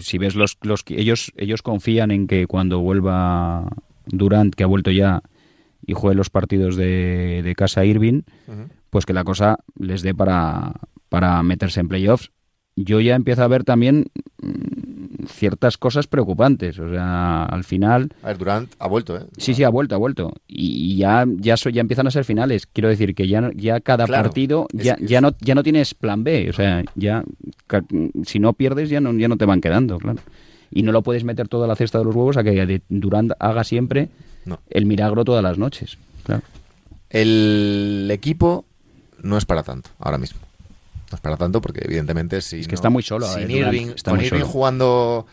si 0.00 0.16
ves 0.16 0.34
los, 0.34 0.56
los 0.62 0.82
ellos, 0.88 1.30
ellos 1.36 1.60
confían 1.60 2.10
en 2.10 2.26
que 2.26 2.46
cuando 2.46 2.78
vuelva 2.80 3.68
Durant, 4.06 4.54
que 4.54 4.64
ha 4.64 4.66
vuelto 4.66 4.90
ya 4.90 5.22
y 5.86 5.92
juegue 5.94 6.16
los 6.16 6.30
partidos 6.30 6.76
de, 6.76 7.42
de 7.44 7.54
casa 7.54 7.84
Irving, 7.84 8.22
pues 8.90 9.06
que 9.06 9.12
la 9.12 9.24
cosa 9.24 9.58
les 9.78 10.02
dé 10.02 10.14
para, 10.14 10.72
para 11.08 11.42
meterse 11.42 11.80
en 11.80 11.88
playoffs. 11.88 12.30
Yo 12.76 13.00
ya 13.00 13.14
empiezo 13.14 13.42
a 13.44 13.48
ver 13.48 13.62
también 13.62 14.06
mm, 14.42 15.26
ciertas 15.28 15.78
cosas 15.78 16.06
preocupantes. 16.08 16.78
O 16.80 16.90
sea, 16.90 17.44
al 17.44 17.62
final, 17.64 18.10
A 18.22 18.28
ver, 18.28 18.38
Durant 18.38 18.72
ha 18.80 18.88
vuelto, 18.88 19.16
¿eh? 19.16 19.20
sí, 19.38 19.54
sí, 19.54 19.62
ha 19.62 19.68
vuelto, 19.68 19.94
ha 19.94 19.98
vuelto. 19.98 20.32
Y, 20.48 20.92
y 20.92 20.96
ya, 20.96 21.24
ya, 21.36 21.56
so- 21.56 21.70
ya 21.70 21.80
empiezan 21.80 22.06
a 22.08 22.10
ser 22.10 22.24
finales. 22.24 22.66
Quiero 22.66 22.88
decir 22.88 23.14
que 23.14 23.28
ya, 23.28 23.50
ya 23.54 23.80
cada 23.80 24.06
Claro, 24.06 24.24
partido 24.24 24.66
es 24.76 24.84
ya, 24.84 24.96
ya, 25.00 25.20
no, 25.20 25.34
ya 25.40 25.54
no 25.54 25.62
tienes 25.62 25.94
plan 25.94 26.24
B. 26.24 26.50
O 26.50 26.52
sea, 26.52 26.82
ya 26.96 27.22
si 28.24 28.38
no 28.40 28.52
pierdes 28.54 28.90
ya 28.90 29.00
no, 29.00 29.12
ya 29.12 29.28
no 29.28 29.36
te 29.36 29.44
van 29.44 29.60
quedando, 29.60 29.98
claro. 29.98 30.18
Y 30.70 30.82
no 30.82 30.90
lo 30.90 31.02
puedes 31.02 31.22
meter 31.22 31.46
toda 31.46 31.68
la 31.68 31.76
cesta 31.76 31.98
de 31.98 32.04
los 32.04 32.14
huevos 32.16 32.36
a 32.36 32.42
que 32.42 32.82
Durant 32.88 33.32
haga 33.38 33.62
siempre 33.62 34.08
No. 34.44 34.60
el 34.70 34.86
milagro 34.86 35.24
todas 35.24 35.42
las 35.42 35.58
noches. 35.58 35.96
Claro. 36.24 36.42
El 37.10 38.08
equipo 38.12 38.64
no 39.22 39.38
es 39.38 39.44
para 39.44 39.62
tanto 39.62 39.90
ahora 39.98 40.18
mismo. 40.18 40.40
No 41.10 41.16
es 41.16 41.20
para 41.20 41.36
tanto 41.36 41.60
porque 41.60 41.80
evidentemente 41.84 42.40
si 42.40 42.60
Es 42.60 42.66
que 42.66 42.72
no- 42.72 42.76
está 42.76 42.90
muy 42.90 43.02
solo, 43.02 43.26
Sin 43.26 43.50
eh, 43.50 43.58
Irving, 43.58 43.86
está 43.94 44.10
con 44.10 44.18
muy 44.18 44.26
Irving 44.26 44.40
solo. 44.40 44.50
jugando 44.52 45.26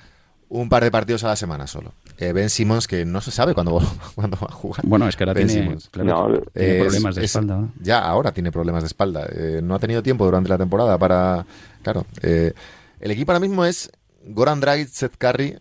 un 0.50 0.69
par 0.69 0.84
de 0.84 0.91
partidos 0.91 1.24
a 1.24 1.28
la 1.28 1.36
semana 1.36 1.65
solo. 1.65 1.93
Eh, 2.17 2.34
ben 2.34 2.50
Simmons 2.50 2.88
que 2.88 3.04
no 3.06 3.19
se 3.21 3.32
sabe 3.32 3.54
cuándo, 3.54 3.80
cuándo 4.15 4.38
va 4.39 4.47
a 4.50 4.54
jugar. 4.54 4.82
Bueno, 4.86 5.08
es 5.08 5.15
que 5.15 5.24
ahora 5.24 5.34
Ben 5.34 5.47
tiene, 5.47 5.63
Simmons. 5.63 5.89
claro, 5.89 6.10
No, 6.30 6.41
tiene 6.54 6.78
Es- 6.78 6.82
problemas 6.84 7.15
de 7.15 7.21
es- 7.21 7.32
espalda. 7.32 7.56
¿no? 7.58 7.74
Ya 7.82 8.00
ahora 8.00 8.32
tiene 8.34 8.52
problemas 8.52 8.84
de 8.84 8.88
espalda. 8.88 9.28
Eh, 9.32 9.62
no 9.63 9.76
ha 9.76 9.80
tenido 9.80 10.04
tiempo 10.04 10.26
durante 10.26 10.50
la 10.50 10.58
temporada 10.58 10.97
para. 10.97 11.45
Claro. 11.82 12.06
eh, 12.21 12.54
el 13.00 13.10
equipo 13.12 13.32
ahora 13.32 13.39
mismo 13.39 13.65
es 13.65 13.89
Goran 14.28 14.60
Dragic, 14.60 14.89
Seth 14.89 15.15
Curry, 15.17 15.58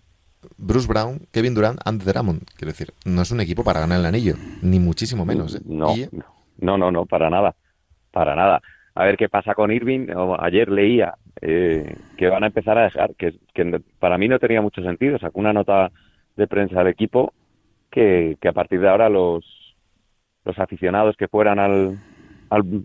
Bruce 0.57 0.87
Brown, 0.87 1.21
Kevin 1.33 1.55
Durant, 1.55 1.81
Andy 1.85 2.05
Drummond. 2.05 2.43
Quiero 2.57 2.73
decir, 2.73 2.93
no 3.05 3.23
es 3.23 3.31
un 3.31 3.41
equipo 3.41 3.65
para 3.65 3.81
ganar 3.81 4.01
el 4.01 4.07
anillo, 4.07 4.35
ni 4.63 4.79
muchísimo 4.79 5.25
menos. 5.25 5.57
¿eh? 5.57 5.61
No, 5.65 5.97
Y, 5.97 6.09
no, 6.59 6.79
no, 6.79 6.91
no, 6.91 7.07
para 7.07 7.31
nada, 7.31 7.55
para 8.11 8.35
nada. 8.35 8.61
A 8.95 9.05
ver 9.05 9.17
qué 9.17 9.29
pasa 9.29 9.55
con 9.55 9.71
Irving. 9.71 10.09
Ayer 10.41 10.69
leía 10.71 11.15
eh, 11.41 11.97
que 12.17 12.29
van 12.29 12.45
a 12.45 12.49
empezar 12.49 12.77
a 12.77 12.85
dejar, 12.85 13.15
que, 13.15 13.35
para 13.99 14.19
mí 14.19 14.29
no 14.29 14.39
tenía 14.39 14.61
mucho 14.61 14.83
sentido. 14.83 15.19
Sacó 15.19 15.41
una 15.41 15.53
nota 15.53 15.91
de 16.37 16.47
prensa 16.47 16.79
del 16.79 16.89
equipo 16.89 17.33
que, 17.91 18.37
que 18.41 18.49
a 18.49 18.53
partir 18.53 18.81
de 18.81 18.89
ahora 18.89 19.09
los 19.09 19.45
los 20.45 20.59
aficionados 20.59 21.17
que 21.17 21.29
fueran 21.29 21.59
al, 21.59 21.99
al, 22.49 22.83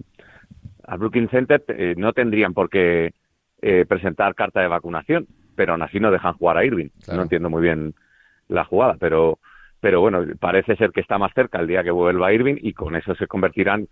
al 0.84 0.98
Brooklyn 0.98 1.30
Center 1.30 1.64
eh, 1.70 1.96
no 1.98 2.14
tendrían 2.14 2.54
por 2.54 2.70
qué 2.70 3.14
eh, 3.62 3.86
presentar 3.88 4.36
carta 4.36 4.62
de 4.62 4.68
vacunación, 4.68 5.28
pero 5.56 5.74
aún 5.74 5.82
así 5.82 6.00
no 6.00 6.12
dejan 6.12 6.34
jugar 6.34 6.58
a 6.58 6.66
Irving. 6.66 6.90
Claro. 7.04 7.18
No 7.18 7.24
entiendo 7.24 7.50
muy 7.50 7.62
bien 7.62 7.94
la 8.48 8.66
jugada, 8.66 8.98
pero 9.00 9.40
pero 9.80 10.02
bueno, 10.02 10.26
parece 10.40 10.76
ser 10.78 10.92
que 10.92 11.02
está 11.02 11.20
más 11.20 11.32
cerca 11.36 11.60
el 11.60 11.68
día 11.68 11.84
que 11.84 11.92
vuelva 11.92 12.34
Irving 12.34 12.56
y 12.60 12.74
con 12.74 12.96
eso 12.96 13.14
se 13.16 13.28
convertirán 13.28 13.88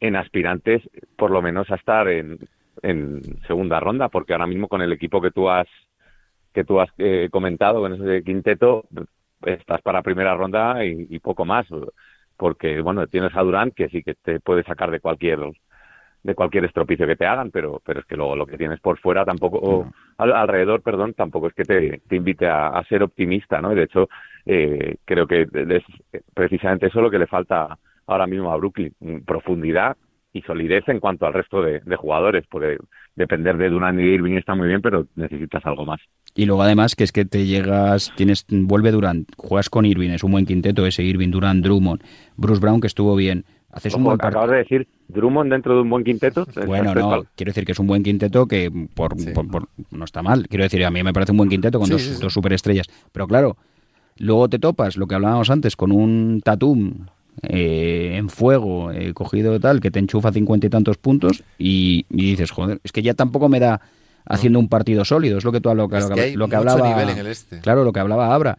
en 0.00 0.16
aspirantes 0.16 0.82
por 1.16 1.30
lo 1.30 1.42
menos 1.42 1.70
a 1.70 1.74
estar 1.74 2.08
en, 2.08 2.38
en 2.82 3.20
segunda 3.46 3.78
ronda, 3.80 4.08
porque 4.08 4.32
ahora 4.32 4.46
mismo 4.46 4.68
con 4.68 4.80
el 4.80 4.92
equipo 4.92 5.20
que 5.20 5.30
tú 5.30 5.50
has 5.50 5.68
que 6.54 6.64
tú 6.64 6.80
has 6.80 6.88
eh, 6.96 7.28
comentado 7.30 7.80
con 7.80 7.92
ese 7.92 8.22
quinteto 8.24 8.86
estás 9.44 9.82
para 9.82 10.00
primera 10.00 10.34
ronda 10.34 10.82
y, 10.86 11.06
y 11.10 11.18
poco 11.18 11.44
más, 11.44 11.66
porque 12.38 12.80
bueno 12.80 13.06
tienes 13.06 13.34
a 13.36 13.42
Durant 13.42 13.74
que 13.74 13.90
sí 13.90 14.02
que 14.02 14.14
te 14.14 14.40
puede 14.40 14.62
sacar 14.64 14.90
de 14.90 15.00
cualquier 15.00 15.40
de 16.26 16.34
cualquier 16.34 16.64
estropicio 16.64 17.06
que 17.06 17.16
te 17.16 17.24
hagan, 17.26 17.50
pero 17.50 17.80
pero 17.84 18.00
es 18.00 18.06
que 18.06 18.16
luego 18.16 18.36
lo 18.36 18.46
que 18.46 18.58
tienes 18.58 18.80
por 18.80 18.98
fuera 18.98 19.24
tampoco, 19.24 19.58
o 19.62 19.86
al- 20.18 20.32
alrededor, 20.32 20.82
perdón, 20.82 21.14
tampoco 21.14 21.46
es 21.48 21.54
que 21.54 21.64
te, 21.64 22.00
te 22.08 22.16
invite 22.16 22.46
a, 22.46 22.68
a 22.68 22.84
ser 22.84 23.02
optimista, 23.02 23.60
¿no? 23.60 23.72
Y 23.72 23.76
de 23.76 23.84
hecho, 23.84 24.08
eh, 24.44 24.96
creo 25.04 25.26
que 25.26 25.42
es 25.42 25.84
precisamente 26.34 26.86
eso 26.86 27.00
lo 27.00 27.10
que 27.10 27.18
le 27.18 27.26
falta 27.26 27.78
ahora 28.06 28.26
mismo 28.26 28.52
a 28.52 28.56
Brooklyn, 28.56 28.92
mm, 29.00 29.18
profundidad 29.20 29.96
y 30.32 30.42
solidez 30.42 30.86
en 30.88 31.00
cuanto 31.00 31.26
al 31.26 31.32
resto 31.32 31.62
de, 31.62 31.80
de 31.80 31.96
jugadores, 31.96 32.44
porque 32.50 32.76
depender 33.14 33.56
de 33.56 33.70
Durant 33.70 33.98
y 33.98 34.02
Irving 34.02 34.36
está 34.36 34.54
muy 34.54 34.68
bien, 34.68 34.82
pero 34.82 35.06
necesitas 35.14 35.64
algo 35.64 35.86
más. 35.86 36.00
Y 36.34 36.44
luego 36.44 36.62
además 36.62 36.94
que 36.94 37.04
es 37.04 37.12
que 37.12 37.24
te 37.24 37.46
llegas, 37.46 38.12
tienes, 38.16 38.44
vuelve 38.50 38.90
Durant, 38.90 39.28
juegas 39.38 39.70
con 39.70 39.86
Irving, 39.86 40.10
es 40.10 40.22
un 40.24 40.32
buen 40.32 40.44
quinteto 40.44 40.84
ese 40.86 41.02
Irving, 41.02 41.30
Durant, 41.30 41.64
Drummond, 41.64 42.02
Bruce 42.36 42.60
Brown 42.60 42.80
que 42.82 42.86
estuvo 42.86 43.16
bien, 43.16 43.46
haces 43.76 43.94
un 43.94 44.04
buen 44.04 44.14
acabas 44.20 44.50
de 44.50 44.56
decir 44.56 44.88
Drummond 45.08 45.52
dentro 45.52 45.74
de 45.74 45.82
un 45.82 45.90
buen 45.90 46.02
quinteto. 46.04 46.46
Bueno, 46.66 46.94
no, 46.94 47.24
quiero 47.36 47.50
decir 47.50 47.64
que 47.64 47.72
es 47.72 47.78
un 47.78 47.86
buen 47.86 48.02
quinteto 48.02 48.46
que 48.46 48.70
por, 48.94 49.18
Sí. 49.20 49.30
por- 49.30 49.48
por- 49.48 49.68
no 49.90 50.04
está 50.04 50.22
mal. 50.22 50.48
Quiero 50.48 50.64
decir, 50.64 50.84
a 50.84 50.90
mí 50.90 51.02
me 51.02 51.12
parece 51.12 51.32
un 51.32 51.38
buen 51.38 51.48
quinteto 51.50 51.78
con 51.78 51.86
Sí, 51.86 51.92
dos, 51.92 52.02
sí, 52.02 52.14
dos 52.20 52.32
superestrellas. 52.32 52.86
Pero 53.12 53.26
claro, 53.26 53.56
luego 54.18 54.48
te 54.48 54.58
topas, 54.58 54.96
lo 54.96 55.06
que 55.06 55.14
hablábamos 55.14 55.50
antes, 55.50 55.76
con 55.76 55.92
un 55.92 56.40
Tatum 56.42 57.06
eh, 57.42 58.14
en 58.16 58.30
fuego, 58.30 58.90
eh, 58.92 59.12
cogido 59.12 59.60
tal, 59.60 59.80
que 59.80 59.90
te 59.90 59.98
enchufa 59.98 60.32
cincuenta 60.32 60.66
y 60.66 60.70
tantos 60.70 60.96
puntos 60.96 61.44
y, 61.58 62.06
y 62.08 62.30
dices, 62.30 62.50
joder, 62.50 62.80
es 62.82 62.92
que 62.92 63.02
ya 63.02 63.12
tampoco 63.12 63.48
me 63.50 63.60
da 63.60 63.80
haciendo 64.24 64.58
un 64.58 64.68
partido 64.68 65.04
sólido. 65.04 65.36
Es 65.38 65.44
lo 65.44 65.52
que 65.52 65.60
tú 65.60 65.72
lo 65.74 65.86
que, 65.88 65.98
Es 65.98 66.06
que- 66.06 66.14
que 66.14 66.20
hay 66.22 66.34
lo 66.34 66.48
que 66.48 66.56
mucho 66.56 66.70
hablaba. 66.70 66.88
nivel 66.88 67.10
en 67.10 67.18
el 67.18 67.26
este. 67.26 67.60
Claro, 67.60 67.84
lo 67.84 67.92
que 67.92 68.00
hablaba 68.00 68.34
Abra. 68.34 68.56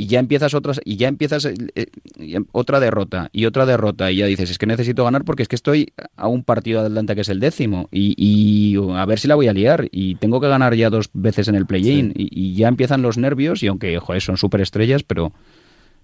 Y 0.00 0.06
ya 0.06 0.20
empiezas 0.20 0.54
otras, 0.54 0.80
y 0.84 0.94
ya 0.94 1.08
empiezas 1.08 1.44
eh, 1.44 1.54
eh, 1.74 1.86
em- 2.18 2.46
otra 2.52 2.78
derrota 2.78 3.30
y 3.32 3.46
otra 3.46 3.66
derrota 3.66 4.12
y 4.12 4.18
ya 4.18 4.26
dices, 4.26 4.48
es 4.48 4.56
que 4.56 4.64
necesito 4.66 5.02
ganar 5.02 5.24
porque 5.24 5.42
es 5.42 5.48
que 5.48 5.56
estoy 5.56 5.92
a 6.16 6.28
un 6.28 6.44
partido 6.44 6.78
adelante 6.78 7.16
que 7.16 7.22
es 7.22 7.28
el 7.28 7.40
décimo 7.40 7.88
y, 7.90 8.14
y 8.16 8.76
a 8.96 9.04
ver 9.06 9.18
si 9.18 9.26
la 9.26 9.34
voy 9.34 9.48
a 9.48 9.52
liar 9.52 9.88
y 9.90 10.14
tengo 10.14 10.40
que 10.40 10.46
ganar 10.46 10.76
ya 10.76 10.88
dos 10.88 11.10
veces 11.14 11.48
en 11.48 11.56
el 11.56 11.66
play-in 11.66 12.12
y, 12.14 12.28
y 12.30 12.54
ya 12.54 12.68
empiezan 12.68 13.02
los 13.02 13.18
nervios 13.18 13.64
y 13.64 13.66
aunque, 13.66 13.98
joder, 13.98 14.22
son 14.22 14.36
superestrellas, 14.36 15.02
pero 15.02 15.32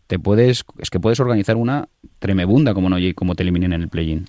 te 0.08 0.18
puedes, 0.18 0.64
es 0.78 0.90
que 0.90 0.98
puedes 0.98 1.20
organizar 1.20 1.54
una 1.54 1.88
tremebunda 2.18 2.74
como 2.74 2.88
no 2.90 2.96
como 3.14 3.36
te 3.36 3.44
eliminen 3.44 3.74
en 3.74 3.82
el 3.82 3.88
play-in. 3.90 4.26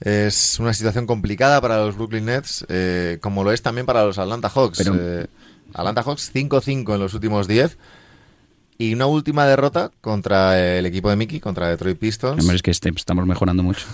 Es 0.00 0.58
una 0.60 0.74
situación 0.74 1.06
complicada 1.06 1.60
para 1.62 1.78
los 1.78 1.96
Brooklyn 1.96 2.26
Nets, 2.26 2.66
eh, 2.68 3.16
como 3.22 3.44
lo 3.44 3.52
es 3.52 3.62
también 3.62 3.86
para 3.86 4.04
los 4.04 4.18
Atlanta 4.18 4.50
Hawks. 4.50 4.76
Pero- 4.78 4.94
Eh, 4.98 5.26
Atlanta 5.72 6.02
Hawks 6.02 6.32
5-5 6.34 6.94
en 6.94 7.00
los 7.00 7.14
últimos 7.14 7.46
10 7.48 7.78
y 8.80 8.94
una 8.94 9.04
última 9.06 9.46
derrota 9.46 9.90
contra 10.00 10.58
el 10.78 10.86
equipo 10.86 11.10
de 11.10 11.16
Mickey, 11.16 11.38
contra 11.38 11.68
Detroit 11.68 11.98
Pistons. 11.98 12.40
Hombre, 12.40 12.56
es 12.56 12.62
que 12.62 12.70
este- 12.70 12.90
estamos 12.96 13.26
mejorando 13.26 13.62
mucho. 13.62 13.86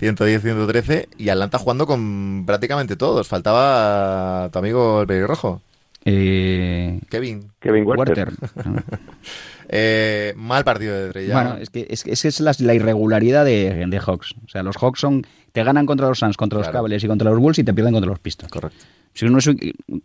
110-113 0.00 1.08
y 1.18 1.28
Atlanta 1.28 1.58
jugando 1.58 1.86
con 1.86 2.44
prácticamente 2.46 2.94
todos. 2.96 3.26
Faltaba 3.26 4.48
tu 4.52 4.58
amigo 4.60 5.00
el 5.02 5.06
pelirrojo, 5.08 5.60
Eh, 6.04 7.00
Kevin. 7.10 7.50
Kevin 7.60 7.84
Werther. 7.86 8.32
Eh, 9.70 10.32
mal 10.36 10.64
partido 10.64 10.94
de 11.10 11.26
Young. 11.26 11.32
Bueno, 11.34 11.56
es 11.58 11.68
que 11.68 11.86
es, 11.90 12.02
que- 12.02 12.12
es, 12.12 12.24
es 12.24 12.40
la, 12.40 12.54
la 12.60 12.72
irregularidad 12.74 13.44
de, 13.44 13.84
de 13.86 13.98
Hawks. 14.00 14.34
O 14.46 14.48
sea, 14.48 14.62
los 14.62 14.76
Hawks 14.78 15.00
son, 15.00 15.26
te 15.52 15.62
ganan 15.64 15.86
contra 15.86 16.08
los 16.08 16.18
Suns, 16.18 16.36
contra 16.36 16.58
los. 16.58 16.68
Cavaliers 16.68 17.02
y 17.04 17.06
contra 17.06 17.30
los 17.30 17.38
Bulls 17.38 17.58
y 17.58 17.64
te 17.64 17.72
pierden 17.74 17.94
contra 17.94 18.10
los 18.10 18.18
Pistons. 18.18 18.50
Correcto. 18.52 18.84
Si 19.14 19.24
uno 19.26 19.38
es 19.38 19.46
un- 19.46 19.58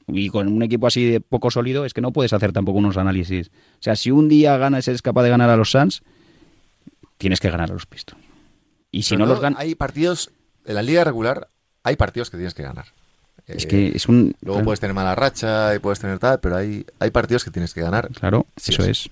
y 0.08 0.30
con 0.30 0.48
un 0.48 0.64
equipo 0.64 0.88
así 0.88 1.06
de 1.06 1.20
poco 1.22 1.52
sólido, 1.52 1.86
es 1.86 1.94
que 1.94 2.02
no 2.02 2.12
puedes 2.12 2.34
hacer 2.34 2.52
tampoco 2.54 2.80
unos 2.80 2.98
análisis. 2.98 3.50
O 3.50 3.82
sea, 3.82 3.96
si 3.96 4.10
un 4.12 4.30
día 4.30 4.58
ganas, 4.58 4.88
eres 4.88 5.02
capaz 5.02 5.24
de 5.24 5.30
ganar 5.30 5.50
a 5.50 5.58
los 5.58 5.72
Suns, 5.72 6.02
tienes 7.18 7.40
que 7.40 7.50
ganar 7.50 7.70
a 7.70 7.74
los 7.74 7.86
Pistons. 7.86 8.22
Y 8.92 9.04
si 9.04 9.18
no 9.18 9.26
los 9.26 9.40
ganas, 9.40 9.60
Hay 9.60 9.76
partidos, 9.76 10.32
en 10.66 10.76
la 10.76 10.82
liga 10.84 11.04
regular, 11.04 11.48
hay 11.84 11.96
partidos 11.96 12.30
que 12.30 12.38
tienes 12.38 12.54
que 12.54 12.64
ganar. 12.64 12.86
es 13.48 13.66
Eh, 13.66 13.68
que 13.68 13.88
es 13.90 14.08
un. 14.08 14.36
Luego 14.42 14.56
claro, 14.58 14.66
puedes 14.66 14.80
tener 14.80 14.94
mala 14.94 15.16
racha 15.16 15.76
y 15.76 15.80
puedes 15.80 16.00
tener 16.00 16.18
tal, 16.20 16.40
pero 16.40 16.56
hay, 16.56 16.86
hay 17.00 17.12
partidos 17.12 17.44
que 17.44 17.52
tienes 17.52 17.74
que 17.74 17.82
ganar. 17.82 18.10
Claro, 18.12 18.46
Sí, 18.56 18.72
eso 18.72 18.84
sí. 18.84 18.90
es. 18.92 19.10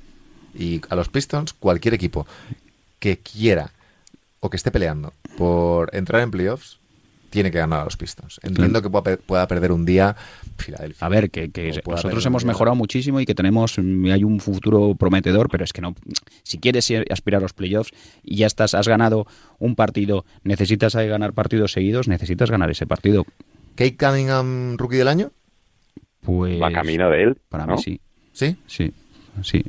Y 0.54 0.82
a 0.90 0.96
los 0.96 1.10
Pistons, 1.10 1.54
cualquier 1.54 1.94
equipo 1.96 2.26
que 3.00 3.18
quiera 3.20 3.72
o 4.40 4.50
que 4.50 4.58
esté 4.58 4.72
peleando 4.72 5.14
por 5.38 5.94
entrar 5.96 6.22
en 6.22 6.32
playoffs, 6.32 6.80
tiene 7.30 7.50
que 7.50 7.60
ganar 7.60 7.80
a 7.82 7.84
los 7.86 7.96
Pistons. 7.96 8.40
Entiendo 8.44 8.82
que 8.82 8.90
pueda, 8.90 9.04
pe- 9.04 9.18
pueda 9.18 9.48
perder 9.48 9.72
un 9.72 9.86
día 9.86 10.16
Filadelfia. 10.58 11.06
A 11.06 11.10
ver, 11.10 11.32
que, 11.32 11.48
nosotros 11.88 12.26
hemos 12.26 12.44
mejorado 12.44 12.76
muchísimo 12.76 13.22
y 13.22 13.26
que 13.26 13.34
tenemos, 13.34 13.78
mm, 13.78 14.06
hay 14.12 14.24
un 14.26 14.42
futuro 14.42 14.96
prometedor, 14.96 15.48
pero 15.50 15.64
es 15.64 15.72
que 15.72 15.82
no, 15.82 15.96
si 16.44 16.58
quieres 16.60 16.90
ir- 16.92 17.06
aspirar 17.10 17.40
a 17.40 17.44
los 17.44 17.54
playoffs 17.54 17.92
y 18.22 18.36
ya 18.36 18.48
estás, 18.48 18.74
has 18.74 18.88
ganado 18.88 19.28
un 19.60 19.76
partido, 19.76 20.26
necesitas 20.44 20.94
ganar 20.96 21.32
partidos 21.34 21.72
seguidos, 21.72 22.10
necesitas 22.10 22.52
ganar 22.52 22.70
ese 22.70 22.86
partido. 22.86 23.26
Kate 23.76 23.96
Cunningham, 23.96 24.76
rookie 24.78 24.98
del 24.98 25.08
año, 25.08 25.32
Pues 26.20 26.62
Va 26.62 26.72
camino 26.72 27.10
de 27.10 27.24
él. 27.24 27.38
para 27.50 27.66
¿no? 27.66 27.76
mí 27.78 27.82
sí, 27.82 28.02
¿sí? 28.34 28.58
sí, 28.68 28.94
sí. 29.42 29.64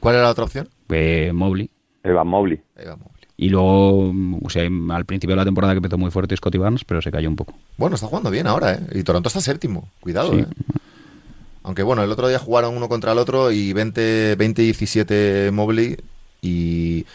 ¿Cuál 0.00 0.14
era 0.16 0.24
la 0.24 0.30
otra 0.30 0.44
opción? 0.44 0.68
Eh, 0.88 1.30
Mobley. 1.34 1.68
Evan 2.02 2.26
Mobley. 2.26 2.60
Va 2.78 2.96
Mobley. 2.96 3.09
Y 3.42 3.48
luego, 3.48 4.12
o 4.42 4.50
sea, 4.50 4.64
al 4.90 5.06
principio 5.06 5.32
de 5.34 5.38
la 5.38 5.46
temporada 5.46 5.72
que 5.72 5.78
empezó 5.78 5.96
muy 5.96 6.10
fuerte 6.10 6.36
Scotty 6.36 6.58
Barnes, 6.58 6.84
pero 6.84 7.00
se 7.00 7.10
cayó 7.10 7.26
un 7.26 7.36
poco. 7.36 7.54
Bueno, 7.78 7.94
está 7.94 8.06
jugando 8.06 8.30
bien 8.30 8.46
ahora, 8.46 8.74
¿eh? 8.74 8.80
Y 8.92 9.02
Toronto 9.02 9.28
está 9.28 9.40
séptimo. 9.40 9.88
Cuidado, 10.00 10.32
Sí. 10.34 10.40
¿eh? 10.40 10.46
Aunque 11.62 11.82
bueno, 11.82 12.02
el 12.02 12.12
otro 12.12 12.28
día 12.28 12.38
jugaron 12.38 12.76
uno 12.76 12.86
contra 12.90 13.12
el 13.12 13.18
otro 13.18 13.50
y 13.50 13.72
20 13.72 14.36
20-17 14.36 15.52
Mobley 15.52 15.96
y 16.42 17.06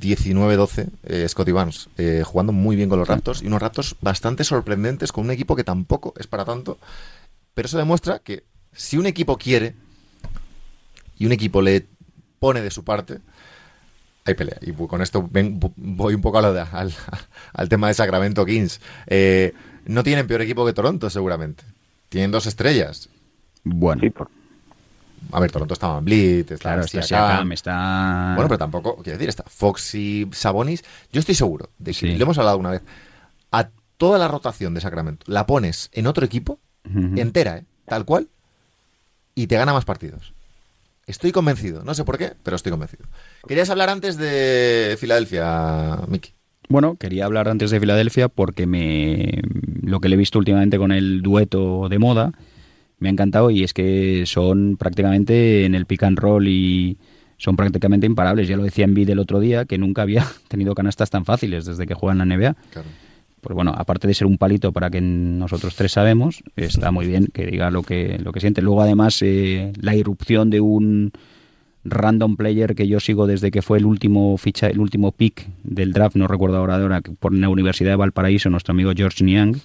19-12 0.00 0.88
eh, 1.04 1.26
Scotty 1.28 1.52
Barnes. 1.52 1.90
eh, 1.98 2.22
jugando 2.24 2.52
muy 2.54 2.74
bien 2.74 2.88
con 2.88 2.98
los 2.98 3.06
Raptors 3.06 3.42
y 3.42 3.46
unos 3.46 3.60
Raptors 3.60 3.96
bastante 4.00 4.44
sorprendentes 4.44 5.12
con 5.12 5.24
un 5.26 5.30
equipo 5.30 5.56
que 5.56 5.64
tampoco 5.64 6.14
es 6.18 6.26
para 6.26 6.46
tanto. 6.46 6.78
Pero 7.52 7.66
eso 7.66 7.76
demuestra 7.76 8.18
que 8.20 8.44
si 8.72 8.96
un 8.96 9.04
equipo 9.04 9.36
quiere 9.36 9.74
y 11.18 11.26
un 11.26 11.32
equipo 11.32 11.60
le 11.60 11.86
pone 12.38 12.62
de 12.62 12.70
su 12.70 12.82
parte, 12.82 13.18
hay 14.26 14.34
pelea. 14.34 14.58
Y 14.60 14.72
con 14.72 15.00
esto 15.02 15.26
ven- 15.30 15.58
voy 15.76 16.14
un 16.14 16.20
poco 16.20 16.38
a 16.38 16.42
lo 16.42 16.52
de- 16.52 16.60
al, 16.60 16.92
al 17.52 17.68
tema 17.68 17.88
de 17.88 17.94
Sacramento 17.94 18.44
Kings. 18.44 18.80
Eh, 19.06 19.52
no 19.86 20.02
tienen 20.02 20.26
peor 20.26 20.42
equipo 20.42 20.66
que 20.66 20.72
Toronto, 20.72 21.08
seguramente. 21.10 21.64
Tienen 22.08 22.30
dos 22.30 22.46
estrellas. 22.46 23.08
Bueno, 23.64 24.00
Sí, 24.00 24.10
por- 24.10 24.30
A 25.32 25.40
ver, 25.40 25.50
Toronto 25.50 25.74
está 25.74 25.98
Vliet, 25.98 26.50
está 26.52 26.56
claro, 26.56 26.82
está 26.82 27.02
Siakam. 27.02 27.50
Está... 27.52 28.32
Bueno, 28.36 28.48
pero 28.48 28.58
tampoco, 28.58 28.96
quiero 29.02 29.18
decir, 29.18 29.28
está 29.28 29.42
Fox 29.48 29.94
y 29.96 30.28
Sabonis. 30.32 30.84
Yo 31.12 31.18
estoy 31.20 31.34
seguro 31.34 31.70
de 31.78 31.92
que, 31.92 31.98
Sí. 31.98 32.16
lo 32.16 32.24
hemos 32.24 32.38
hablado 32.38 32.58
una 32.58 32.70
vez, 32.70 32.82
a 33.50 33.68
toda 33.96 34.18
la 34.18 34.28
rotación 34.28 34.74
de 34.74 34.80
Sacramento 34.80 35.24
la 35.28 35.46
pones 35.46 35.88
en 35.92 36.06
otro 36.06 36.24
equipo, 36.24 36.60
entera, 37.16 37.58
¿eh? 37.58 37.64
tal 37.86 38.04
cual, 38.04 38.28
y 39.34 39.48
te 39.48 39.56
gana 39.56 39.72
más 39.72 39.84
partidos. 39.84 40.32
Estoy 41.06 41.30
convencido, 41.30 41.84
no 41.84 41.94
sé 41.94 42.04
por 42.04 42.18
qué, 42.18 42.32
pero 42.42 42.56
estoy 42.56 42.70
convencido. 42.70 43.04
Querías 43.46 43.70
hablar 43.70 43.90
antes 43.90 44.16
de 44.16 44.96
Filadelfia, 44.98 46.00
Miki. 46.08 46.32
Bueno, 46.68 46.96
quería 46.96 47.26
hablar 47.26 47.48
antes 47.48 47.70
de 47.70 47.78
Filadelfia 47.78 48.28
porque 48.28 48.66
me 48.66 49.40
lo 49.82 50.00
que 50.00 50.08
le 50.08 50.16
he 50.16 50.18
visto 50.18 50.38
últimamente 50.38 50.78
con 50.78 50.90
el 50.90 51.22
dueto 51.22 51.88
de 51.88 51.98
moda 52.00 52.32
me 52.98 53.08
ha 53.08 53.12
encantado 53.12 53.50
y 53.50 53.62
es 53.62 53.74
que 53.74 54.24
son 54.26 54.76
prácticamente 54.76 55.64
en 55.64 55.74
el 55.74 55.86
pick 55.86 56.02
and 56.02 56.18
roll 56.18 56.48
y 56.48 56.98
son 57.36 57.56
prácticamente 57.56 58.06
imparables. 58.06 58.48
Ya 58.48 58.56
lo 58.56 58.62
decía 58.62 58.84
Envid 58.84 59.10
el 59.10 59.18
otro 59.18 59.40
día 59.40 59.64
que 59.64 59.78
nunca 59.78 60.02
había 60.02 60.26
tenido 60.48 60.74
canastas 60.74 61.10
tan 61.10 61.24
fáciles 61.24 61.66
desde 61.66 61.86
que 61.86 61.94
juegan 61.94 62.20
en 62.20 62.28
la 62.28 62.36
NBA. 62.36 62.56
Claro. 62.70 62.88
Pues 63.46 63.54
bueno, 63.54 63.72
aparte 63.76 64.08
de 64.08 64.14
ser 64.14 64.26
un 64.26 64.38
palito 64.38 64.72
para 64.72 64.90
que 64.90 65.00
nosotros 65.00 65.76
tres 65.76 65.92
sabemos, 65.92 66.42
está 66.56 66.90
muy 66.90 67.06
bien 67.06 67.28
que 67.32 67.46
diga 67.46 67.70
lo 67.70 67.84
que, 67.84 68.18
lo 68.18 68.32
que 68.32 68.40
siente. 68.40 68.60
Luego, 68.60 68.82
además, 68.82 69.22
eh, 69.22 69.72
la 69.80 69.94
irrupción 69.94 70.50
de 70.50 70.60
un 70.60 71.12
random 71.84 72.34
player 72.34 72.74
que 72.74 72.88
yo 72.88 72.98
sigo 72.98 73.28
desde 73.28 73.52
que 73.52 73.62
fue 73.62 73.78
el 73.78 73.86
último 73.86 74.36
ficha, 74.36 74.66
el 74.66 74.80
último 74.80 75.12
pick 75.12 75.46
del 75.62 75.92
draft, 75.92 76.16
no 76.16 76.26
recuerdo 76.26 76.56
ahora 76.56 76.76
de 76.78 76.82
ahora, 76.82 77.02
que 77.02 77.12
por 77.12 77.32
la 77.32 77.48
Universidad 77.48 77.90
de 77.90 77.96
Valparaíso, 77.96 78.50
nuestro 78.50 78.72
amigo 78.72 78.90
George 78.96 79.22
Niang. 79.22 79.60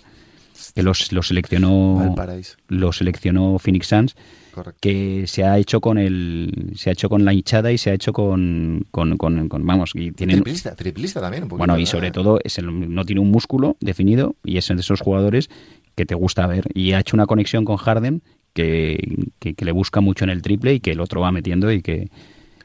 que 0.76 0.84
los, 0.84 1.12
los 1.12 1.30
seleccionó 1.30 1.96
Valparaíso. 1.96 2.58
lo 2.68 2.94
seleccionó 2.94 3.58
Phoenix 3.58 3.88
Suns 3.88 4.16
Correcto. 4.54 4.80
que 4.82 5.26
se 5.28 5.44
ha 5.44 5.58
hecho 5.58 5.80
con 5.82 5.98
el 5.98 6.74
se 6.76 6.90
ha 6.90 6.94
hecho 6.94 7.10
con 7.10 7.24
la 7.26 7.34
hinchada 7.34 7.72
y 7.72 7.78
se 7.78 7.90
ha 7.90 7.94
hecho 7.94 8.14
con, 8.14 8.86
con, 8.92 9.18
con- 9.18 9.48
con- 9.50 9.66
vamos 9.66 9.92
y 9.96 10.12
tienen 10.12 10.38
Triplista, 10.38 10.76
triplista 10.76 11.22
también 11.22 11.44
un 11.44 11.50
poquito. 11.50 11.60
bueno 11.60 11.76
y 11.78 11.82
¿verdad? 11.82 11.92
sobre 11.92 12.12
todo 12.12 12.40
es 12.44 12.58
el- 12.58 12.94
no 12.94 13.04
tiene 13.06 13.22
un 13.22 13.32
músculo 13.32 13.78
definido 13.80 14.36
y 14.44 14.58
es 14.58 14.68
de 14.68 14.76
esos 14.76 15.02
jugadores 15.02 15.50
que 15.96 16.06
te 16.06 16.16
gusta 16.16 16.48
ver 16.48 16.66
y 16.74 16.92
ha 16.94 17.00
hecho 17.00 17.16
una 17.16 17.26
conexión 17.26 17.66
con 17.66 17.78
Harden 17.78 18.22
que, 18.54 19.18
que- 19.40 19.54
que 19.54 19.66
le 19.66 19.72
busca 19.72 20.02
mucho 20.02 20.24
en 20.26 20.30
el 20.30 20.42
triple 20.42 20.74
y 20.74 20.80
que 20.80 20.92
el 20.92 21.00
otro 21.02 21.22
va 21.22 21.32
metiendo 21.32 21.72
y 21.72 21.82
que 21.82 22.10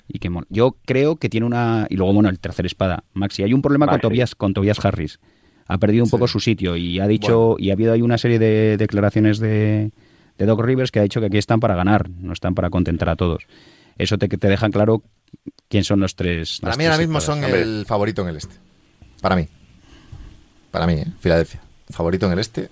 y 0.09 0.21
que 0.21 0.31
yo 0.51 0.77
creo 0.85 1.17
que 1.17 1.29
tiene 1.29 1.47
una 1.47 1.87
y 1.91 1.97
luego 1.97 2.13
bueno 2.13 2.29
el 2.29 2.39
tercer 2.39 2.65
espada 2.67 3.03
Maxi 3.13 3.43
hay 3.43 3.53
un 3.53 3.63
problema 3.63 3.87
con. 3.89 4.01
Tobias 4.01 4.35
con 4.37 4.55
Tobias 4.55 4.85
Harris 4.85 5.19
ha 5.69 5.79
perdido 5.79 6.05
un 6.05 6.09
Sí. 6.09 6.13
poco 6.13 6.29
su 6.29 6.39
sitio 6.39 6.77
y 6.77 7.01
ha 7.01 7.09
dicho 7.09 7.57
y 7.59 7.71
ha 7.71 7.73
habido 7.73 7.93
ahí 7.93 8.03
una 8.03 8.19
serie 8.19 8.39
de 8.39 8.77
declaraciones 8.77 9.41
de, 9.41 9.91
de 10.39 10.47
Doc 10.47 10.61
Rivers 10.61 10.91
que 10.91 11.01
ha 11.01 11.03
dicho 11.03 11.21
que 11.21 11.27
aquí 11.27 11.39
están 11.39 11.61
para 11.61 11.75
ganar 11.75 12.09
no 12.11 12.33
están 12.33 12.55
para 12.55 12.71
contentar 12.71 13.09
a 13.09 13.17
todos 13.17 13.47
eso 13.99 14.19
te, 14.19 14.29
te 14.29 14.49
dejan 14.49 14.73
claro 14.73 15.03
quién 15.69 15.85
son 15.85 16.01
los 16.01 16.15
tres 16.15 16.61
Para 16.61 16.75
mí 16.75 16.79
tres 16.79 16.89
ahora 16.89 16.99
mismo 16.99 17.21
son 17.21 17.45
el 17.45 17.85
favorito 17.87 18.23
en 18.23 18.29
el 18.29 18.37
este. 18.37 18.55
Para 19.21 19.37
mí. 19.37 19.49
Para 20.71 20.87
mí, 20.87 20.95
¿eh? 20.95 21.07
Filadelfia. 21.21 21.61
Favorito 21.91 22.27
en 22.27 22.33
el 22.33 22.39
este 22.39 22.69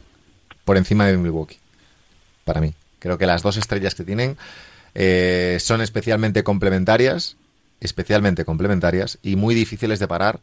por 0.65 0.77
encima 0.77 1.07
de 1.07 1.17
Milwaukee. 1.17 1.59
Para 2.45 2.61
mí. 2.61 2.75
Creo 2.99 3.19
que 3.19 3.27
las 3.27 3.43
dos 3.43 3.57
estrellas 3.57 3.95
que 3.95 4.05
tienen 4.05 4.37
eh, 4.95 5.59
son 5.61 5.81
especialmente 5.81 6.43
complementarias, 6.43 7.37
especialmente 7.81 8.45
complementarias 8.45 9.19
y 9.23 9.37
muy 9.37 9.55
difíciles 9.55 9.99
de 9.99 10.09
parar 10.09 10.41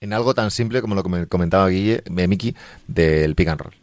en 0.00 0.12
algo 0.12 0.34
tan 0.34 0.50
simple 0.50 0.80
como 0.80 0.94
lo 0.94 1.02
que 1.02 1.08
me 1.08 1.26
comentaba 1.26 1.68
Guille, 1.68 2.02
eh, 2.04 2.28
Miki, 2.28 2.54
del 2.86 3.34
pick 3.34 3.48
and 3.48 3.60
roll. 3.60 3.74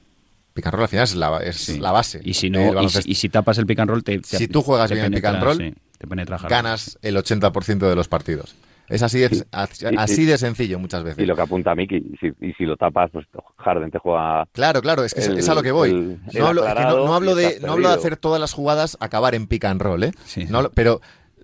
Pick 0.56 0.66
and 0.68 0.74
roll 0.74 0.84
al 0.84 0.88
final 0.90 1.04
es 1.04 1.16
la, 1.16 1.38
es 1.44 1.58
Sí. 1.58 1.80
la 1.80 1.92
base. 1.92 2.22
Y 2.24 2.34
si, 2.34 2.50
no, 2.50 2.82
y, 2.82 2.90
si, 2.90 3.12
y 3.12 3.16
si 3.16 3.30
tapas 3.30 3.58
el 3.60 3.66
pick 3.68 3.78
and 3.80 3.90
roll, 3.92 4.04
te, 4.04 4.18
te- 4.20 4.38
Si 4.38 4.48
tú 4.48 4.62
juegas 4.64 4.90
bien 4.90 5.06
el 5.06 5.12
pick 5.14 5.26
and 5.26 5.44
roll, 5.44 5.58
sí, 5.58 5.74
te 5.98 6.08
penetra 6.08 6.38
Harden. 6.38 6.50
ganas 6.58 6.98
el 7.02 7.18
80% 7.18 7.90
de 7.90 7.96
los 7.96 8.08
partidos. 8.08 8.56
Es 8.88 9.02
así 9.04 9.20
de, 9.20 9.46
así, 9.52 9.86
y- 9.92 9.96
así 9.98 10.26
de 10.26 10.38
sencillo 10.38 10.80
muchas 10.80 11.04
veces. 11.04 11.22
Y 11.22 11.26
lo 11.26 11.36
que 11.36 11.42
apunta 11.42 11.76
Miki, 11.76 11.98
y 11.98 12.18
si, 12.22 12.28
y 12.40 12.54
si 12.54 12.64
lo 12.66 12.78
tapas, 12.78 13.12
pues 13.12 13.26
Harden 13.58 13.92
te 13.92 14.00
juega 14.00 14.46
Claro, 14.54 14.82
claro, 14.82 15.04
es 15.04 15.14
que 15.14 15.20
es- 15.20 15.28
el- 15.28 15.40
es 15.40 15.50
a 15.50 15.56
lo 15.56 15.62
que 15.62 15.72
voy. 15.74 15.90
el- 15.90 16.20
el 16.34 16.40
no, 16.40 16.48
hablo, 16.48 16.66
es 16.68 16.74
que 16.74 16.82
no- 16.84 17.14
hablo 17.14 17.36
de, 17.36 17.60
no 17.60 17.74
hablo 17.74 17.90
de 17.90 17.96
hacer 17.96 18.16
todas 18.16 18.40
las 18.40 18.54
jugadas 18.54 18.96
acabar 19.02 19.36
en 19.36 19.48
pick 19.48 19.66
and 19.66 19.82
roll, 19.82 20.04
¿eh? 20.04 20.12
Sí. 20.26 20.46
No 20.50 20.70
pero 20.72 21.02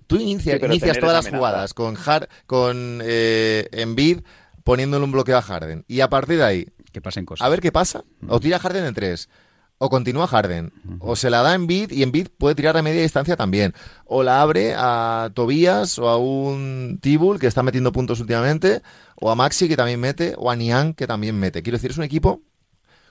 tú 0.07 0.15
inicia- 0.17 0.53
Sí, 0.53 0.59
pero 0.61 0.71
inicias 0.73 0.97
todas 0.99 1.15
las 1.25 1.33
jugadas 1.35 1.73
con 1.73 1.97
Har, 2.05 2.29
con 2.45 3.01
eh, 3.03 3.67
Embiid 3.73 4.19
poniéndole 4.63 5.03
un 5.03 5.11
bloqueo 5.11 5.37
a 5.37 5.41
Harden. 5.41 5.83
Y 5.87 5.99
a 6.01 6.09
partir 6.09 6.37
de 6.37 6.43
ahí, 6.45 6.67
Que 6.91 7.01
pasen 7.01 7.25
cosas. 7.25 7.45
a 7.45 7.49
ver 7.49 7.61
qué 7.61 7.71
pasa. 7.71 8.03
O 8.27 8.39
tira 8.39 8.59
Harden 8.59 8.85
en 8.85 8.93
tres. 8.93 9.29
O 9.77 9.89
continúa 9.89 10.27
Harden. 10.27 10.71
O 10.99 11.15
se 11.15 11.29
la 11.29 11.41
da 11.41 11.55
Embiid 11.55 11.91
y 11.91 12.03
Embiid 12.03 12.27
puede 12.37 12.53
tirar 12.53 12.77
a 12.77 12.83
media 12.83 13.01
distancia 13.01 13.35
también. 13.35 13.73
O 14.05 14.21
la 14.21 14.41
abre 14.41 14.75
a 14.77 15.31
Tobías 15.33 15.97
o 15.97 16.07
a 16.07 16.17
un 16.17 16.99
Tibul 17.01 17.39
que 17.39 17.47
está 17.47 17.63
metiendo 17.63 17.91
puntos 17.91 18.19
últimamente. 18.19 18.81
O 19.15 19.31
a 19.31 19.35
Maxi 19.35 19.67
que 19.67 19.75
también 19.75 19.99
mete. 19.99 20.35
O 20.37 20.51
a 20.51 20.55
Niang 20.55 20.93
que 20.93 21.07
también 21.07 21.39
mete. 21.39 21.63
Quiero 21.63 21.77
decir, 21.77 21.91
es 21.91 21.97
un 21.97 22.03
equipo 22.03 22.41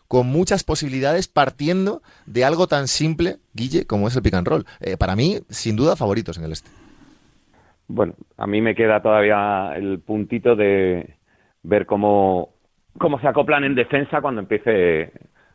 con 0.06 0.26
muchas 0.26 0.64
posibilidades 0.64 1.28
partiendo 1.28 2.02
de 2.26 2.44
algo 2.44 2.66
tan 2.66 2.88
simple, 2.88 3.36
Guille, 3.54 3.86
como 3.86 4.08
es 4.08 4.16
el 4.16 4.22
pick 4.22 4.34
and 4.34 4.46
roll. 4.46 4.66
Eh, 4.80 4.96
para 4.96 5.14
mí, 5.14 5.38
sin 5.50 5.76
duda, 5.76 5.94
favoritos 5.94 6.36
en 6.36 6.44
el 6.44 6.52
este. 6.52 6.68
Bueno, 7.86 8.14
a 8.36 8.46
mí 8.48 8.60
me 8.60 8.74
queda 8.74 9.02
todavía 9.02 9.72
el 9.76 10.00
puntito 10.00 10.56
de 10.56 11.14
ver 11.62 11.86
cómo, 11.86 12.54
cómo 12.98 13.20
se 13.20 13.28
acoplan 13.28 13.64
en 13.64 13.74
defensa 13.74 14.20
cuando 14.20 14.40
empiece 14.40 15.12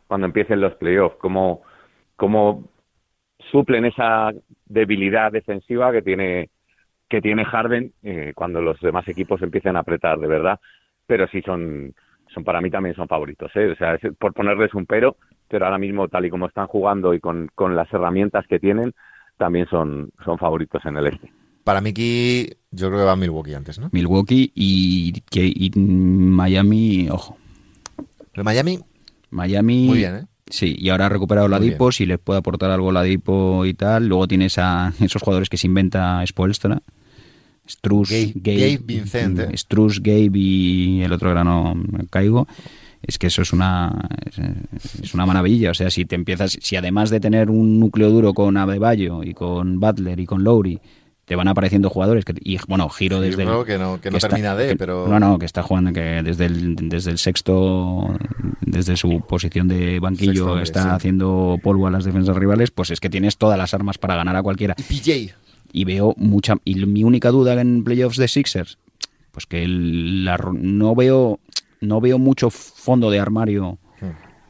cuando 0.07 0.27
empiecen 0.27 0.61
los 0.61 0.75
playoffs, 0.75 1.17
cómo, 1.17 1.63
cómo 2.15 2.69
suplen 3.51 3.85
esa 3.85 4.31
debilidad 4.65 5.31
defensiva 5.31 5.91
que 5.91 6.01
tiene 6.01 6.49
que 7.07 7.21
tiene 7.21 7.45
Harden 7.45 7.91
eh, 8.01 8.33
cuando 8.35 8.61
los 8.61 8.79
demás 8.79 9.07
equipos 9.07 9.41
empiecen 9.41 9.75
a 9.75 9.81
apretar 9.81 10.19
de 10.19 10.27
verdad, 10.27 10.59
pero 11.05 11.27
sí 11.27 11.41
son 11.41 11.93
son 12.33 12.43
para 12.43 12.61
mí 12.61 12.69
también 12.69 12.95
son 12.95 13.07
favoritos, 13.07 13.51
¿eh? 13.55 13.71
o 13.71 13.75
sea, 13.75 13.97
por 14.19 14.33
ponerles 14.33 14.73
un 14.73 14.85
pero, 14.85 15.15
pero 15.47 15.65
ahora 15.65 15.77
mismo 15.77 16.07
tal 16.07 16.25
y 16.25 16.29
como 16.29 16.47
están 16.47 16.67
jugando 16.67 17.13
y 17.13 17.19
con, 17.19 17.49
con 17.53 17.75
las 17.75 17.91
herramientas 17.93 18.45
que 18.47 18.59
tienen, 18.59 18.93
también 19.37 19.67
son 19.67 20.09
son 20.23 20.37
favoritos 20.37 20.83
en 20.85 20.97
el 20.97 21.07
este. 21.07 21.44
Para 21.65 21.81
Miki, 21.81 22.47
yo 22.71 22.87
creo 22.87 22.99
que 22.99 23.05
va 23.05 23.13
a 23.13 23.15
Milwaukee 23.17 23.53
antes, 23.55 23.79
¿no? 23.79 23.89
Milwaukee 23.91 24.51
y, 24.55 25.11
que, 25.29 25.45
y 25.47 25.71
Miami, 25.75 27.09
ojo. 27.09 27.37
El 28.35 28.43
Miami, 28.43 28.79
Miami. 29.31 29.87
muy 29.87 29.97
bien, 29.97 30.15
¿eh? 30.15 30.25
Sí, 30.47 30.75
y 30.77 30.89
ahora 30.89 31.07
ha 31.07 31.09
recuperado 31.09 31.47
la 31.47 31.57
Dipo, 31.59 31.91
si 31.91 32.05
les 32.05 32.19
puede 32.19 32.37
aportar 32.37 32.69
algo 32.69 32.91
la 32.91 33.01
Dipo 33.01 33.65
y 33.65 33.73
tal. 33.73 34.07
Luego 34.07 34.27
tienes 34.27 34.59
a 34.59 34.93
esos 35.01 35.23
jugadores 35.23 35.49
que 35.49 35.57
se 35.57 35.65
inventa 35.67 36.23
Spoelstra. 36.27 36.81
Struz, 37.67 38.11
Gabe- 38.11 38.33
Gabe 38.35 38.79
Vincent, 38.83 39.39
¿eh? 39.39 39.57
Struz, 39.57 39.99
Gabe 40.03 40.29
y 40.37 41.01
el 41.01 41.11
otro 41.11 41.31
grano 41.31 41.73
caigo. 42.11 42.47
Es 43.01 43.17
que 43.17 43.27
eso 43.27 43.41
es 43.41 43.53
una 43.53 44.07
es- 44.25 45.01
es 45.03 45.13
una 45.15 45.25
maravilla. 45.25 45.71
O 45.71 45.73
sea, 45.73 45.89
si 45.89 46.05
te 46.05 46.13
empiezas, 46.13 46.57
si 46.61 46.75
además 46.75 47.09
de 47.09 47.19
tener 47.19 47.49
un 47.49 47.79
núcleo 47.79 48.11
duro 48.11 48.35
con 48.35 48.55
Adebayo 48.55 49.23
y 49.23 49.33
con 49.33 49.79
Butler 49.79 50.19
y 50.19 50.27
con 50.27 50.43
Lowry, 50.43 50.79
te 51.25 51.35
van 51.35 51.47
apareciendo 51.47 51.89
jugadores 51.89 52.23
que, 52.23 52.33
y 52.39 52.57
bueno, 52.67 52.87
giro 52.89 53.19
desde 53.19 53.41
el- 53.43 53.47
que 53.65 53.77
no, 53.79 53.99
que 53.99 54.11
no 54.11 54.17
está- 54.17 54.29
termina 54.29 54.55
de, 54.55 54.69
que- 54.69 54.75
pero... 54.75 55.07
no 55.07 55.19
no 55.19 55.39
que 55.39 55.45
está 55.45 55.63
jugando 55.63 55.91
que 55.91 56.21
desde 56.23 56.45
el 56.45 56.75
desde 56.75 57.11
el 57.11 57.17
sexto 57.17 58.15
desde 58.61 58.95
su 58.97 59.21
posición 59.27 59.67
de 59.67 59.99
banquillo 59.99 60.33
Sexto 60.33 60.59
está 60.59 60.81
sí. 60.83 60.87
haciendo 60.89 61.57
polvo 61.63 61.87
a 61.87 61.91
las 61.91 62.03
defensas 62.05 62.35
rivales 62.35 62.71
pues 62.71 62.91
es 62.91 62.99
que 62.99 63.09
tienes 63.09 63.37
todas 63.37 63.57
las 63.57 63.73
armas 63.73 63.97
para 63.97 64.15
ganar 64.15 64.35
a 64.35 64.43
cualquiera 64.43 64.75
Y 64.77 64.83
PJ, 64.83 65.35
y 65.73 65.83
veo 65.85 66.13
mucha 66.17 66.55
y 66.63 66.75
mi 66.85 67.03
única 67.03 67.31
duda 67.31 67.59
en 67.59 67.83
playoffs 67.83 68.17
de 68.17 68.27
Sixers 68.27 68.77
pues 69.31 69.45
que 69.47 69.63
el- 69.63 70.25
la 70.25 70.37
no 70.53 70.93
veo 70.95 71.39
no 71.81 72.01
veo 72.01 72.19
mucho 72.19 72.49
fondo 72.51 73.09
de 73.09 73.19
armario 73.19 73.77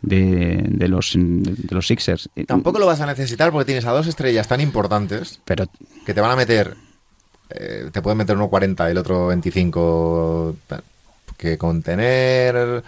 de, 0.05 0.63
de 0.67 0.87
los 0.87 1.13
de 1.15 1.75
los 1.75 1.87
Sixers 1.87 2.29
tampoco 2.47 2.79
lo 2.79 2.85
vas 2.85 3.01
a 3.01 3.05
necesitar 3.05 3.51
porque 3.51 3.65
tienes 3.65 3.85
a 3.85 3.91
dos 3.91 4.07
estrellas 4.07 4.47
tan 4.47 4.61
importantes 4.61 5.39
pero 5.45 5.65
que 6.05 6.13
te 6.13 6.21
van 6.21 6.31
a 6.31 6.35
meter... 6.35 6.75
eh, 7.49 7.89
te 7.91 8.01
pueden 8.01 8.17
meter 8.17 8.35
uno 8.35 8.49
40 8.49 8.87
y 8.87 8.91
el 8.91 8.97
otro 8.97 9.27
25... 9.27 10.55
tal. 10.67 10.83
Que 11.37 11.57
con 11.57 11.81
tener 11.81 12.83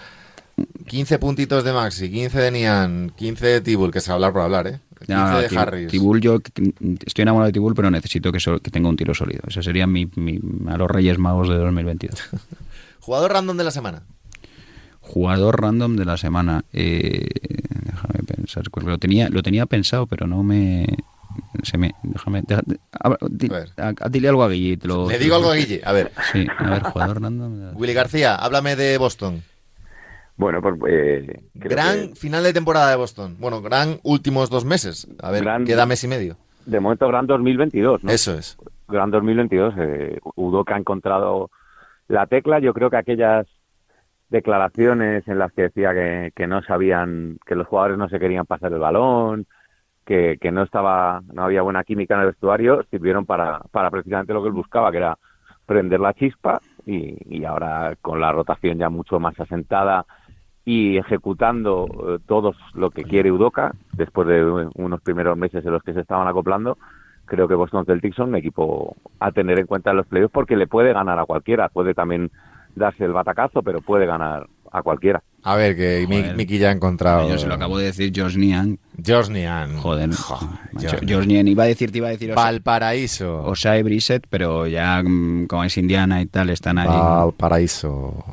15 0.88 1.20
puntitos 1.20 1.63
de 1.63 1.74
Maxi, 1.74 2.09
15 2.09 2.39
de 2.39 2.51
Nian, 2.51 3.11
15 3.15 3.45
de 3.45 3.61
Tibul, 3.61 3.91
que 3.91 3.99
es 3.99 4.09
hablar 4.09 4.32
por 4.34 4.41
hablar, 4.41 4.68
¿eh? 4.68 4.80
15 4.99 5.13
no, 5.13 5.39
de 5.41 5.57
Harris. 5.57 5.88
Tibul, 5.91 6.22
yo 6.22 6.39
estoy 7.05 7.22
enamorado 7.24 7.47
de 7.47 7.53
Tibul, 7.53 7.76
pero 7.76 7.91
necesito 7.91 8.32
que, 8.32 8.39
so- 8.39 8.59
que 8.59 8.72
tenga 8.72 8.89
un 8.89 8.95
tiro 8.97 9.13
sólido. 9.13 9.41
Ese 9.47 9.61
sería 9.61 9.86
mi, 9.86 10.09
mi- 10.15 10.39
a 10.68 10.78
los 10.78 10.89
Reyes 10.89 11.20
Magos 11.20 11.49
de 11.49 11.55
2022. 11.57 12.20
Jugador 13.01 13.34
random 13.34 13.57
de 13.57 13.63
la 13.63 13.72
semana. 13.72 14.01
Jugador 15.08 15.62
random 15.62 15.95
de 15.95 16.05
la 16.05 16.18
semana. 16.18 16.64
Eh, 16.74 17.28
déjame 17.86 18.24
pensar. 18.26 18.64
pues 18.72 18.86
Lo 18.86 18.97
tenía, 18.97 19.30
lo 19.30 19.41
tenía 19.43 19.66
pensado, 19.66 20.05
pero 20.08 20.28
no 20.28 20.43
me. 20.43 20.86
Se 21.64 21.78
me. 21.78 21.93
Déjame. 22.03 22.41
deja- 22.47 22.62
a- 22.99 23.18
di- 23.30 23.47
A 23.47 23.53
ver. 23.53 23.70
a- 24.01 24.10
dile 24.10 24.30
algo 24.30 24.43
a 24.43 24.49
Guille. 24.49 24.80
lo- 24.84 25.10
Le 25.10 25.20
digo 25.20 25.36
algo 25.36 25.51
a 25.51 25.55
Guille. 25.55 25.82
A 25.84 25.91
ver, 25.91 26.12
Sí, 26.32 26.45
a 26.58 26.70
ver, 26.70 26.84
jugador 26.84 27.22
random. 27.22 27.58
de 27.60 27.66
la- 27.66 27.72
Willy 27.78 27.93
García, 27.93 28.36
háblame 28.36 28.76
de 28.76 28.97
Boston. 28.97 29.43
Bueno, 30.36 30.62
pues 30.62 30.76
eh, 30.88 31.41
Gran 31.55 32.10
que 32.10 32.16
final 32.16 32.43
de 32.43 32.53
temporada 32.53 32.91
de 32.91 32.95
Boston. 32.95 33.38
Bueno, 33.39 33.62
gran 33.62 33.99
últimos 34.03 34.49
dos 34.51 34.66
meses. 34.66 35.08
A 35.22 35.32
ver, 35.32 35.43
Gran- 35.43 35.66
queda 35.66 35.86
mes 35.88 36.03
y 36.03 36.08
medio. 36.08 36.38
de 36.66 36.80
momento 36.80 37.08
gran 37.08 37.26
2022, 37.28 38.03
¿no? 38.03 38.12
Eso 38.12 38.38
es. 38.38 38.58
Gran 38.88 39.10
2022. 39.10 39.74
Eh, 39.80 40.20
Udoka 40.36 40.76
ha 40.76 40.80
encontrado 40.80 41.49
la 42.08 42.28
tecla. 42.28 42.60
Yo 42.60 42.74
creo 42.74 42.89
que 42.89 42.97
aquellas 42.97 43.47
declaraciones 44.30 45.28
en 45.28 45.39
las 45.39 45.51
que 45.53 45.63
decía 45.63 45.93
que, 45.93 46.32
que 46.36 46.47
no 46.47 46.61
sabían, 46.63 47.38
que 47.45 47.55
los 47.55 47.67
jugadores 47.67 47.97
no 47.97 48.09
se 48.09 48.19
querían 48.19 48.45
pasar 48.45 48.73
el 48.73 48.80
balón, 48.80 49.45
que, 50.05 50.38
que 50.39 50.51
no 50.51 50.63
estaba, 50.63 51.21
no 51.34 51.43
había 51.43 51.61
buena 51.61 51.84
química 51.84 52.15
en 52.15 52.21
el 52.21 52.28
vestuario, 52.28 52.84
sirvieron 52.89 53.25
para, 53.25 53.59
para 53.71 53.91
precisamente 53.91 54.34
lo 54.34 54.41
que 54.41 54.47
él 54.47 54.53
buscaba, 54.53 54.91
que 54.91 54.97
era 54.97 55.17
prender 55.65 55.99
la 55.99 56.13
chispa 56.13 56.61
y, 56.86 57.17
y 57.38 57.43
ahora 57.45 57.95
con 58.01 58.21
la 58.21 58.32
rotación 58.32 58.78
ya 58.78 58.89
mucho 58.89 59.19
más 59.19 59.38
asentada 59.39 60.05
y 60.63 60.97
ejecutando 60.97 61.88
eh, 61.88 62.19
todos 62.25 62.55
lo 62.73 62.89
que 62.89 63.03
quiere 63.03 63.32
Udoka 63.32 63.73
después 63.93 64.28
de 64.28 64.69
unos 64.75 65.01
primeros 65.01 65.38
meses 65.38 65.65
en 65.65 65.71
los 65.71 65.84
que 65.84 65.93
se 65.93 66.01
estaban 66.01 66.28
acoplando 66.28 66.78
creo 67.25 67.47
que 67.47 67.55
Boston 67.55 67.86
Celtics 67.86 68.15
son 68.15 68.30
un 68.30 68.36
equipo 68.36 68.95
a 69.19 69.32
tener 69.32 69.59
en 69.59 69.67
cuenta 69.67 69.91
en 69.91 69.97
los 69.97 70.07
playoffs 70.07 70.34
porque 70.34 70.55
le 70.55 70.67
puede 70.67 70.93
ganar 70.93 71.19
a 71.19 71.25
cualquiera 71.25 71.69
puede 71.69 71.93
también 71.93 72.32
darse 72.78 73.03
el 73.05 73.11
batacazo 73.13 73.61
pero 73.63 73.82
puede 73.82 74.05
ganar 74.05 74.47
a 74.71 74.82
cualquiera 74.84 75.23
A 75.43 75.55
ver, 75.55 75.75
que 75.78 76.05
Mi- 76.09 76.17
Joder. 76.21 76.36
Miki 76.36 76.57
ya 76.57 76.69
ha 76.69 76.71
encontrado. 76.73 77.30
Yo 77.30 77.38
se 77.38 77.47
lo 77.47 77.53
acabo 77.53 77.78
de 77.78 77.86
decir, 77.86 78.11
Josh 78.13 78.36
Niang. 78.36 78.78
Josh 79.05 79.30
Nian. 79.30 79.78
Joder. 79.78 80.13
Jo, 80.13 80.39
macho, 80.73 80.89
Josh 80.89 80.99
Josh 81.09 81.25
Niang. 81.25 81.47
Iba 81.47 81.63
a 81.63 81.67
decir, 81.67 81.89
te 81.91 81.99
iba 81.99 82.07
a 82.07 82.11
decir 82.11 82.34
Valparaíso. 82.36 83.43
Osai 83.45 83.82
Brissett, 83.84 84.28
pero 84.30 84.67
ya 84.67 85.01
mm, 85.03 85.47
como 85.47 85.63
es 85.63 85.78
Indiana 85.78 86.21
y 86.21 86.25
tal, 86.25 86.49
están 86.49 86.78
ahí. 86.80 86.88
Valparaíso. 86.89 88.23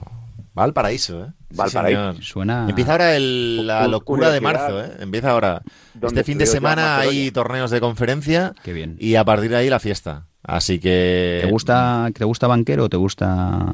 Valparaíso, 0.54 1.24
¿eh? 1.24 1.32
Valparaíso. 1.54 2.00
señor. 2.12 2.22
Suena. 2.24 2.66
Empieza 2.68 2.92
ahora 2.92 3.14
el- 3.16 3.66
la 3.66 3.86
locura 3.86 4.30
de 4.30 4.40
marzo, 4.40 4.82
¿eh? 4.84 4.90
Empieza 5.00 5.30
ahora. 5.30 5.62
Este 6.02 6.24
fin 6.24 6.38
de 6.38 6.46
semana 6.46 6.98
hay 6.98 7.30
torneos 7.30 7.70
de 7.70 7.80
conferencia 7.80 8.54
Qué 8.64 8.72
bien. 8.72 8.96
y 8.98 9.14
a 9.14 9.24
partir 9.24 9.50
de 9.50 9.56
ahí 9.56 9.70
la 9.70 9.78
fiesta. 9.78 10.26
Así 10.42 10.78
que... 10.78 11.40
¿Te 11.44 11.50
gusta, 11.50 12.10
¿Te 12.12 12.24
gusta 12.24 12.46
Banquero 12.48 12.84
o 12.84 12.88
te 12.88 12.96
gusta 12.98 13.72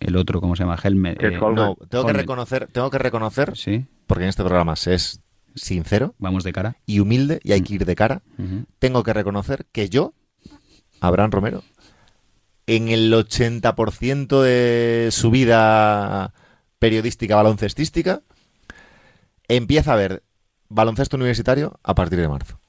el 0.00 0.16
otro, 0.16 0.40
cómo 0.40 0.56
se 0.56 0.62
llama? 0.64 0.78
Helmet. 0.82 1.18
Que 1.18 1.26
eh. 1.28 1.38
No, 1.40 1.76
tengo 1.88 2.06
que 2.06 2.12
reconocer, 2.12 2.68
tengo 2.72 2.90
que 2.90 2.98
reconocer, 2.98 3.56
Sí, 3.56 3.86
porque 4.06 4.24
en 4.24 4.30
este 4.30 4.42
programa 4.42 4.76
se 4.76 4.94
es 4.94 5.20
sincero 5.54 6.14
vamos 6.18 6.44
de 6.44 6.52
cara. 6.52 6.76
y 6.86 7.00
humilde 7.00 7.40
y 7.42 7.52
hay 7.52 7.60
Mm. 7.60 7.64
que 7.64 7.74
ir 7.74 7.84
de 7.84 7.94
cara, 7.96 8.22
tengo 8.78 9.02
que 9.02 9.12
reconocer 9.12 9.66
que 9.72 9.88
yo, 9.88 10.14
Abraham 11.00 11.30
Romero, 11.32 11.62
en 12.66 12.88
el 12.88 13.12
80% 13.12 14.42
de 14.42 15.08
su 15.10 15.30
vida 15.30 16.32
periodística 16.78 17.34
baloncestística, 17.36 18.20
empieza 19.48 19.92
a 19.94 19.96
ver 19.96 20.22
baloncesto 20.68 21.16
universitario 21.16 21.78
a 21.82 21.94
partir 21.94 22.20
de 22.20 22.28
marzo. 22.28 22.60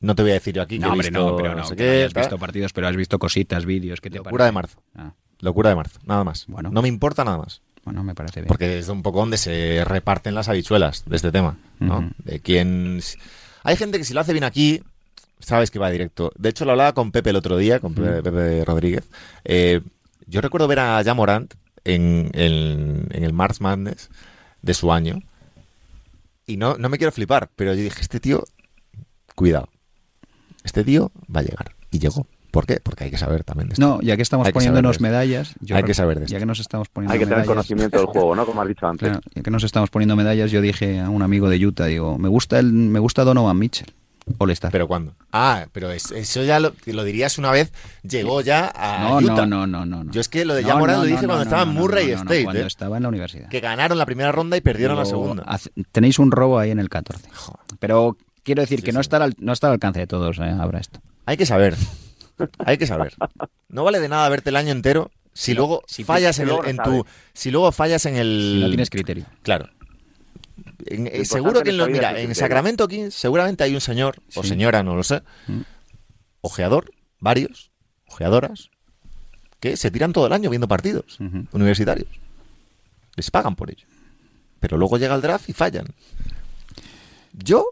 No 0.00 0.14
te 0.14 0.22
voy 0.22 0.32
a 0.32 0.34
decir 0.34 0.54
yo 0.54 0.62
aquí 0.62 0.74
que 0.76 0.80
No, 0.82 0.88
he 0.88 0.90
hombre, 0.92 1.08
visto 1.08 1.30
no, 1.30 1.36
pero 1.36 1.54
no, 1.54 1.64
sé 1.64 1.74
que 1.76 1.84
no 1.84 1.90
qué, 1.90 1.96
hayas 1.98 2.12
tal. 2.12 2.22
visto 2.24 2.38
partidos, 2.38 2.72
pero 2.72 2.88
has 2.88 2.96
visto 2.96 3.18
cositas, 3.18 3.64
vídeos. 3.64 4.00
¿Qué 4.00 4.10
te 4.10 4.18
Locura 4.18 4.44
de 4.44 4.52
parece? 4.52 4.74
marzo. 4.76 4.82
Ah, 4.94 5.14
Locura 5.40 5.70
de 5.70 5.76
marzo, 5.76 5.98
nada 6.04 6.24
más. 6.24 6.46
Bueno. 6.48 6.70
No 6.70 6.82
me 6.82 6.88
importa 6.88 7.24
nada 7.24 7.38
más. 7.38 7.62
bueno, 7.84 8.04
me 8.04 8.14
parece 8.14 8.40
bien. 8.40 8.48
Porque 8.48 8.78
es 8.78 8.88
un 8.88 9.02
poco 9.02 9.20
donde 9.20 9.38
se 9.38 9.82
reparten 9.84 10.34
las 10.34 10.48
habichuelas 10.48 11.04
de 11.06 11.16
este 11.16 11.32
tema, 11.32 11.56
¿no? 11.78 12.10
De 12.18 12.40
quién... 12.40 13.00
Hay 13.62 13.76
gente 13.76 13.98
que 13.98 14.04
si 14.04 14.14
lo 14.14 14.20
hace 14.20 14.32
bien 14.32 14.44
aquí, 14.44 14.82
sabes 15.38 15.70
que 15.70 15.78
va 15.78 15.90
directo. 15.90 16.32
De 16.38 16.48
hecho, 16.48 16.64
lo 16.64 16.70
hablaba 16.72 16.92
con 16.94 17.12
Pepe 17.12 17.30
el 17.30 17.36
otro 17.36 17.56
día, 17.56 17.78
con. 17.80 17.94
Pepe 17.94 18.64
Rodríguez. 18.64 19.08
Eh, 19.44 19.80
yo 20.26 20.40
recuerdo 20.40 20.68
ver 20.68 20.78
a 20.78 21.02
Jamorant 21.04 21.52
en, 21.84 22.30
en, 22.34 23.08
en 23.10 23.24
el 23.24 23.32
March 23.32 23.60
Madness 23.60 24.08
de 24.62 24.74
su 24.74 24.92
año. 24.92 25.20
Y 26.46 26.56
no, 26.56 26.76
no 26.78 26.88
me 26.88 26.98
quiero 26.98 27.12
flipar, 27.12 27.50
pero 27.54 27.74
yo 27.74 27.82
dije, 27.82 28.00
este 28.00 28.18
tío, 28.20 28.44
cuidado. 29.34 29.68
Este 30.64 30.84
tío 30.84 31.12
va 31.34 31.40
a 31.40 31.44
llegar. 31.44 31.74
Y 31.90 31.98
llegó. 31.98 32.26
¿Por 32.50 32.66
qué? 32.66 32.80
Porque 32.82 33.04
hay 33.04 33.10
que 33.10 33.18
saber 33.18 33.44
también 33.44 33.68
de 33.68 33.74
esto. 33.74 33.86
No, 33.86 34.00
ya 34.00 34.16
que 34.16 34.22
estamos 34.22 34.46
Hay 34.46 34.52
que 34.52 34.54
poniéndonos 34.54 34.98
de 34.98 35.02
medallas. 35.02 35.54
yo 35.60 35.76
Hay 35.76 35.82
que 35.84 35.94
saber 35.94 36.18
de 36.20 36.26
Ya 36.26 36.36
esto. 36.36 36.38
que 36.40 36.46
nos 36.46 36.60
estamos 36.60 36.88
poniendo 36.88 37.12
Hay 37.12 37.18
que 37.18 37.24
tener 37.26 37.38
medallas. 37.38 37.48
conocimiento 37.48 37.96
del 37.98 38.06
juego, 38.06 38.34
¿no? 38.34 38.44
Como 38.46 38.60
has 38.62 38.68
dicho 38.68 38.86
antes. 38.86 39.08
Claro, 39.08 39.20
ya 39.34 39.42
que 39.42 39.50
nos 39.50 39.62
estamos 39.64 39.90
poniendo 39.90 40.16
medallas, 40.16 40.50
yo 40.50 40.60
dije 40.60 41.00
a 41.00 41.08
un 41.10 41.22
amigo 41.22 41.48
de 41.48 41.64
Utah, 41.64 41.86
digo, 41.86 42.18
me 42.18 42.28
gusta 42.28 42.58
el, 42.58 42.72
me 42.72 42.98
gusta 42.98 43.24
Donovan 43.24 43.58
Mitchell. 43.58 43.92
All 44.38 44.50
Star. 44.52 44.70
¿Pero 44.70 44.86
cuándo? 44.86 45.14
Ah, 45.32 45.66
pero 45.72 45.90
es- 45.90 46.12
eso 46.12 46.44
ya 46.44 46.60
lo, 46.60 46.72
lo 46.86 47.02
dirías 47.04 47.38
una 47.38 47.50
vez, 47.50 47.72
llegó 48.02 48.42
ya 48.42 48.70
a 48.76 49.08
no, 49.08 49.16
Utah. 49.18 49.46
no, 49.46 49.46
no, 49.46 49.66
no, 49.66 49.86
no, 49.86 50.04
no. 50.04 50.12
Yo 50.12 50.20
es 50.20 50.28
que 50.28 50.44
lo 50.44 50.54
de 50.54 50.62
No, 50.62 50.68
Jamorant 50.68 50.98
no, 50.98 51.04
lo 51.04 51.10
no, 51.10 51.16
dije 51.16 51.22
no, 51.26 51.28
cuando 51.28 51.36
no, 51.36 51.42
estaba 51.48 51.64
no, 51.64 51.70
en 51.70 51.74
no, 51.76 51.80
Murray 51.80 52.06
no, 52.06 52.12
no, 52.12 52.18
State, 52.22 52.44
cuando 52.44 52.62
¿eh? 52.62 52.66
estaba 52.66 52.96
en 52.98 53.02
la 53.02 53.08
universidad. 53.08 53.48
que 53.48 53.60
ganaron 53.60 53.98
la 53.98 54.06
primera 54.06 54.30
ronda 54.30 54.56
y 54.56 54.60
perdieron 54.60 54.96
la 54.96 55.02
Digo, 55.04 55.18
segunda. 55.22 55.58
tenéis 55.90 56.18
un 56.20 56.30
robo 56.30 56.58
ahí 56.60 56.70
en 56.70 56.78
el 56.78 56.88
14. 56.88 57.28
Joder. 57.32 57.60
Pero 57.80 58.16
quiero 58.44 58.60
decir 58.62 58.80
Sí, 58.80 58.84
que 58.84 58.92
no, 58.92 59.00
sí. 59.00 59.06
está 59.06 59.16
al, 59.16 59.34
no 59.38 59.52
está 59.52 59.66
al 59.66 59.72
alcance 59.72 59.98
de 59.98 60.06
todos, 60.06 60.38
¿eh? 60.38 60.42
Habrá 60.60 60.78
esto. 60.78 61.00
Hay 61.26 61.36
que 61.36 61.46
saber. 61.46 61.74
Hay 62.58 62.78
que 62.78 62.86
saber. 62.86 63.14
No 63.68 63.84
vale 63.84 64.00
de 64.00 64.08
nada 64.08 64.28
verte 64.28 64.50
el 64.50 64.56
año 64.56 64.72
entero 64.72 65.10
si 65.32 65.52
No, 65.52 65.58
luego 65.58 65.82
si 65.86 66.04
fallas 66.04 66.38
en, 66.38 66.48
el- 66.48 66.66
en 66.66 66.76
tu 66.78 67.04
si 67.32 67.50
luego 67.50 67.70
fallas 67.72 68.04
en 68.06 68.16
el 68.16 68.52
Si 68.56 68.60
no 68.62 68.68
tienes 68.68 68.90
criterio. 68.90 69.26
claro. 69.42 69.68
En- 70.86 71.06
eh, 71.06 71.24
seguro 71.24 71.62
que 71.62 71.70
en 71.70 71.76
lo- 71.78 71.86
mira, 71.88 72.18
en. 72.20 72.34
Sacramento 72.34 72.88
Kings 72.88 73.14
seguramente 73.14 73.64
hay 73.64 73.74
un 73.74 73.80
señor 73.80 74.16
o 74.34 74.42
señora, 74.42 74.82
no 74.82 74.96
lo 74.96 75.02
sé, 75.02 75.22
Mm. 75.46 75.60
ojeador, 76.42 76.90
varios, 77.18 77.70
ojeadoras, 78.08 78.70
que 79.60 79.76
se 79.76 79.90
tiran 79.90 80.12
todo 80.12 80.26
el 80.26 80.32
año 80.32 80.48
viendo 80.50 80.68
partidos 80.68 81.18
universitarios. 81.52 82.08
Les 83.16 83.30
pagan 83.30 83.56
por 83.56 83.70
ello. 83.70 83.86
Pero 84.58 84.76
luego 84.78 84.98
llega 84.98 85.14
el 85.14 85.20
draft 85.22 85.48
y 85.48 85.52
fallan. 85.52 85.86
Yo, 87.32 87.66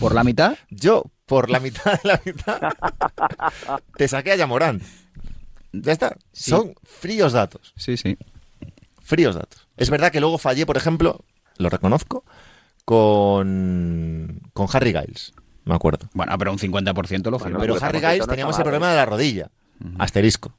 Por 0.00 0.12
la 0.14 0.24
mitad, 0.24 0.56
yo, 0.70 1.04
por 1.28 1.50
la 1.50 1.60
mitad 1.60 1.92
de 1.92 2.00
la 2.08 2.20
mitad, 2.24 2.72
te 3.96 4.08
saqué 4.08 4.32
a 4.32 4.36
Yamorán. 4.36 4.80
Ya 5.72 5.92
está. 5.92 6.16
Sí. 6.32 6.50
Son 6.50 6.74
fríos 6.82 7.32
datos. 7.32 7.72
sí, 7.76 7.96
sí. 7.96 8.16
Fríos 9.02 9.36
datos. 9.36 9.68
Es 9.76 9.88
verdad 9.90 10.10
que 10.10 10.20
luego 10.20 10.38
fallé, 10.38 10.66
por 10.66 10.76
ejemplo, 10.76 11.24
lo 11.56 11.70
reconozco, 11.70 12.24
con, 12.84 14.40
con 14.52 14.66
Harry 14.72 14.92
Giles. 14.92 15.32
Me 15.64 15.74
acuerdo. 15.74 16.08
Bueno, 16.14 16.36
pero 16.38 16.50
un 16.52 16.58
50% 16.58 17.24
lo 17.24 17.38
Bueno, 17.38 17.38
firma. 17.38 17.60
Pero 17.60 17.74
pues 17.74 17.82
Harry 17.82 18.00
Giles 18.00 18.20
no 18.20 18.26
teníamos 18.26 18.56
el 18.58 18.62
problema 18.64 18.90
de 18.90 18.96
la 18.96 19.04
rodilla. 19.06 19.50
Asterisco. 19.98 20.52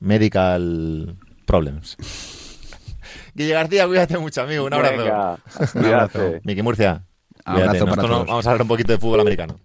Medical 0.00 1.16
problems. 1.46 1.96
Guille 3.34 3.52
García, 3.52 3.86
cuídate 3.86 4.16
mucho, 4.18 4.42
amigo. 4.42 4.64
Un 4.64 4.74
abrazo. 4.74 4.96
Venga, 4.96 5.38
Un 5.74 5.84
abrazo. 5.86 6.32
Miki 6.44 6.62
Murcia. 6.62 7.04
Abrazo 7.44 7.84
para 7.86 8.02
todos. 8.02 8.26
vamos 8.26 8.46
a 8.46 8.50
hablar 8.50 8.62
un 8.62 8.68
poquito 8.68 8.92
de 8.92 8.98
fútbol 8.98 9.20
americano. 9.20 9.58